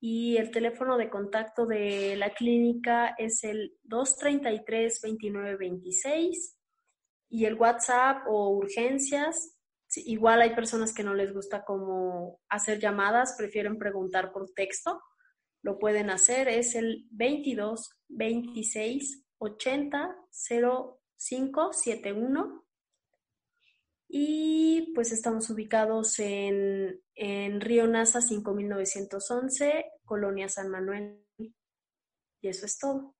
Y 0.00 0.38
el 0.38 0.50
teléfono 0.50 0.98
de 0.98 1.08
contacto 1.08 1.66
de 1.66 2.16
la 2.16 2.30
clínica 2.30 3.14
es 3.16 3.44
el 3.44 3.76
233-2926. 3.88 6.56
Y 7.28 7.46
el 7.46 7.54
WhatsApp 7.54 8.26
o 8.28 8.50
urgencias, 8.50 9.56
igual 9.96 10.42
hay 10.42 10.54
personas 10.54 10.92
que 10.92 11.02
no 11.02 11.14
les 11.14 11.32
gusta 11.32 11.64
como 11.64 12.40
hacer 12.48 12.78
llamadas, 12.78 13.34
prefieren 13.36 13.78
preguntar 13.78 14.32
por 14.32 14.50
texto. 14.52 15.00
Lo 15.62 15.78
pueden 15.78 16.10
hacer, 16.10 16.48
es 16.48 16.74
el 16.74 17.06
22 17.10 17.90
26 18.08 19.24
80 19.38 20.16
0571 21.16 22.64
y 24.16 24.92
pues 24.94 25.10
estamos 25.10 25.50
ubicados 25.50 26.20
en, 26.20 27.00
en 27.16 27.60
Río 27.60 27.88
Nasa 27.88 28.20
5911, 28.20 29.86
Colonia 30.04 30.48
San 30.48 30.70
Manuel. 30.70 31.20
Y 31.36 32.48
eso 32.48 32.66
es 32.66 32.78
todo. 32.78 33.16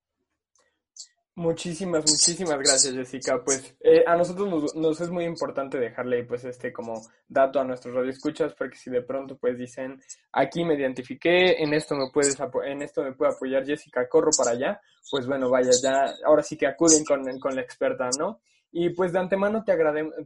Muchísimas, 1.36 2.08
muchísimas 2.08 2.58
gracias, 2.58 2.94
Jessica. 2.94 3.42
Pues 3.44 3.76
eh, 3.80 4.04
a 4.06 4.16
nosotros 4.16 4.72
nos, 4.76 5.00
es 5.00 5.10
muy 5.10 5.24
importante 5.24 5.78
dejarle 5.78 6.22
pues 6.22 6.44
este 6.44 6.72
como 6.72 7.02
dato 7.26 7.58
a 7.58 7.64
nuestros 7.64 7.92
radioescuchas 7.92 8.54
porque 8.54 8.76
si 8.76 8.88
de 8.88 9.02
pronto 9.02 9.36
pues 9.36 9.58
dicen 9.58 10.00
aquí 10.30 10.64
me 10.64 10.74
identifiqué, 10.74 11.60
en 11.60 11.74
esto 11.74 11.96
me 11.96 12.08
puedes 12.12 12.38
en 12.64 12.82
esto 12.82 13.02
me 13.02 13.14
puede 13.14 13.32
apoyar 13.32 13.66
Jessica, 13.66 14.08
corro 14.08 14.30
para 14.36 14.52
allá, 14.52 14.80
pues 15.10 15.26
bueno, 15.26 15.50
vaya, 15.50 15.72
ya 15.82 16.14
ahora 16.24 16.44
sí 16.44 16.56
que 16.56 16.68
acuden 16.68 17.04
con, 17.04 17.24
con 17.40 17.56
la 17.56 17.62
experta, 17.62 18.08
¿no? 18.16 18.40
Y 18.70 18.90
pues 18.90 19.12
de 19.12 19.18
antemano 19.18 19.64
te, 19.64 19.72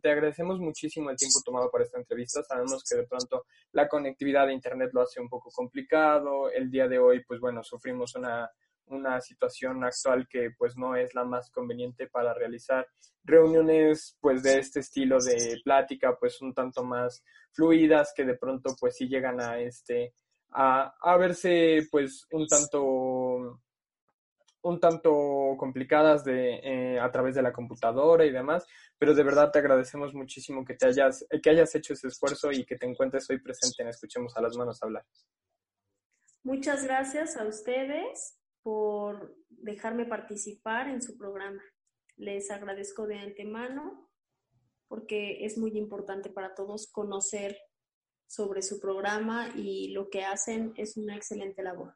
te 0.02 0.10
agradecemos 0.10 0.58
muchísimo 0.58 1.08
el 1.08 1.16
tiempo 1.16 1.40
tomado 1.44 1.70
para 1.70 1.84
esta 1.84 1.98
entrevista. 1.98 2.42
Sabemos 2.42 2.82
que 2.82 2.96
de 2.96 3.06
pronto 3.06 3.44
la 3.72 3.86
conectividad 3.86 4.46
de 4.46 4.54
Internet 4.54 4.90
lo 4.94 5.02
hace 5.02 5.20
un 5.20 5.28
poco 5.28 5.50
complicado. 5.50 6.50
El 6.50 6.70
día 6.70 6.88
de 6.88 6.98
hoy, 6.98 7.22
pues 7.24 7.40
bueno, 7.40 7.62
sufrimos 7.62 8.14
una, 8.14 8.50
una 8.90 9.20
situación 9.20 9.84
actual 9.84 10.26
que 10.28 10.50
pues 10.56 10.76
no 10.76 10.96
es 10.96 11.14
la 11.14 11.24
más 11.24 11.50
conveniente 11.50 12.08
para 12.08 12.34
realizar 12.34 12.86
reuniones 13.24 14.16
pues 14.20 14.42
de 14.42 14.58
este 14.58 14.80
estilo 14.80 15.18
de 15.18 15.60
plática 15.64 16.16
pues 16.18 16.40
un 16.40 16.54
tanto 16.54 16.84
más 16.84 17.22
fluidas 17.52 18.12
que 18.14 18.24
de 18.24 18.36
pronto 18.36 18.74
pues 18.78 18.96
sí 18.96 19.08
llegan 19.08 19.40
a 19.40 19.58
este 19.58 20.14
a, 20.50 20.94
a 21.00 21.16
verse 21.16 21.86
pues 21.90 22.26
un 22.30 22.46
tanto 22.46 23.60
un 24.62 24.80
tanto 24.80 25.54
complicadas 25.56 26.24
de, 26.24 26.60
eh, 26.62 27.00
a 27.00 27.10
través 27.10 27.34
de 27.34 27.42
la 27.42 27.52
computadora 27.52 28.24
y 28.24 28.32
demás, 28.32 28.66
pero 28.98 29.14
de 29.14 29.22
verdad 29.22 29.50
te 29.50 29.60
agradecemos 29.60 30.14
muchísimo 30.14 30.64
que, 30.64 30.74
te 30.74 30.86
hayas, 30.86 31.26
que 31.42 31.50
hayas 31.50 31.74
hecho 31.74 31.92
ese 31.92 32.08
esfuerzo 32.08 32.50
y 32.50 32.64
que 32.64 32.76
te 32.76 32.86
encuentres 32.86 33.28
hoy 33.30 33.40
presente 33.40 33.82
en 33.82 33.88
Escuchemos 33.88 34.36
a 34.36 34.42
las 34.42 34.56
Manos 34.56 34.82
hablar. 34.82 35.04
Muchas 36.42 36.84
gracias 36.84 37.36
a 37.36 37.44
ustedes 37.44 38.37
por 38.62 39.36
dejarme 39.48 40.06
participar 40.06 40.88
en 40.88 41.02
su 41.02 41.16
programa. 41.16 41.62
Les 42.16 42.50
agradezco 42.50 43.06
de 43.06 43.18
antemano 43.18 44.08
porque 44.88 45.44
es 45.44 45.58
muy 45.58 45.76
importante 45.76 46.30
para 46.30 46.54
todos 46.54 46.90
conocer 46.90 47.56
sobre 48.26 48.62
su 48.62 48.80
programa 48.80 49.48
y 49.54 49.92
lo 49.92 50.08
que 50.10 50.24
hacen 50.24 50.72
es 50.76 50.96
una 50.96 51.16
excelente 51.16 51.62
labor. 51.62 51.94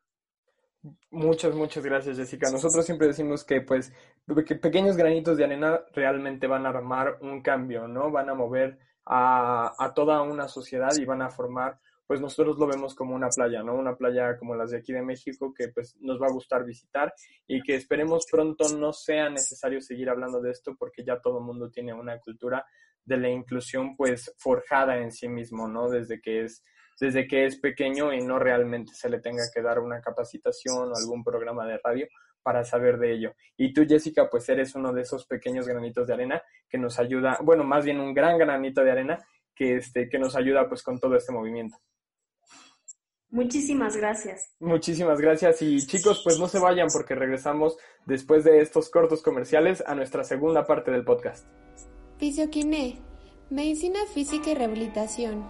Muchas, 1.10 1.54
muchas 1.54 1.84
gracias, 1.84 2.16
Jessica. 2.16 2.50
Nosotros 2.50 2.84
siempre 2.84 3.06
decimos 3.06 3.44
que, 3.44 3.60
pues, 3.60 3.92
que 4.46 4.56
pequeños 4.56 4.96
granitos 4.96 5.36
de 5.36 5.44
arena 5.44 5.84
realmente 5.92 6.46
van 6.46 6.66
a 6.66 6.70
armar 6.70 7.18
un 7.20 7.40
cambio, 7.40 7.86
¿no? 7.86 8.10
Van 8.10 8.28
a 8.28 8.34
mover 8.34 8.78
a, 9.04 9.72
a, 9.78 9.94
toda 9.94 10.22
una 10.22 10.48
sociedad 10.48 10.90
y 10.96 11.04
van 11.04 11.22
a 11.22 11.30
formar, 11.30 11.78
pues 12.12 12.20
nosotros 12.20 12.58
lo 12.58 12.66
vemos 12.66 12.94
como 12.94 13.14
una 13.14 13.30
playa, 13.30 13.62
¿no? 13.62 13.74
Una 13.74 13.96
playa 13.96 14.36
como 14.36 14.54
las 14.54 14.70
de 14.70 14.76
aquí 14.76 14.92
de 14.92 15.00
México 15.00 15.54
que, 15.56 15.68
pues, 15.68 15.96
nos 15.98 16.20
va 16.20 16.26
a 16.26 16.30
gustar 16.30 16.62
visitar 16.62 17.14
y 17.46 17.62
que 17.62 17.74
esperemos 17.74 18.26
pronto 18.30 18.68
no 18.76 18.92
sea 18.92 19.30
necesario 19.30 19.80
seguir 19.80 20.10
hablando 20.10 20.38
de 20.42 20.50
esto 20.50 20.76
porque 20.78 21.04
ya 21.04 21.22
todo 21.22 21.38
el 21.38 21.44
mundo 21.46 21.70
tiene 21.70 21.94
una 21.94 22.18
cultura 22.18 22.66
de 23.02 23.16
la 23.16 23.30
inclusión, 23.30 23.96
pues, 23.96 24.30
forjada 24.36 24.98
en 24.98 25.10
sí 25.10 25.26
mismo, 25.26 25.66
¿no? 25.66 25.88
Desde 25.88 26.20
que 26.20 26.42
es 26.42 26.62
desde 27.00 27.26
que 27.26 27.46
es 27.46 27.58
pequeño 27.58 28.12
y 28.12 28.20
no 28.20 28.38
realmente 28.38 28.92
se 28.92 29.08
le 29.08 29.18
tenga 29.18 29.44
que 29.50 29.62
dar 29.62 29.78
una 29.78 30.02
capacitación 30.02 30.92
o 30.92 30.94
algún 30.94 31.24
programa 31.24 31.66
de 31.66 31.80
radio 31.82 32.06
para 32.42 32.62
saber 32.62 32.98
de 32.98 33.10
ello. 33.10 33.32
Y 33.56 33.72
tú, 33.72 33.86
Jessica, 33.88 34.28
pues 34.28 34.46
eres 34.50 34.74
uno 34.74 34.92
de 34.92 35.00
esos 35.00 35.24
pequeños 35.24 35.66
granitos 35.66 36.06
de 36.06 36.12
arena 36.12 36.42
que 36.68 36.76
nos 36.76 36.98
ayuda, 36.98 37.38
bueno, 37.42 37.64
más 37.64 37.86
bien 37.86 38.00
un 38.00 38.12
gran 38.12 38.36
granito 38.36 38.84
de 38.84 38.90
arena 38.90 39.18
que, 39.54 39.76
este, 39.76 40.10
que 40.10 40.18
nos 40.18 40.36
ayuda 40.36 40.68
pues 40.68 40.82
con 40.82 41.00
todo 41.00 41.16
este 41.16 41.32
movimiento. 41.32 41.78
Muchísimas 43.32 43.96
gracias. 43.96 44.52
Muchísimas 44.60 45.20
gracias 45.20 45.60
y 45.62 45.84
chicos, 45.84 46.20
pues 46.22 46.38
no 46.38 46.46
se 46.46 46.60
vayan 46.60 46.86
porque 46.92 47.16
regresamos 47.16 47.76
después 48.06 48.44
de 48.44 48.60
estos 48.60 48.90
cortos 48.90 49.22
comerciales 49.22 49.82
a 49.84 49.96
nuestra 49.96 50.22
segunda 50.22 50.64
parte 50.66 50.92
del 50.92 51.04
podcast. 51.04 51.44
Fisioquiné, 52.18 53.00
Medicina 53.50 53.98
Física 54.14 54.50
y 54.50 54.54
Rehabilitación 54.54 55.44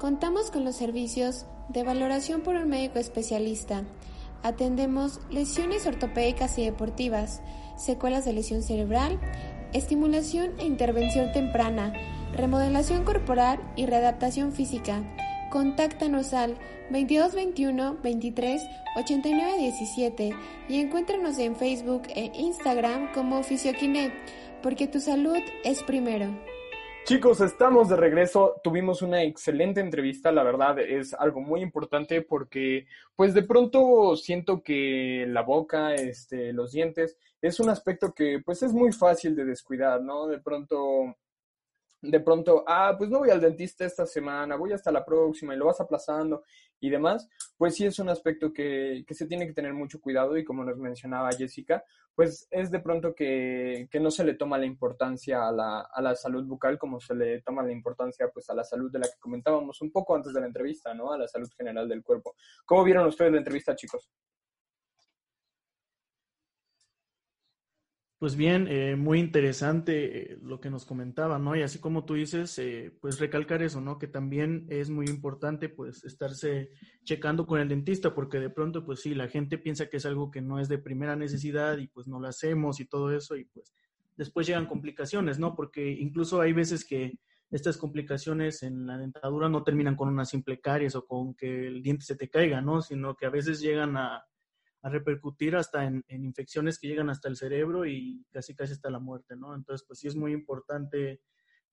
Contamos 0.00 0.50
con 0.50 0.64
los 0.64 0.76
servicios 0.76 1.44
de 1.68 1.82
valoración 1.82 2.40
por 2.40 2.56
un 2.56 2.70
médico 2.70 2.98
especialista. 2.98 3.84
Atendemos 4.42 5.20
lesiones 5.28 5.86
ortopédicas 5.86 6.56
y 6.58 6.64
deportivas, 6.64 7.42
secuelas 7.76 8.24
de 8.24 8.32
lesión 8.32 8.62
cerebral, 8.62 9.20
estimulación 9.74 10.58
e 10.58 10.64
intervención 10.64 11.32
temprana, 11.32 11.92
remodelación 12.32 13.04
corporal 13.04 13.60
y 13.76 13.84
readaptación 13.84 14.52
física. 14.52 15.02
Contáctanos 15.50 16.32
al 16.32 16.54
2221 16.90 17.98
23 18.02 18.62
89 18.96 19.58
17 19.58 20.30
y 20.68 20.78
encuéntranos 20.78 21.38
en 21.40 21.56
Facebook 21.56 22.02
e 22.14 22.30
Instagram 22.34 23.12
como 23.12 23.42
Fisioquiné, 23.42 24.12
porque 24.62 24.86
tu 24.86 25.00
salud 25.00 25.38
es 25.64 25.82
primero. 25.82 26.26
Chicos, 27.04 27.40
estamos 27.40 27.88
de 27.88 27.96
regreso. 27.96 28.60
Tuvimos 28.62 29.02
una 29.02 29.24
excelente 29.24 29.80
entrevista, 29.80 30.30
la 30.30 30.44
verdad 30.44 30.78
es 30.78 31.14
algo 31.14 31.40
muy 31.40 31.62
importante 31.62 32.22
porque 32.22 32.86
pues 33.16 33.34
de 33.34 33.42
pronto 33.42 34.14
siento 34.16 34.62
que 34.62 35.24
la 35.26 35.42
boca, 35.42 35.94
este, 35.94 36.52
los 36.52 36.70
dientes 36.70 37.18
es 37.42 37.58
un 37.58 37.70
aspecto 37.70 38.14
que 38.14 38.40
pues 38.44 38.62
es 38.62 38.72
muy 38.72 38.92
fácil 38.92 39.34
de 39.34 39.46
descuidar, 39.46 40.00
¿no? 40.00 40.28
De 40.28 40.38
pronto 40.38 41.16
de 42.02 42.20
pronto, 42.20 42.64
ah, 42.66 42.94
pues 42.96 43.10
no 43.10 43.18
voy 43.18 43.30
al 43.30 43.40
dentista 43.40 43.84
esta 43.84 44.06
semana, 44.06 44.56
voy 44.56 44.72
hasta 44.72 44.90
la 44.90 45.04
próxima 45.04 45.54
y 45.54 45.58
lo 45.58 45.66
vas 45.66 45.80
aplazando 45.80 46.44
y 46.80 46.88
demás, 46.88 47.28
pues 47.58 47.74
sí 47.76 47.84
es 47.84 47.98
un 47.98 48.08
aspecto 48.08 48.52
que, 48.52 49.04
que 49.06 49.14
se 49.14 49.26
tiene 49.26 49.46
que 49.46 49.52
tener 49.52 49.74
mucho 49.74 50.00
cuidado 50.00 50.36
y 50.38 50.44
como 50.44 50.64
nos 50.64 50.78
mencionaba 50.78 51.30
Jessica, 51.32 51.84
pues 52.14 52.48
es 52.50 52.70
de 52.70 52.80
pronto 52.80 53.14
que, 53.14 53.88
que 53.90 54.00
no 54.00 54.10
se 54.10 54.24
le 54.24 54.34
toma 54.34 54.58
la 54.58 54.66
importancia 54.66 55.46
a 55.46 55.52
la, 55.52 55.80
a 55.80 56.00
la, 56.00 56.16
salud 56.16 56.44
bucal 56.46 56.78
como 56.78 57.00
se 57.00 57.14
le 57.14 57.42
toma 57.42 57.62
la 57.62 57.72
importancia 57.72 58.28
pues 58.32 58.48
a 58.50 58.54
la 58.54 58.64
salud 58.64 58.90
de 58.90 58.98
la 58.98 59.06
que 59.06 59.18
comentábamos 59.18 59.80
un 59.82 59.92
poco 59.92 60.14
antes 60.16 60.32
de 60.32 60.40
la 60.40 60.46
entrevista, 60.46 60.94
¿no? 60.94 61.12
A 61.12 61.18
la 61.18 61.28
salud 61.28 61.50
general 61.56 61.88
del 61.88 62.02
cuerpo. 62.02 62.34
¿Cómo 62.64 62.84
vieron 62.84 63.06
ustedes 63.06 63.32
la 63.32 63.38
entrevista, 63.38 63.76
chicos? 63.76 64.10
Pues 68.20 68.36
bien, 68.36 68.68
eh, 68.68 68.96
muy 68.96 69.18
interesante 69.18 70.34
eh, 70.34 70.38
lo 70.42 70.60
que 70.60 70.68
nos 70.68 70.84
comentaba, 70.84 71.38
¿no? 71.38 71.56
Y 71.56 71.62
así 71.62 71.78
como 71.78 72.04
tú 72.04 72.12
dices, 72.12 72.58
eh, 72.58 72.94
pues 73.00 73.18
recalcar 73.18 73.62
eso, 73.62 73.80
¿no? 73.80 73.98
Que 73.98 74.08
también 74.08 74.66
es 74.68 74.90
muy 74.90 75.06
importante, 75.06 75.70
pues, 75.70 76.04
estarse 76.04 76.68
checando 77.02 77.46
con 77.46 77.60
el 77.60 77.68
dentista, 77.70 78.14
porque 78.14 78.38
de 78.38 78.50
pronto, 78.50 78.84
pues 78.84 79.00
sí, 79.00 79.14
la 79.14 79.28
gente 79.28 79.56
piensa 79.56 79.88
que 79.88 79.96
es 79.96 80.04
algo 80.04 80.30
que 80.30 80.42
no 80.42 80.60
es 80.60 80.68
de 80.68 80.76
primera 80.76 81.16
necesidad 81.16 81.78
y 81.78 81.86
pues 81.86 82.08
no 82.08 82.20
lo 82.20 82.28
hacemos 82.28 82.78
y 82.78 82.84
todo 82.84 83.10
eso, 83.16 83.36
y 83.36 83.46
pues 83.46 83.74
después 84.18 84.46
llegan 84.46 84.66
complicaciones, 84.66 85.38
¿no? 85.38 85.56
Porque 85.56 85.90
incluso 85.90 86.42
hay 86.42 86.52
veces 86.52 86.84
que 86.84 87.18
estas 87.50 87.78
complicaciones 87.78 88.62
en 88.62 88.86
la 88.86 88.98
dentadura 88.98 89.48
no 89.48 89.62
terminan 89.62 89.96
con 89.96 90.10
una 90.10 90.26
simple 90.26 90.60
caries 90.60 90.94
o 90.94 91.06
con 91.06 91.34
que 91.34 91.68
el 91.68 91.82
diente 91.82 92.04
se 92.04 92.16
te 92.16 92.28
caiga, 92.28 92.60
¿no? 92.60 92.82
Sino 92.82 93.16
que 93.16 93.24
a 93.24 93.30
veces 93.30 93.60
llegan 93.60 93.96
a, 93.96 94.26
repercutir 94.88 95.56
hasta 95.56 95.84
en, 95.84 96.04
infecciones 96.08 96.78
que 96.78 96.88
llegan 96.88 97.10
hasta 97.10 97.28
el 97.28 97.36
cerebro 97.36 97.84
y 97.86 98.24
casi 98.30 98.54
casi 98.54 98.72
hasta 98.72 98.90
la 98.90 98.98
muerte, 98.98 99.36
¿no? 99.36 99.54
Entonces, 99.54 99.86
pues 99.86 99.98
sí 99.98 100.08
es 100.08 100.16
muy 100.16 100.32
importante 100.32 101.20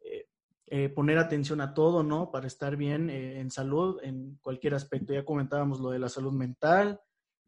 eh, 0.01 0.27
eh, 0.65 0.89
poner 0.89 1.17
atención 1.17 1.61
a 1.61 1.73
todo, 1.73 2.03
¿no? 2.03 2.31
Para 2.31 2.47
estar 2.47 2.75
bien 2.75 3.09
eh, 3.09 3.39
en 3.39 3.49
salud 3.49 3.99
en 4.03 4.37
cualquier 4.41 4.73
aspecto. 4.73 5.13
Ya 5.13 5.23
comentábamos 5.23 5.79
lo 5.79 5.91
de 5.91 5.99
la 5.99 6.09
salud 6.09 6.33
mental, 6.33 6.99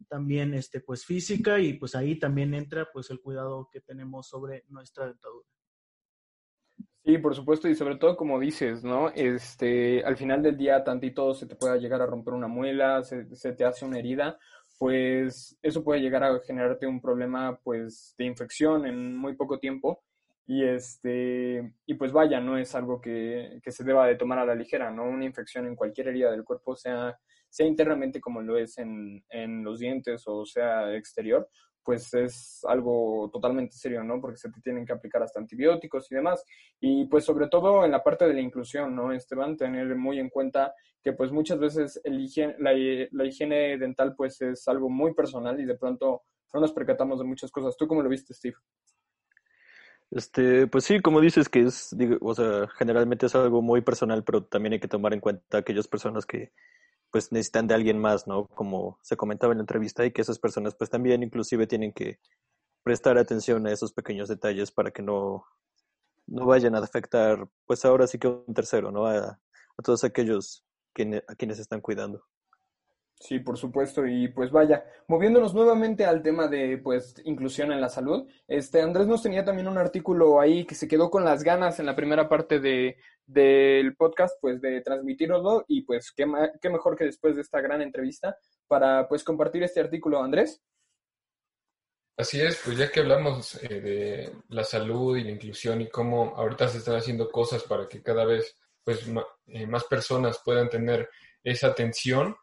también 0.07 0.53
este, 0.53 0.79
pues 0.79 1.05
física 1.05 1.59
y 1.59 1.73
pues 1.73 1.95
ahí 1.95 2.17
también 2.17 2.53
entra 2.53 2.87
pues 2.93 3.09
el 3.09 3.19
cuidado 3.19 3.69
que 3.71 3.81
tenemos 3.81 4.29
sobre 4.29 4.63
nuestra 4.69 5.07
dentadura. 5.07 5.45
Sí, 7.03 7.17
por 7.17 7.33
supuesto, 7.33 7.67
y 7.67 7.75
sobre 7.75 7.95
todo 7.95 8.15
como 8.15 8.39
dices, 8.39 8.83
¿no? 8.83 9.09
Este, 9.09 10.03
al 10.03 10.15
final 10.15 10.43
del 10.43 10.57
día, 10.57 10.83
tantito 10.83 11.33
se 11.33 11.47
te 11.47 11.55
puede 11.55 11.79
llegar 11.79 12.01
a 12.01 12.05
romper 12.05 12.33
una 12.33 12.47
muela, 12.47 13.03
se, 13.03 13.35
se, 13.35 13.53
te 13.53 13.65
hace 13.65 13.85
una 13.85 13.99
herida, 13.99 14.37
pues 14.79 15.57
eso 15.61 15.83
puede 15.83 15.99
llegar 15.99 16.23
a 16.23 16.39
generarte 16.39 16.87
un 16.87 17.01
problema, 17.01 17.59
pues, 17.63 18.15
de 18.17 18.25
infección 18.25 18.87
en 18.87 19.15
muy 19.15 19.35
poco 19.35 19.59
tiempo. 19.59 20.01
Y 20.47 20.63
este, 20.63 21.73
y 21.85 21.93
pues 21.93 22.11
vaya, 22.11 22.39
no 22.39 22.57
es 22.57 22.73
algo 22.73 22.99
que, 22.99 23.59
que 23.61 23.71
se 23.71 23.83
deba 23.83 24.07
de 24.07 24.15
tomar 24.15 24.39
a 24.39 24.45
la 24.45 24.55
ligera, 24.55 24.89
¿no? 24.89 25.03
Una 25.03 25.25
infección 25.25 25.67
en 25.67 25.75
cualquier 25.75 26.07
herida 26.07 26.31
del 26.31 26.43
cuerpo, 26.43 26.75
sea, 26.75 27.19
sea 27.49 27.67
internamente 27.67 28.19
como 28.19 28.41
lo 28.41 28.57
es 28.57 28.79
en, 28.79 29.23
en 29.29 29.63
los 29.63 29.79
dientes 29.79 30.23
o 30.25 30.45
sea 30.45 30.95
exterior, 30.95 31.47
pues 31.83 32.13
es 32.13 32.63
algo 32.67 33.29
totalmente 33.31 33.75
serio, 33.75 34.03
¿no? 34.03 34.19
Porque 34.21 34.37
se 34.37 34.51
te 34.51 34.61
tienen 34.61 34.85
que 34.85 34.93
aplicar 34.93 35.23
hasta 35.23 35.39
antibióticos 35.39 36.11
y 36.11 36.15
demás. 36.15 36.43
Y 36.79 37.05
pues 37.05 37.25
sobre 37.25 37.47
todo 37.47 37.85
en 37.85 37.91
la 37.91 38.03
parte 38.03 38.27
de 38.27 38.33
la 38.33 38.41
inclusión, 38.41 38.95
¿no, 38.95 39.11
Esteban? 39.11 39.57
Tener 39.57 39.95
muy 39.95 40.19
en 40.19 40.29
cuenta 40.29 40.73
que 41.01 41.13
pues 41.13 41.31
muchas 41.31 41.59
veces 41.59 41.99
el 42.03 42.19
higiene, 42.19 42.55
la, 42.59 42.71
la, 43.11 43.25
higiene 43.25 43.77
dental 43.77 44.15
pues 44.15 44.41
es 44.41 44.67
algo 44.67 44.89
muy 44.89 45.13
personal 45.13 45.59
y 45.59 45.65
de 45.65 45.75
pronto 45.75 46.23
no 46.53 46.59
nos 46.59 46.73
percatamos 46.73 47.19
de 47.19 47.25
muchas 47.25 47.51
cosas. 47.51 47.77
¿Tú 47.77 47.87
cómo 47.87 48.01
lo 48.01 48.09
viste, 48.09 48.33
Steve? 48.33 48.57
Este, 50.11 50.65
pues 50.67 50.85
sí, 50.85 51.01
como 51.01 51.21
dices 51.21 51.49
que 51.49 51.61
es, 51.61 51.95
digo, 51.95 52.17
o 52.21 52.33
sea, 52.33 52.67
generalmente 52.77 53.27
es 53.27 53.35
algo 53.35 53.61
muy 53.61 53.81
personal, 53.81 54.23
pero 54.23 54.43
también 54.43 54.73
hay 54.73 54.79
que 54.79 54.87
tomar 54.87 55.13
en 55.13 55.19
cuenta 55.19 55.59
aquellas 55.59 55.87
personas 55.87 56.25
que 56.25 56.51
pues 57.11 57.31
necesitan 57.31 57.67
de 57.67 57.75
alguien 57.75 57.99
más, 57.99 58.27
¿no? 58.27 58.45
Como 58.47 58.99
se 59.01 59.17
comentaba 59.17 59.53
en 59.53 59.59
la 59.59 59.63
entrevista 59.63 60.05
y 60.05 60.11
que 60.11 60.21
esas 60.21 60.39
personas 60.39 60.75
pues 60.75 60.89
también 60.89 61.23
inclusive 61.23 61.67
tienen 61.67 61.91
que 61.93 62.19
prestar 62.83 63.17
atención 63.17 63.65
a 63.67 63.71
esos 63.71 63.93
pequeños 63.93 64.29
detalles 64.29 64.71
para 64.71 64.91
que 64.91 65.01
no, 65.01 65.45
no 66.27 66.45
vayan 66.45 66.75
a 66.75 66.79
afectar 66.79 67.47
pues 67.65 67.83
ahora 67.85 68.07
sí 68.07 68.19
que 68.19 68.27
un 68.27 68.53
tercero, 68.53 68.91
¿no? 68.91 69.05
A, 69.07 69.39
todos 69.83 70.03
aquellos 70.03 70.65
a 71.27 71.35
quienes 71.35 71.59
están 71.59 71.79
cuidando. 71.79 72.25
Sí, 73.19 73.39
por 73.39 73.57
supuesto. 73.57 74.05
Y 74.07 74.29
pues 74.29 74.49
vaya, 74.49 74.85
moviéndonos 75.07 75.53
nuevamente 75.53 76.05
al 76.05 76.23
tema 76.23 76.47
de 76.47 76.77
pues 76.77 77.15
inclusión 77.25 77.71
en 77.73 77.81
la 77.81 77.89
salud, 77.89 78.25
este 78.47 78.81
Andrés 78.81 79.07
nos 79.07 79.21
tenía 79.21 79.43
también 79.43 79.67
un 79.67 79.77
artículo 79.77 80.39
ahí 80.39 80.65
que 80.65 80.75
se 80.75 80.87
quedó 80.87 81.09
con 81.09 81.25
las 81.25 81.43
ganas 81.43 81.79
en 81.79 81.85
la 81.85 81.97
primera 81.97 82.29
parte 82.29 82.59
de, 82.61 82.95
del 83.25 83.95
podcast, 83.97 84.35
pues 84.39 84.61
de 84.61 84.79
transmitirlo 84.81 85.65
y 85.67 85.81
pues 85.81 86.13
qué, 86.15 86.25
qué 86.61 86.69
mejor 86.69 86.95
que 86.95 87.03
después 87.03 87.35
de 87.35 87.41
esta 87.41 87.59
gran 87.59 87.81
entrevista 87.81 88.37
para 88.67 89.07
pues 89.09 89.25
compartir 89.25 89.63
este 89.63 89.81
artículo, 89.81 90.23
Andrés. 90.23 90.61
Así 92.15 92.39
es, 92.39 92.61
pues 92.63 92.77
ya 92.77 92.89
que 92.89 93.01
hablamos 93.01 93.61
eh, 93.63 93.81
de 93.81 94.33
la 94.49 94.63
salud 94.63 95.17
y 95.17 95.23
la 95.23 95.31
inclusión 95.31 95.81
y 95.81 95.89
cómo 95.89 96.33
ahorita 96.37 96.69
se 96.69 96.77
están 96.77 96.95
haciendo 96.95 97.29
cosas 97.29 97.63
para 97.63 97.87
que 97.87 98.01
cada 98.01 98.23
vez 98.23 98.55
pues 98.83 99.05
eh, 99.47 99.67
más 99.67 99.83
personas 99.85 100.41
puedan 100.43 100.69
tener 100.69 101.09
esa 101.43 101.67
atención 101.67 102.35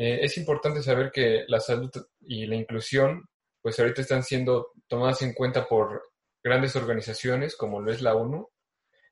eh, 0.00 0.20
es 0.22 0.38
importante 0.38 0.80
saber 0.80 1.10
que 1.10 1.44
la 1.48 1.58
salud 1.58 1.90
y 2.20 2.46
la 2.46 2.54
inclusión, 2.54 3.28
pues 3.60 3.80
ahorita 3.80 4.02
están 4.02 4.22
siendo 4.22 4.70
tomadas 4.86 5.22
en 5.22 5.34
cuenta 5.34 5.66
por 5.66 6.12
grandes 6.40 6.76
organizaciones 6.76 7.56
como 7.56 7.80
lo 7.80 7.90
es 7.90 8.00
la 8.00 8.14
ONU, 8.14 8.48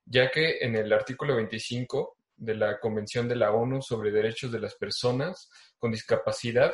ya 0.04 0.30
que 0.30 0.58
en 0.60 0.76
el 0.76 0.92
artículo 0.92 1.34
25 1.34 2.18
de 2.36 2.54
la 2.54 2.78
Convención 2.78 3.26
de 3.26 3.34
la 3.34 3.50
ONU 3.50 3.82
sobre 3.82 4.12
Derechos 4.12 4.52
de 4.52 4.60
las 4.60 4.76
Personas 4.76 5.50
con 5.76 5.90
Discapacidad 5.90 6.72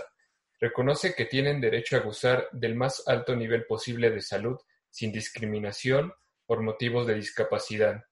reconoce 0.61 1.15
que 1.15 1.25
tienen 1.25 1.63
derecho 1.63 1.97
a 1.97 2.01
gozar 2.01 2.51
del 2.53 2.75
más 2.75 3.05
alto 3.07 3.35
nivel 3.35 3.65
posible 3.65 4.11
de 4.11 4.21
salud 4.21 4.59
sin 4.91 5.11
discriminación 5.11 6.13
por 6.45 6.61
motivos 6.61 7.07
de 7.07 7.15
discapacidad. 7.15 8.05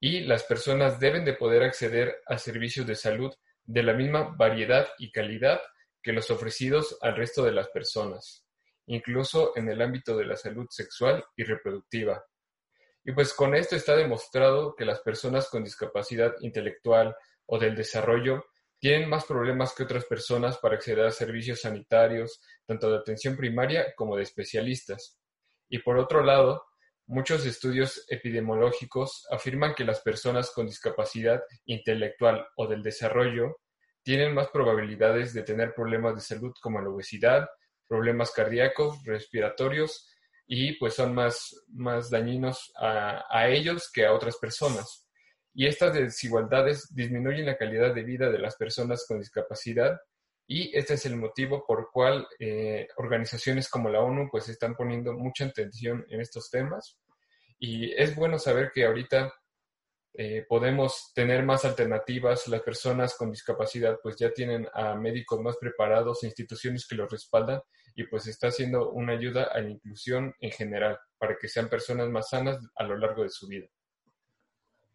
Y 0.00 0.22
las 0.22 0.42
personas 0.42 0.98
deben 0.98 1.24
de 1.24 1.34
poder 1.34 1.62
acceder 1.62 2.16
a 2.26 2.38
servicios 2.38 2.88
de 2.88 2.96
salud 2.96 3.32
de 3.64 3.82
la 3.82 3.92
misma 3.92 4.34
variedad 4.36 4.88
y 4.98 5.10
calidad 5.10 5.60
que 6.02 6.12
los 6.12 6.30
ofrecidos 6.30 6.98
al 7.00 7.16
resto 7.16 7.44
de 7.44 7.52
las 7.52 7.68
personas, 7.68 8.44
incluso 8.86 9.56
en 9.56 9.68
el 9.68 9.80
ámbito 9.80 10.16
de 10.16 10.26
la 10.26 10.36
salud 10.36 10.66
sexual 10.70 11.24
y 11.36 11.44
reproductiva. 11.44 12.24
Y 13.04 13.12
pues 13.12 13.32
con 13.34 13.54
esto 13.54 13.76
está 13.76 13.96
demostrado 13.96 14.74
que 14.76 14.84
las 14.84 15.00
personas 15.00 15.48
con 15.48 15.64
discapacidad 15.64 16.34
intelectual 16.40 17.14
o 17.46 17.58
del 17.58 17.74
desarrollo 17.74 18.44
tienen 18.78 19.08
más 19.08 19.24
problemas 19.24 19.74
que 19.74 19.84
otras 19.84 20.04
personas 20.06 20.58
para 20.58 20.74
acceder 20.74 21.04
a 21.04 21.12
servicios 21.12 21.60
sanitarios, 21.60 22.40
tanto 22.66 22.90
de 22.90 22.98
atención 22.98 23.36
primaria 23.36 23.94
como 23.94 24.16
de 24.16 24.24
especialistas. 24.24 25.20
Y 25.68 25.78
por 25.78 25.98
otro 25.98 26.24
lado, 26.24 26.64
Muchos 27.06 27.44
estudios 27.44 28.04
epidemiológicos 28.08 29.26
afirman 29.30 29.74
que 29.74 29.84
las 29.84 30.00
personas 30.00 30.50
con 30.50 30.66
discapacidad 30.66 31.42
intelectual 31.66 32.46
o 32.56 32.66
del 32.68 32.82
desarrollo 32.82 33.56
tienen 34.02 34.34
más 34.34 34.48
probabilidades 34.48 35.34
de 35.34 35.42
tener 35.42 35.74
problemas 35.74 36.14
de 36.14 36.20
salud 36.20 36.52
como 36.60 36.80
la 36.80 36.90
obesidad, 36.90 37.48
problemas 37.88 38.30
cardíacos, 38.30 39.02
respiratorios 39.04 40.08
y 40.46 40.74
pues 40.78 40.94
son 40.94 41.14
más, 41.14 41.64
más 41.68 42.08
dañinos 42.10 42.72
a, 42.76 43.24
a 43.30 43.48
ellos 43.48 43.90
que 43.92 44.06
a 44.06 44.12
otras 44.12 44.36
personas. 44.38 45.08
Y 45.54 45.66
estas 45.66 45.94
desigualdades 45.94 46.94
disminuyen 46.94 47.46
la 47.46 47.58
calidad 47.58 47.94
de 47.94 48.04
vida 48.04 48.30
de 48.30 48.38
las 48.38 48.56
personas 48.56 49.04
con 49.06 49.18
discapacidad 49.18 50.00
y 50.46 50.76
este 50.76 50.94
es 50.94 51.06
el 51.06 51.16
motivo 51.16 51.64
por 51.66 51.90
cual 51.90 52.26
eh, 52.38 52.88
organizaciones 52.96 53.68
como 53.68 53.88
la 53.88 54.00
ONU 54.00 54.28
pues 54.30 54.48
están 54.48 54.74
poniendo 54.74 55.12
mucha 55.12 55.46
atención 55.46 56.04
en 56.08 56.20
estos 56.20 56.50
temas. 56.50 56.98
Y 57.58 57.92
es 57.92 58.14
bueno 58.16 58.38
saber 58.38 58.72
que 58.74 58.84
ahorita 58.84 59.32
eh, 60.14 60.44
podemos 60.48 61.12
tener 61.14 61.44
más 61.44 61.64
alternativas. 61.64 62.48
Las 62.48 62.62
personas 62.62 63.14
con 63.16 63.30
discapacidad 63.30 63.98
pues 64.02 64.16
ya 64.16 64.32
tienen 64.32 64.68
a 64.74 64.94
médicos 64.94 65.40
más 65.40 65.56
preparados, 65.56 66.24
instituciones 66.24 66.86
que 66.86 66.96
los 66.96 67.10
respaldan 67.10 67.60
y 67.94 68.04
pues 68.04 68.26
está 68.26 68.48
haciendo 68.48 68.90
una 68.90 69.12
ayuda 69.12 69.44
a 69.44 69.60
la 69.60 69.70
inclusión 69.70 70.34
en 70.40 70.50
general 70.50 70.98
para 71.18 71.36
que 71.36 71.48
sean 71.48 71.68
personas 71.68 72.08
más 72.08 72.30
sanas 72.30 72.58
a 72.74 72.84
lo 72.84 72.96
largo 72.96 73.22
de 73.22 73.30
su 73.30 73.46
vida. 73.46 73.68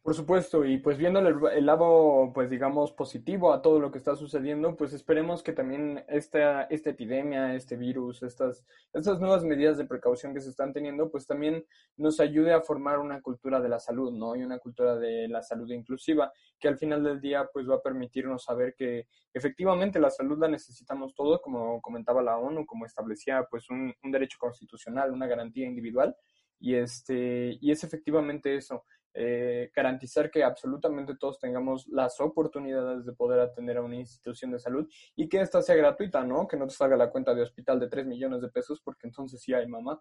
Por 0.08 0.16
supuesto, 0.16 0.64
y 0.64 0.78
pues 0.78 0.98
viendo 0.98 1.20
el, 1.20 1.66
lado, 1.66 2.32
pues 2.34 2.50
digamos, 2.50 2.94
positivo 2.94 3.52
a 3.52 3.62
todo 3.62 3.82
lo 3.82 3.92
que 3.92 3.98
está 3.98 4.16
sucediendo, 4.16 4.78
pues 4.78 4.94
esperemos 4.94 5.44
que 5.44 5.52
también 5.52 6.06
esta, 6.08 6.64
esta 6.64 6.92
epidemia, 6.92 7.56
este 7.56 7.76
virus, 7.76 8.24
estas, 8.24 8.66
estas 8.94 9.20
nuevas 9.20 9.44
medidas 9.44 9.78
de 9.78 9.84
precaución 9.84 10.34
que 10.34 10.40
se 10.40 10.50
están 10.50 10.72
teniendo, 10.72 11.12
pues 11.12 11.28
también 11.28 11.66
nos 11.98 12.22
ayude 12.22 12.54
a 12.54 12.62
formar 12.62 13.00
una 13.00 13.22
cultura 13.22 13.60
de 13.60 13.68
la 13.68 13.82
salud, 13.82 14.14
¿no? 14.14 14.34
Y 14.38 14.44
una 14.44 14.60
cultura 14.60 14.96
de 14.96 15.28
la 15.28 15.44
salud 15.44 15.70
inclusiva, 15.72 16.32
que 16.58 16.70
al 16.70 16.78
final 16.78 17.04
del 17.04 17.20
día, 17.20 17.50
pues 17.52 17.70
va 17.70 17.76
a 17.76 17.82
permitirnos 17.82 18.46
saber 18.46 18.76
que 18.78 19.10
efectivamente 19.34 20.00
la 20.00 20.10
salud 20.10 20.40
la 20.40 20.48
necesitamos 20.48 21.16
todo, 21.16 21.42
como 21.42 21.82
comentaba 21.82 22.22
la 22.22 22.38
ONU, 22.38 22.66
como 22.66 22.86
establecía, 22.86 23.46
pues 23.52 23.70
un, 23.70 23.94
un 24.02 24.12
derecho 24.14 24.38
constitucional, 24.40 25.12
una 25.12 25.28
garantía 25.28 25.66
individual, 25.66 26.16
y 26.60 26.76
este, 26.76 27.58
y 27.62 27.72
es 27.72 27.84
efectivamente 27.84 28.56
eso 28.56 28.84
eh, 29.20 29.72
garantizar 29.76 30.30
que 30.30 30.44
absolutamente 30.44 31.16
todos 31.16 31.40
tengamos 31.40 31.88
las 31.88 32.22
oportunidades 32.22 33.04
de 33.04 33.14
poder 33.14 33.40
atender 33.40 33.78
a 33.78 33.82
una 33.82 33.96
institución 33.96 34.52
de 34.52 34.60
salud 34.60 34.88
y 35.16 35.28
que 35.28 35.42
ésta 35.42 35.60
sea 35.64 35.76
gratuita, 35.76 36.24
¿no? 36.24 36.48
Que 36.48 36.56
no 36.56 36.68
te 36.68 36.76
salga 36.76 36.96
la 36.96 37.10
cuenta 37.10 37.34
de 37.34 37.42
hospital 37.42 37.80
de 37.80 37.90
3 37.90 38.06
millones 38.06 38.44
de 38.44 38.50
pesos 38.50 38.80
porque 38.80 39.08
entonces 39.08 39.42
sí 39.42 39.56
hay 39.56 39.66
mamá, 39.66 40.00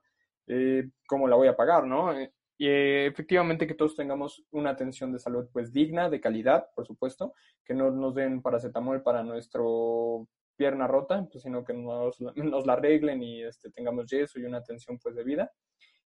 eh, 0.49 0.91
¿cómo 1.09 1.27
la 1.29 1.37
voy 1.37 1.49
a 1.49 1.57
pagar, 1.57 1.87
no? 1.87 2.12
Y 2.59 2.69
efectivamente 2.69 3.67
que 3.67 3.73
todos 3.73 3.97
tengamos 3.97 4.45
una 4.51 4.69
atención 4.69 5.11
de 5.12 5.19
salud 5.19 5.49
pues 5.51 5.73
digna, 5.73 6.11
de 6.11 6.21
calidad, 6.21 6.67
por 6.75 6.87
supuesto, 6.87 7.33
que 7.64 7.73
no 7.73 7.91
nos 7.91 8.14
den 8.14 8.43
paracetamol 8.43 9.03
para 9.03 9.23
nuestro 9.23 10.29
pierna 10.57 10.87
rota, 10.87 11.27
pues, 11.33 11.43
sino 11.43 11.64
que 11.64 11.73
nos, 11.73 12.21
nos 12.21 12.67
la 12.67 12.75
arreglen 12.75 13.23
y 13.23 13.43
este, 13.45 13.71
tengamos 13.71 14.11
yeso 14.11 14.39
y 14.39 14.45
una 14.45 14.59
atención 14.59 14.99
pues 14.99 15.14
de 15.14 15.25
vida 15.25 15.51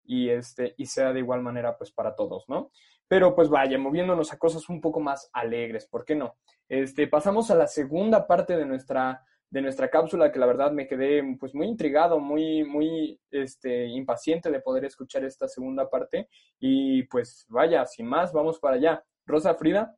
y, 0.05 0.31
este, 0.31 0.75
y 0.77 0.87
sea 0.87 1.13
de 1.13 1.21
igual 1.21 1.43
manera 1.43 1.77
pues 1.77 1.91
para 1.91 2.15
todos, 2.15 2.45
¿no? 2.49 2.71
Pero 3.09 3.35
pues 3.35 3.49
vaya, 3.49 3.79
moviéndonos 3.79 4.33
a 4.33 4.39
cosas 4.39 4.69
un 4.69 4.81
poco 4.81 5.01
más 5.01 5.31
alegres, 5.33 5.87
¿por 5.87 6.05
qué 6.05 6.15
no? 6.15 6.37
Este, 6.69 7.07
pasamos 7.07 7.51
a 7.51 7.55
la 7.55 7.67
segunda 7.67 8.27
parte 8.27 8.57
de 8.57 8.65
nuestra 8.65 9.23
de 9.55 9.63
nuestra 9.63 9.89
cápsula, 9.89 10.33
que 10.33 10.41
la 10.41 10.47
verdad 10.47 10.73
me 10.73 10.89
quedé 10.89 11.23
pues 11.39 11.55
muy 11.55 11.69
intrigado, 11.69 12.19
muy, 12.19 12.65
muy 12.65 13.21
este, 13.31 13.87
impaciente 13.87 14.51
de 14.51 14.61
poder 14.61 14.85
escuchar 14.85 15.25
esta 15.25 15.47
segunda 15.47 15.89
parte. 15.89 16.29
Y 16.59 17.05
pues 17.05 17.47
vaya, 17.49 17.87
sin 17.87 18.07
más, 18.07 18.33
vamos 18.33 18.59
para 18.59 18.75
allá. 18.75 19.05
Rosa 19.25 19.55
Frida. 19.55 19.97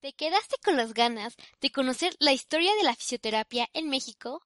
¿Te 0.00 0.12
quedaste 0.14 0.56
con 0.64 0.76
las 0.76 0.94
ganas 0.94 1.36
de 1.60 1.70
conocer 1.70 2.12
la 2.18 2.32
historia 2.32 2.74
de 2.74 2.82
la 2.82 2.96
fisioterapia 2.96 3.68
en 3.72 3.88
México? 3.88 4.42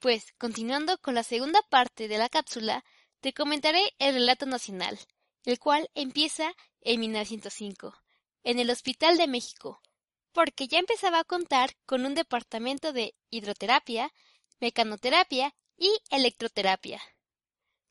Pues, 0.00 0.32
continuando 0.38 0.96
con 0.96 1.14
la 1.14 1.22
segunda 1.22 1.60
parte 1.68 2.08
de 2.08 2.16
la 2.16 2.30
cápsula, 2.30 2.82
te 3.26 3.32
comentaré 3.32 3.92
el 3.98 4.14
relato 4.14 4.46
nacional, 4.46 4.96
el 5.44 5.58
cual 5.58 5.90
empieza 5.96 6.54
en 6.80 7.00
1905, 7.00 7.92
en 8.44 8.60
el 8.60 8.70
Hospital 8.70 9.16
de 9.16 9.26
México, 9.26 9.80
porque 10.30 10.68
ya 10.68 10.78
empezaba 10.78 11.18
a 11.18 11.24
contar 11.24 11.74
con 11.86 12.06
un 12.06 12.14
departamento 12.14 12.92
de 12.92 13.16
hidroterapia, 13.30 14.12
mecanoterapia 14.60 15.52
y 15.76 15.90
electroterapia. 16.10 17.02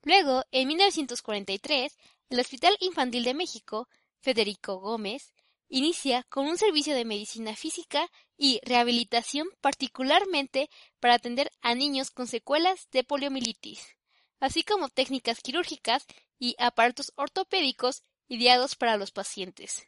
Luego, 0.04 0.46
en 0.52 0.70
1943, 0.70 1.98
el 2.30 2.40
Hospital 2.40 2.78
Infantil 2.80 3.26
de 3.26 3.34
México, 3.34 3.90
Federico 4.22 4.78
Gómez, 4.78 5.34
inicia 5.68 6.24
con 6.30 6.48
un 6.48 6.58
servicio 6.58 6.96
de 6.96 7.04
medicina 7.04 7.58
física 7.58 8.10
y 8.38 8.62
rehabilitación 8.64 9.50
particularmente 9.60 10.70
para 11.02 11.16
atender 11.16 11.52
a 11.60 11.76
niños 11.76 12.10
con 12.10 12.26
secuelas 12.26 12.88
de 12.92 13.04
poliomielitis, 13.04 13.98
así 14.46 14.64
como 14.64 14.89
técnicas 14.89 15.41
quirúrgicas 15.41 16.06
y 16.38 16.56
aparatos 16.60 17.12
ortopédicos 17.16 18.04
ideados 18.28 18.76
para 18.76 18.98
los 18.98 19.12
pacientes. 19.12 19.88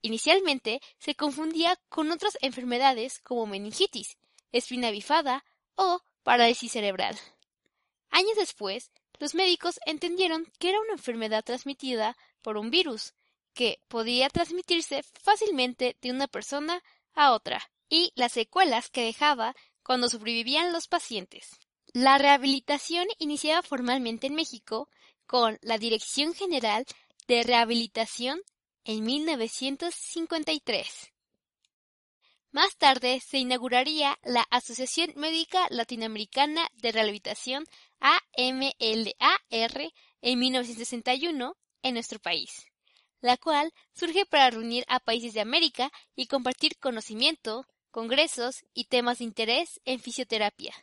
Inicialmente 0.00 0.80
se 0.98 1.14
confundía 1.14 1.78
con 1.88 2.10
otras 2.12 2.38
enfermedades 2.40 3.20
como 3.20 3.46
meningitis, 3.46 4.16
espina 4.52 4.90
bifada 4.90 5.44
o 5.74 6.00
parálisis 6.22 6.72
cerebral. 6.72 7.18
Años 8.10 8.36
después, 8.36 8.92
los 9.18 9.34
médicos 9.34 9.80
entendieron 9.86 10.46
que 10.58 10.68
era 10.68 10.80
una 10.80 10.92
enfermedad 10.92 11.42
transmitida 11.42 12.16
por 12.42 12.56
un 12.56 12.70
virus, 12.70 13.14
que 13.54 13.80
podía 13.88 14.28
transmitirse 14.28 15.02
fácilmente 15.02 15.96
de 16.00 16.10
una 16.10 16.28
persona 16.28 16.82
a 17.14 17.32
otra, 17.32 17.70
y 17.88 18.12
las 18.14 18.32
secuelas 18.32 18.90
que 18.90 19.04
dejaba 19.04 19.54
cuando 19.82 20.08
sobrevivían 20.08 20.72
los 20.72 20.86
pacientes. 20.86 21.58
La 21.96 22.18
rehabilitación 22.18 23.06
iniciaba 23.20 23.62
formalmente 23.62 24.26
en 24.26 24.34
México 24.34 24.88
con 25.26 25.60
la 25.62 25.78
Dirección 25.78 26.34
General 26.34 26.84
de 27.28 27.44
Rehabilitación 27.44 28.40
en 28.82 29.04
1953. 29.04 31.12
Más 32.50 32.76
tarde 32.78 33.20
se 33.20 33.38
inauguraría 33.38 34.18
la 34.24 34.42
Asociación 34.50 35.12
Médica 35.14 35.68
Latinoamericana 35.70 36.68
de 36.74 36.90
Rehabilitación 36.90 37.64
AMLAR 38.00 39.92
en 40.20 40.38
1961 40.40 41.56
en 41.82 41.94
nuestro 41.94 42.18
país, 42.18 42.66
la 43.20 43.36
cual 43.36 43.72
surge 43.92 44.26
para 44.26 44.50
reunir 44.50 44.84
a 44.88 44.98
países 44.98 45.32
de 45.32 45.42
América 45.42 45.92
y 46.16 46.26
compartir 46.26 46.76
conocimiento, 46.78 47.68
congresos 47.92 48.64
y 48.74 48.86
temas 48.86 49.18
de 49.18 49.26
interés 49.26 49.80
en 49.84 50.00
fisioterapia. 50.00 50.74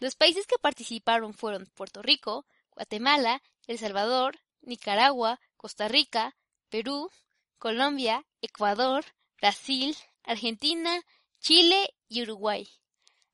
Los 0.00 0.16
países 0.16 0.46
que 0.46 0.58
participaron 0.58 1.34
fueron 1.34 1.66
Puerto 1.66 2.00
Rico, 2.02 2.46
Guatemala, 2.70 3.42
El 3.66 3.78
Salvador, 3.78 4.40
Nicaragua, 4.62 5.38
Costa 5.58 5.88
Rica, 5.88 6.36
Perú, 6.70 7.10
Colombia, 7.58 8.26
Ecuador, 8.40 9.04
Brasil, 9.36 9.94
Argentina, 10.24 11.02
Chile 11.38 11.94
y 12.08 12.22
Uruguay. 12.22 12.66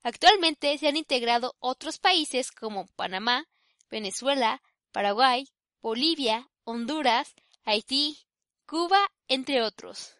Actualmente 0.03 0.77
se 0.77 0.89
han 0.89 0.97
integrado 0.97 1.55
otros 1.59 1.99
países 1.99 2.51
como 2.51 2.87
Panamá, 2.97 3.47
Venezuela, 3.89 4.61
Paraguay, 4.91 5.47
Bolivia, 5.81 6.49
Honduras, 6.65 7.33
Haití, 7.63 8.27
Cuba, 8.65 9.09
entre 9.29 9.61
otros. 9.61 10.15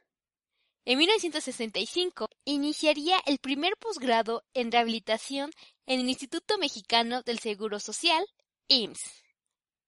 En 0.85 0.97
1965 0.97 2.29
iniciaría 2.45 3.19
el 3.25 3.39
primer 3.39 3.75
posgrado 3.75 4.45
en 4.53 4.71
rehabilitación 4.71 5.51
en 5.87 6.01
el 6.01 6.09
Instituto 6.09 6.57
Mexicano 6.57 7.23
del 7.23 7.39
Seguro 7.39 7.79
Social, 7.79 8.23
IMSS. 8.67 9.23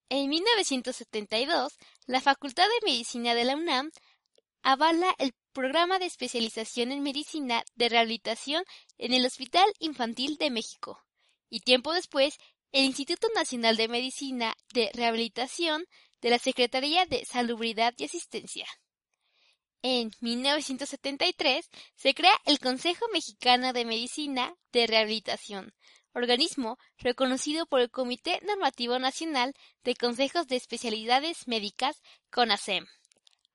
En 0.08 0.30
1972, 0.30 1.74
la 2.08 2.22
Facultad 2.22 2.64
de 2.64 2.91
Medicina 2.91 3.36
de 3.36 3.43
la 3.43 3.56
UNAM 3.56 3.91
avala 4.64 5.14
el 5.20 5.34
programa 5.52 6.00
de 6.00 6.06
especialización 6.06 6.91
en 6.91 7.04
medicina 7.04 7.64
de 7.76 7.89
rehabilitación 7.89 8.64
en 8.97 9.14
el 9.14 9.26
Hospital 9.26 9.66
Infantil 9.80 10.38
de 10.38 10.50
México. 10.50 11.04
Y 11.50 11.60
tiempo 11.60 11.93
después, 11.93 12.38
el 12.72 12.86
Instituto 12.86 13.28
Nacional 13.36 13.76
de 13.76 13.89
Medicina 13.89 14.56
de 14.74 14.89
Rehabilitación 14.93 15.86
de 16.22 16.30
la 16.30 16.39
Secretaría 16.39 17.06
de 17.06 17.26
Salubridad 17.26 17.93
y 17.97 18.06
Asistencia. 18.06 18.68
En 19.82 20.12
1973 20.20 21.70
se 21.96 22.14
crea 22.14 22.34
el 22.46 22.60
Consejo 22.60 23.06
Mexicano 23.14 23.74
de 23.74 23.86
Medicina 23.86 24.56
de 24.72 24.88
Rehabilitación, 24.88 25.74
organismo 26.14 26.78
reconocido 26.98 27.66
por 27.66 27.80
el 27.80 27.90
Comité 27.90 28.40
Normativo 28.46 29.00
Nacional 29.00 29.54
de 29.84 29.96
Consejos 29.96 30.48
de 30.48 30.58
Especialidades 30.58 31.48
Médicas, 31.48 32.02
CONASEM 32.30 32.86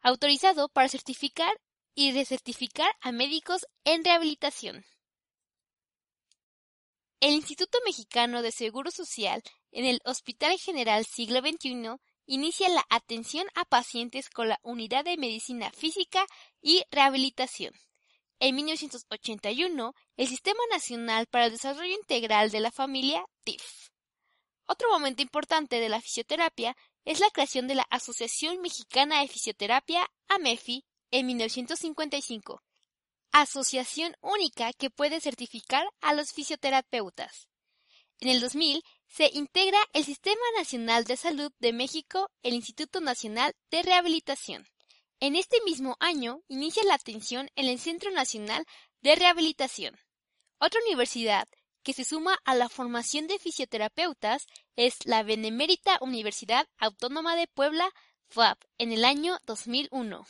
autorizado 0.05 0.69
para 0.69 0.89
certificar 0.89 1.59
y 1.95 2.13
recertificar 2.13 2.95
a 3.01 3.11
médicos 3.11 3.67
en 3.85 4.05
rehabilitación. 4.05 4.85
El 7.21 7.33
Instituto 7.33 7.79
Mexicano 7.87 8.43
de 8.43 8.53
Seguro 8.53 8.91
Social 8.91 9.43
en 9.73 9.87
el 9.87 10.01
Hospital 10.05 10.59
General 10.59 11.07
Siglo 11.07 11.41
XXI 11.41 11.97
inicia 12.27 12.69
la 12.69 12.85
atención 12.89 13.47
a 13.55 13.65
pacientes 13.65 14.31
con 14.31 14.49
la 14.49 14.59
Unidad 14.63 15.05
de 15.05 15.17
Medicina 15.17 15.71
Física 15.71 16.27
y 16.61 16.85
Rehabilitación. 16.91 17.75
En 18.41 18.57
1981, 18.57 19.95
el 20.17 20.29
Sistema 20.29 20.61
Nacional 20.71 21.27
para 21.27 21.47
el 21.47 21.53
Desarrollo 21.53 21.95
Integral 21.95 22.51
de 22.51 22.61
la 22.61 22.71
Familia, 22.71 23.25
TIF. 23.45 23.91
Otro 24.67 24.91
momento 24.91 25.23
importante 25.23 25.79
de 25.79 25.89
la 25.89 26.01
fisioterapia 26.01 26.77
es 27.05 27.21
la 27.21 27.31
creación 27.31 27.69
de 27.69 27.75
la 27.75 27.87
Asociación 27.91 28.61
Mexicana 28.61 29.21
de 29.21 29.29
Fisioterapia, 29.29 30.11
AMEFI, 30.29 30.85
en 31.11 31.27
1955, 31.27 32.63
asociación 33.31 34.17
única 34.21 34.73
que 34.73 34.91
puede 34.91 35.21
certificar 35.21 35.87
a 36.01 36.15
los 36.15 36.33
fisioterapeutas. 36.33 37.49
En 38.21 38.29
el 38.29 38.41
2000 38.41 38.83
se 39.09 39.31
integra 39.33 39.79
el 39.93 40.05
Sistema 40.05 40.43
Nacional 40.57 41.05
de 41.05 41.17
Salud 41.17 41.53
de 41.59 41.73
México, 41.73 42.31
el 42.43 42.55
Instituto 42.55 43.01
Nacional 43.01 43.55
de 43.71 43.83
Rehabilitación. 43.83 44.67
En 45.21 45.37
este 45.37 45.59
mismo 45.65 45.97
año 46.01 46.43
inicia 46.49 46.85
la 46.85 46.95
atención 46.95 47.49
en 47.55 47.67
el 47.67 47.79
Centro 47.79 48.11
Nacional 48.11 48.65
de 49.03 49.15
Rehabilitación. 49.15 49.97
Otra 50.59 50.81
universidad 50.87 51.49
que 51.83 51.93
se 51.93 52.05
suma 52.05 52.39
a 52.45 52.55
la 52.55 52.69
formación 52.69 53.27
de 53.27 53.39
fisioterapeutas 53.39 54.47
es 54.75 55.05
la 55.05 55.23
Benemérita 55.23 55.99
Universidad 56.01 56.67
Autónoma 56.79 57.37
de 57.37 57.47
Puebla, 57.47 57.93
FUAP, 58.29 58.59
en 58.79 58.93
el 58.93 59.05
año 59.05 59.39
2001. 59.47 60.27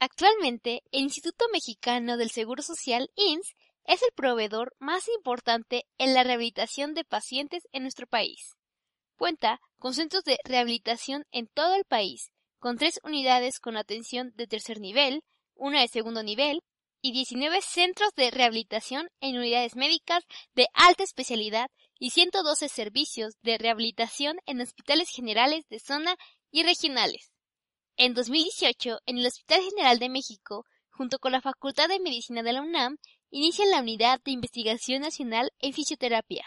Actualmente, 0.00 0.82
el 0.90 1.02
Instituto 1.02 1.46
Mexicano 1.52 2.16
del 2.16 2.30
Seguro 2.30 2.62
Social, 2.62 3.10
INS, 3.14 3.54
es 3.84 4.02
el 4.02 4.12
proveedor 4.14 4.74
más 4.78 5.08
importante 5.08 5.86
en 5.98 6.14
la 6.14 6.24
rehabilitación 6.24 6.94
de 6.94 7.04
pacientes 7.04 7.68
en 7.72 7.82
nuestro 7.82 8.06
país. 8.06 8.56
Cuenta 9.16 9.60
con 9.78 9.94
centros 9.94 10.24
de 10.24 10.38
rehabilitación 10.44 11.24
en 11.30 11.46
todo 11.46 11.74
el 11.74 11.84
país, 11.84 12.32
con 12.58 12.78
tres 12.78 13.00
unidades 13.04 13.60
con 13.60 13.76
atención 13.76 14.32
de 14.36 14.46
tercer 14.46 14.80
nivel, 14.80 15.22
una 15.54 15.80
de 15.80 15.88
segundo 15.88 16.22
nivel 16.22 16.62
y 17.00 17.12
19 17.12 17.60
centros 17.60 18.14
de 18.16 18.30
rehabilitación 18.30 19.08
en 19.20 19.36
unidades 19.36 19.76
médicas 19.76 20.24
de 20.54 20.66
alta 20.72 21.04
especialidad 21.04 21.70
y 21.98 22.10
112 22.10 22.68
servicios 22.68 23.34
de 23.42 23.58
rehabilitación 23.58 24.38
en 24.46 24.62
hospitales 24.62 25.10
generales 25.10 25.66
de 25.68 25.78
zona 25.78 26.16
y 26.50 26.62
regionales. 26.62 27.30
En 27.96 28.14
2018, 28.14 28.98
en 29.06 29.18
el 29.18 29.26
Hospital 29.26 29.60
General 29.62 29.98
de 29.98 30.08
México, 30.08 30.64
junto 30.90 31.18
con 31.18 31.32
la 31.32 31.40
Facultad 31.42 31.88
de 31.88 32.00
Medicina 32.00 32.42
de 32.42 32.52
la 32.54 32.62
UNAM, 32.62 32.96
inician 33.36 33.68
la 33.72 33.80
Unidad 33.80 34.20
de 34.22 34.30
Investigación 34.30 35.02
Nacional 35.02 35.52
en 35.58 35.72
Fisioterapia. 35.72 36.46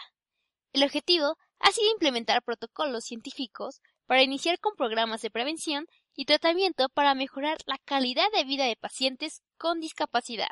El 0.72 0.84
objetivo 0.84 1.36
ha 1.58 1.70
sido 1.70 1.90
implementar 1.90 2.42
protocolos 2.42 3.04
científicos 3.04 3.82
para 4.06 4.22
iniciar 4.22 4.58
con 4.58 4.74
programas 4.74 5.20
de 5.20 5.30
prevención 5.30 5.86
y 6.16 6.24
tratamiento 6.24 6.88
para 6.88 7.14
mejorar 7.14 7.58
la 7.66 7.76
calidad 7.84 8.24
de 8.34 8.44
vida 8.44 8.64
de 8.64 8.76
pacientes 8.76 9.42
con 9.58 9.80
discapacidad. 9.80 10.48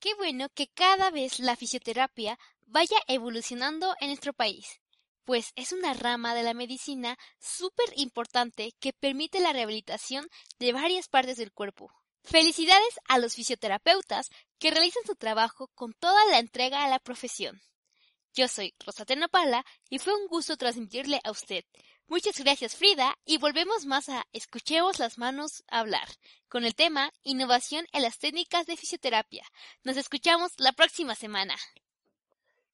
Qué 0.00 0.14
bueno 0.16 0.50
que 0.50 0.66
cada 0.66 1.10
vez 1.10 1.38
la 1.38 1.56
fisioterapia 1.56 2.38
vaya 2.66 2.98
evolucionando 3.08 3.94
en 4.00 4.08
nuestro 4.08 4.34
país, 4.34 4.82
pues 5.24 5.52
es 5.56 5.72
una 5.72 5.94
rama 5.94 6.34
de 6.34 6.42
la 6.42 6.52
medicina 6.52 7.16
súper 7.38 7.86
importante 7.96 8.74
que 8.80 8.92
permite 8.92 9.40
la 9.40 9.54
rehabilitación 9.54 10.28
de 10.58 10.74
varias 10.74 11.08
partes 11.08 11.38
del 11.38 11.52
cuerpo, 11.52 11.90
Felicidades 12.26 12.98
a 13.08 13.20
los 13.20 13.36
fisioterapeutas 13.36 14.30
que 14.58 14.72
realizan 14.72 15.04
su 15.06 15.14
trabajo 15.14 15.70
con 15.76 15.92
toda 15.92 16.26
la 16.32 16.40
entrega 16.40 16.84
a 16.84 16.88
la 16.88 16.98
profesión. 16.98 17.60
Yo 18.34 18.48
soy 18.48 18.74
Rosa 18.84 19.04
Tenapala 19.04 19.64
y 19.88 20.00
fue 20.00 20.12
un 20.12 20.26
gusto 20.26 20.56
transmitirle 20.56 21.20
a 21.22 21.30
usted. 21.30 21.64
Muchas 22.08 22.40
gracias 22.40 22.74
Frida 22.74 23.16
y 23.24 23.38
volvemos 23.38 23.86
más 23.86 24.08
a 24.08 24.26
Escuchemos 24.32 24.98
las 24.98 25.18
manos 25.18 25.62
hablar 25.68 26.08
con 26.48 26.64
el 26.64 26.74
tema 26.74 27.12
Innovación 27.22 27.86
en 27.92 28.02
las 28.02 28.18
técnicas 28.18 28.66
de 28.66 28.76
fisioterapia. 28.76 29.44
Nos 29.84 29.96
escuchamos 29.96 30.50
la 30.58 30.72
próxima 30.72 31.14
semana. 31.14 31.54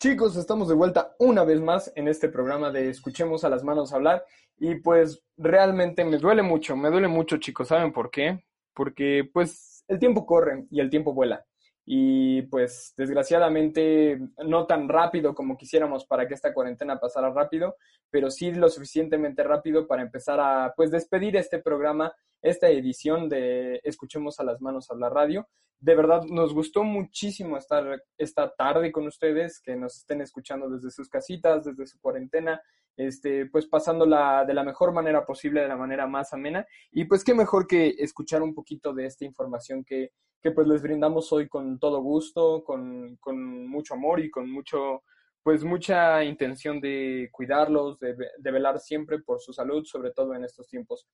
Chicos, 0.00 0.34
estamos 0.36 0.68
de 0.68 0.74
vuelta 0.74 1.14
una 1.18 1.44
vez 1.44 1.61
más 1.61 1.92
en 1.94 2.09
este 2.09 2.30
programa 2.30 2.70
de 2.70 2.88
Escuchemos 2.88 3.44
a 3.44 3.50
las 3.50 3.62
manos 3.64 3.92
hablar 3.92 4.24
y 4.59 4.76
pues 4.76 5.22
realmente 5.36 6.07
me 6.07 6.16
duele 6.16 6.40
mucho, 6.40 6.74
me 6.74 6.88
duele 6.88 7.09
mucho 7.09 7.36
chicos, 7.36 7.68
¿saben 7.68 7.92
por 7.92 8.11
qué? 8.11 8.42
Porque 8.74 9.28
pues 9.32 9.84
el 9.88 9.98
tiempo 9.98 10.26
corre 10.26 10.66
y 10.70 10.80
el 10.80 10.90
tiempo 10.90 11.12
vuela. 11.12 11.44
Y 11.84 12.42
pues 12.42 12.94
desgraciadamente 12.96 14.20
no 14.46 14.66
tan 14.66 14.88
rápido 14.88 15.34
como 15.34 15.56
quisiéramos 15.56 16.06
para 16.06 16.28
que 16.28 16.34
esta 16.34 16.54
cuarentena 16.54 17.00
pasara 17.00 17.30
rápido, 17.30 17.76
pero 18.08 18.30
sí 18.30 18.52
lo 18.52 18.68
suficientemente 18.68 19.42
rápido 19.42 19.88
para 19.88 20.02
empezar 20.02 20.38
a 20.38 20.74
pues 20.76 20.90
despedir 20.92 21.36
este 21.36 21.58
programa, 21.58 22.14
esta 22.43 22.68
edición 22.68 23.28
de 23.28 23.80
Escuchemos 23.84 24.38
a 24.40 24.45
las 24.45 24.61
manos 24.61 24.90
a 24.90 24.97
la 24.97 25.09
radio. 25.09 25.49
De 25.80 25.95
verdad 25.95 26.22
nos 26.24 26.53
gustó 26.53 26.84
muchísimo 26.84 27.57
estar 27.57 28.03
esta 28.18 28.53
tarde 28.55 28.93
con 28.93 29.07
ustedes, 29.07 29.61
que 29.61 29.74
nos 29.74 29.97
estén 29.97 30.20
escuchando 30.20 30.68
desde 30.68 30.90
sus 30.90 31.09
casitas, 31.09 31.64
desde 31.64 31.86
su 31.86 31.99
cuarentena, 32.01 32.61
este, 32.97 33.47
pues 33.47 33.66
pasándola 33.66 34.45
de 34.47 34.55
la 34.55 34.62
mejor 34.62 34.93
manera 34.93 35.24
posible, 35.24 35.62
de 35.62 35.68
la 35.68 35.76
manera 35.76 36.07
más 36.07 36.32
amena. 36.32 36.66
Y 36.90 37.07
pues 37.07 37.24
qué 37.24 37.34
mejor 37.34 37.66
que 37.66 37.95
escuchar 37.99 38.43
un 38.43 38.55
poquito 38.55 38.93
de 38.93 39.07
esta 39.07 39.24
información 39.24 39.82
que 39.84 40.11
que 40.43 40.51
pues 40.51 40.66
les 40.66 40.82
brindamos 40.82 41.32
hoy 41.32 41.49
con 41.49 41.78
todo 41.78 42.03
gusto, 42.03 42.64
con, 42.64 43.16
con 43.16 43.68
mucho 43.68 43.95
amor 43.95 44.18
y 44.20 44.28
con 44.28 44.51
mucho, 44.51 45.05
pues 45.43 45.64
mucha 45.64 46.22
intención 46.24 46.80
de 46.80 47.28
cuidarlos, 47.32 47.99
de, 47.99 48.14
velar 48.51 48.78
siempre 48.78 49.18
por 49.20 49.40
su 49.40 49.53
salud, 49.53 49.84
sobre 49.84 50.12
todo 50.12 50.34
en 50.34 50.45
estos 50.45 50.68
tiempos. 50.68 51.07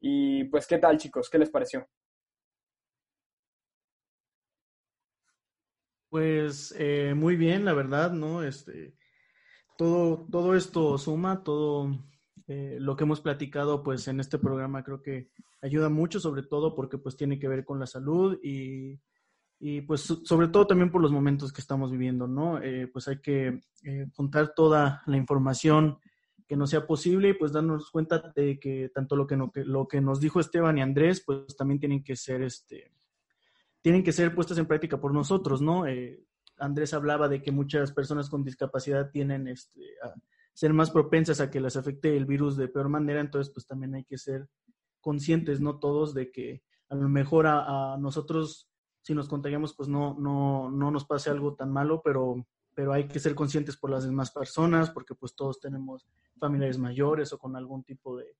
Y 0.00 0.44
pues, 0.44 0.66
¿qué 0.66 0.78
tal 0.78 0.98
chicos? 0.98 1.30
¿Qué 1.30 1.38
les 1.38 1.50
pareció? 1.50 1.86
Pues 6.08 6.74
eh, 6.78 7.14
muy 7.14 7.36
bien, 7.36 7.64
la 7.64 7.74
verdad, 7.74 8.12
¿no? 8.12 8.42
Este, 8.42 8.94
todo, 9.76 10.26
todo 10.30 10.56
esto 10.56 10.98
suma, 10.98 11.42
todo 11.44 11.90
eh, 12.48 12.78
lo 12.80 12.96
que 12.96 13.04
hemos 13.04 13.20
platicado 13.20 13.82
pues 13.82 14.06
en 14.06 14.20
este 14.20 14.38
programa 14.38 14.84
creo 14.84 15.02
que 15.02 15.30
ayuda 15.62 15.88
mucho, 15.88 16.20
sobre 16.20 16.42
todo 16.42 16.74
porque 16.74 16.96
pues 16.96 17.16
tiene 17.16 17.38
que 17.38 17.48
ver 17.48 17.64
con 17.64 17.80
la 17.80 17.86
salud 17.86 18.38
y, 18.42 19.00
y 19.58 19.80
pues 19.80 20.02
sobre 20.02 20.48
todo 20.48 20.66
también 20.66 20.90
por 20.90 21.00
los 21.00 21.12
momentos 21.12 21.52
que 21.52 21.60
estamos 21.60 21.90
viviendo, 21.90 22.26
¿no? 22.26 22.62
Eh, 22.62 22.88
pues 22.92 23.08
hay 23.08 23.20
que 23.20 23.60
eh, 23.84 24.06
contar 24.14 24.54
toda 24.54 25.02
la 25.06 25.16
información 25.16 25.98
que 26.46 26.56
nos 26.56 26.70
sea 26.70 26.86
posible 26.86 27.30
y 27.30 27.34
pues 27.34 27.52
darnos 27.52 27.90
cuenta 27.90 28.32
de 28.34 28.58
que 28.60 28.90
tanto 28.94 29.16
lo 29.16 29.26
que, 29.26 29.36
no, 29.36 29.50
que, 29.50 29.64
lo 29.64 29.88
que 29.88 30.00
nos 30.00 30.20
dijo 30.20 30.38
Esteban 30.38 30.78
y 30.78 30.82
Andrés 30.82 31.22
pues 31.24 31.56
también 31.56 31.80
tienen 31.80 32.04
que 32.04 32.16
ser 32.16 32.42
este 32.42 32.92
tienen 33.80 34.02
que 34.02 34.12
ser 34.12 34.34
puestas 34.34 34.58
en 34.58 34.66
práctica 34.66 35.00
por 35.00 35.12
nosotros, 35.14 35.62
¿no? 35.62 35.84
Andrés 36.58 36.94
hablaba 36.94 37.28
de 37.28 37.42
que 37.42 37.52
muchas 37.52 37.92
personas 37.92 38.28
con 38.28 38.42
discapacidad 38.42 39.10
tienen 39.10 39.46
este, 39.46 39.80
ser 40.56 40.72
más 40.72 40.90
propensas 40.90 41.40
a 41.40 41.50
que 41.50 41.60
las 41.60 41.76
afecte 41.76 42.16
el 42.16 42.24
virus 42.24 42.56
de 42.56 42.68
peor 42.68 42.88
manera, 42.88 43.20
entonces 43.20 43.52
pues 43.52 43.66
también 43.66 43.94
hay 43.94 44.04
que 44.04 44.16
ser 44.16 44.48
conscientes, 45.02 45.60
no 45.60 45.78
todos, 45.78 46.14
de 46.14 46.32
que 46.32 46.62
a 46.88 46.94
lo 46.94 47.10
mejor 47.10 47.46
a, 47.46 47.96
nosotros, 47.98 48.70
si 49.06 49.14
nos 49.14 49.28
contagiamos, 49.28 49.72
pues 49.72 49.88
no, 49.88 50.16
no, 50.18 50.68
no 50.68 50.90
nos 50.90 51.04
pase 51.04 51.30
algo 51.30 51.54
tan 51.54 51.70
malo, 51.70 52.02
pero, 52.02 52.44
pero 52.74 52.92
hay 52.92 53.06
que 53.06 53.20
ser 53.20 53.36
conscientes 53.36 53.76
por 53.76 53.88
las 53.88 54.04
demás 54.04 54.32
personas, 54.32 54.90
porque 54.90 55.14
pues 55.14 55.36
todos 55.36 55.60
tenemos 55.60 56.08
familiares 56.40 56.76
mayores 56.76 57.32
o 57.32 57.38
con 57.38 57.54
algún 57.54 57.84
tipo 57.84 58.16
de 58.16 58.36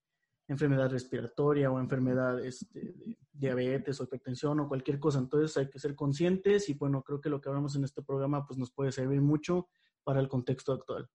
enfermedad 0.49 0.91
respiratoria 0.91 1.71
o 1.71 1.79
enfermedad 1.79 2.45
este, 2.45 2.81
de 2.81 3.17
diabetes 3.33 4.01
o 4.01 4.05
hipertensión 4.05 4.59
o 4.59 4.67
cualquier 4.67 4.99
cosa. 4.99 5.21
Entonces 5.21 5.57
hay 5.57 5.71
que 5.71 5.79
ser 5.79 5.95
conscientes 5.95 6.69
y 6.69 6.75
bueno, 6.75 7.05
creo 7.05 7.21
que 7.21 7.31
lo 7.31 7.41
que 7.41 7.49
hablamos 7.49 7.77
en 7.77 7.85
este 7.85 8.03
programa 8.03 8.45
pues 8.45 8.59
nos 8.59 8.73
puede 8.73 8.91
servir 8.91 9.21
mucho 9.21 9.69
para 10.03 10.19
el 10.19 10.29
contexto 10.29 10.73
actual. 10.73 11.09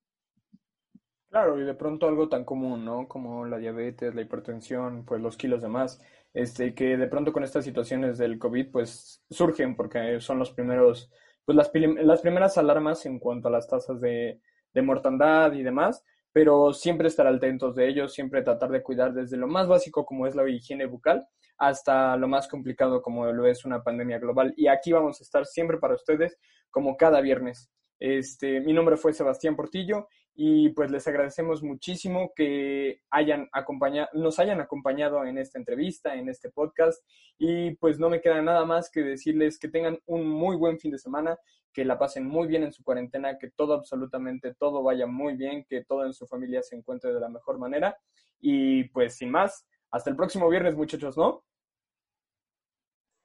Claro, 1.29 1.59
y 1.59 1.65
de 1.65 1.73
pronto 1.73 2.07
algo 2.07 2.29
tan 2.29 2.45
común, 2.45 2.85
¿no? 2.85 3.09
Como 3.09 3.45
la 3.45 3.57
diabetes, 3.57 4.15
la 4.15 4.21
hipertensión, 4.21 5.03
pues 5.03 5.21
los 5.21 5.35
kilos 5.35 5.61
de 5.61 5.67
más, 5.67 5.99
este, 6.33 6.73
que 6.73 6.97
de 6.97 7.07
pronto 7.07 7.33
con 7.33 7.43
estas 7.43 7.65
situaciones 7.65 8.17
del 8.17 8.39
COVID, 8.39 8.71
pues 8.71 9.23
surgen 9.29 9.75
porque 9.75 10.19
son 10.19 10.39
los 10.39 10.51
primeros, 10.51 11.11
pues 11.45 11.55
las, 11.55 11.71
las 12.03 12.21
primeras 12.21 12.57
alarmas 12.57 13.05
en 13.05 13.19
cuanto 13.19 13.47
a 13.47 13.51
las 13.51 13.67
tasas 13.67 13.99
de, 14.01 14.39
de 14.73 14.81
mortandad 14.81 15.53
y 15.53 15.63
demás, 15.63 16.03
pero 16.31 16.73
siempre 16.73 17.07
estar 17.07 17.27
atentos 17.27 17.75
de 17.75 17.89
ellos, 17.89 18.13
siempre 18.13 18.41
tratar 18.41 18.69
de 18.69 18.83
cuidar 18.83 19.13
desde 19.13 19.37
lo 19.37 19.47
más 19.47 19.67
básico 19.67 20.05
como 20.05 20.27
es 20.27 20.35
la 20.35 20.47
higiene 20.49 20.85
bucal 20.85 21.27
hasta 21.57 22.17
lo 22.17 22.27
más 22.27 22.47
complicado 22.47 23.03
como 23.03 23.31
lo 23.31 23.45
es 23.45 23.65
una 23.65 23.83
pandemia 23.83 24.17
global. 24.17 24.51
Y 24.57 24.67
aquí 24.67 24.91
vamos 24.91 25.19
a 25.19 25.23
estar 25.23 25.45
siempre 25.45 25.77
para 25.77 25.93
ustedes 25.93 26.39
como 26.71 26.97
cada 26.97 27.21
viernes. 27.21 27.69
Este, 27.99 28.61
mi 28.61 28.73
nombre 28.73 28.97
fue 28.97 29.13
Sebastián 29.13 29.55
Portillo 29.55 30.07
y 30.33 30.69
pues 30.69 30.89
les 30.91 31.07
agradecemos 31.07 31.61
muchísimo 31.61 32.31
que 32.35 33.01
hayan 33.09 33.49
acompañado, 33.51 34.09
nos 34.13 34.39
hayan 34.39 34.61
acompañado 34.61 35.25
en 35.25 35.37
esta 35.37 35.59
entrevista, 35.59 36.15
en 36.15 36.29
este 36.29 36.49
podcast 36.49 37.03
y 37.37 37.75
pues 37.75 37.99
no 37.99 38.09
me 38.09 38.21
queda 38.21 38.41
nada 38.41 38.65
más 38.65 38.89
que 38.89 39.01
decirles 39.01 39.59
que 39.59 39.67
tengan 39.67 39.99
un 40.05 40.27
muy 40.27 40.55
buen 40.55 40.79
fin 40.79 40.91
de 40.91 40.97
semana, 40.97 41.37
que 41.73 41.85
la 41.85 41.99
pasen 41.99 42.25
muy 42.25 42.47
bien 42.47 42.63
en 42.63 42.71
su 42.71 42.83
cuarentena, 42.83 43.37
que 43.37 43.51
todo 43.51 43.73
absolutamente 43.73 44.53
todo 44.55 44.83
vaya 44.83 45.05
muy 45.05 45.35
bien, 45.35 45.65
que 45.67 45.83
todo 45.83 46.05
en 46.05 46.13
su 46.13 46.25
familia 46.27 46.63
se 46.63 46.75
encuentre 46.75 47.13
de 47.13 47.19
la 47.19 47.29
mejor 47.29 47.57
manera 47.59 47.97
y 48.39 48.85
pues 48.85 49.17
sin 49.17 49.31
más, 49.31 49.65
hasta 49.91 50.09
el 50.09 50.15
próximo 50.15 50.49
viernes 50.49 50.75
muchachos, 50.75 51.17
¿no? 51.17 51.43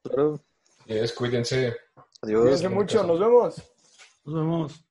Claro. 0.03 0.41
cuídense. 1.17 1.77
Adiós. 2.23 2.43
Cuídense 2.43 2.69
mucho, 2.69 3.03
nos 3.05 3.19
vemos. 3.19 3.63
Nos 4.25 4.35
vemos. 4.35 4.86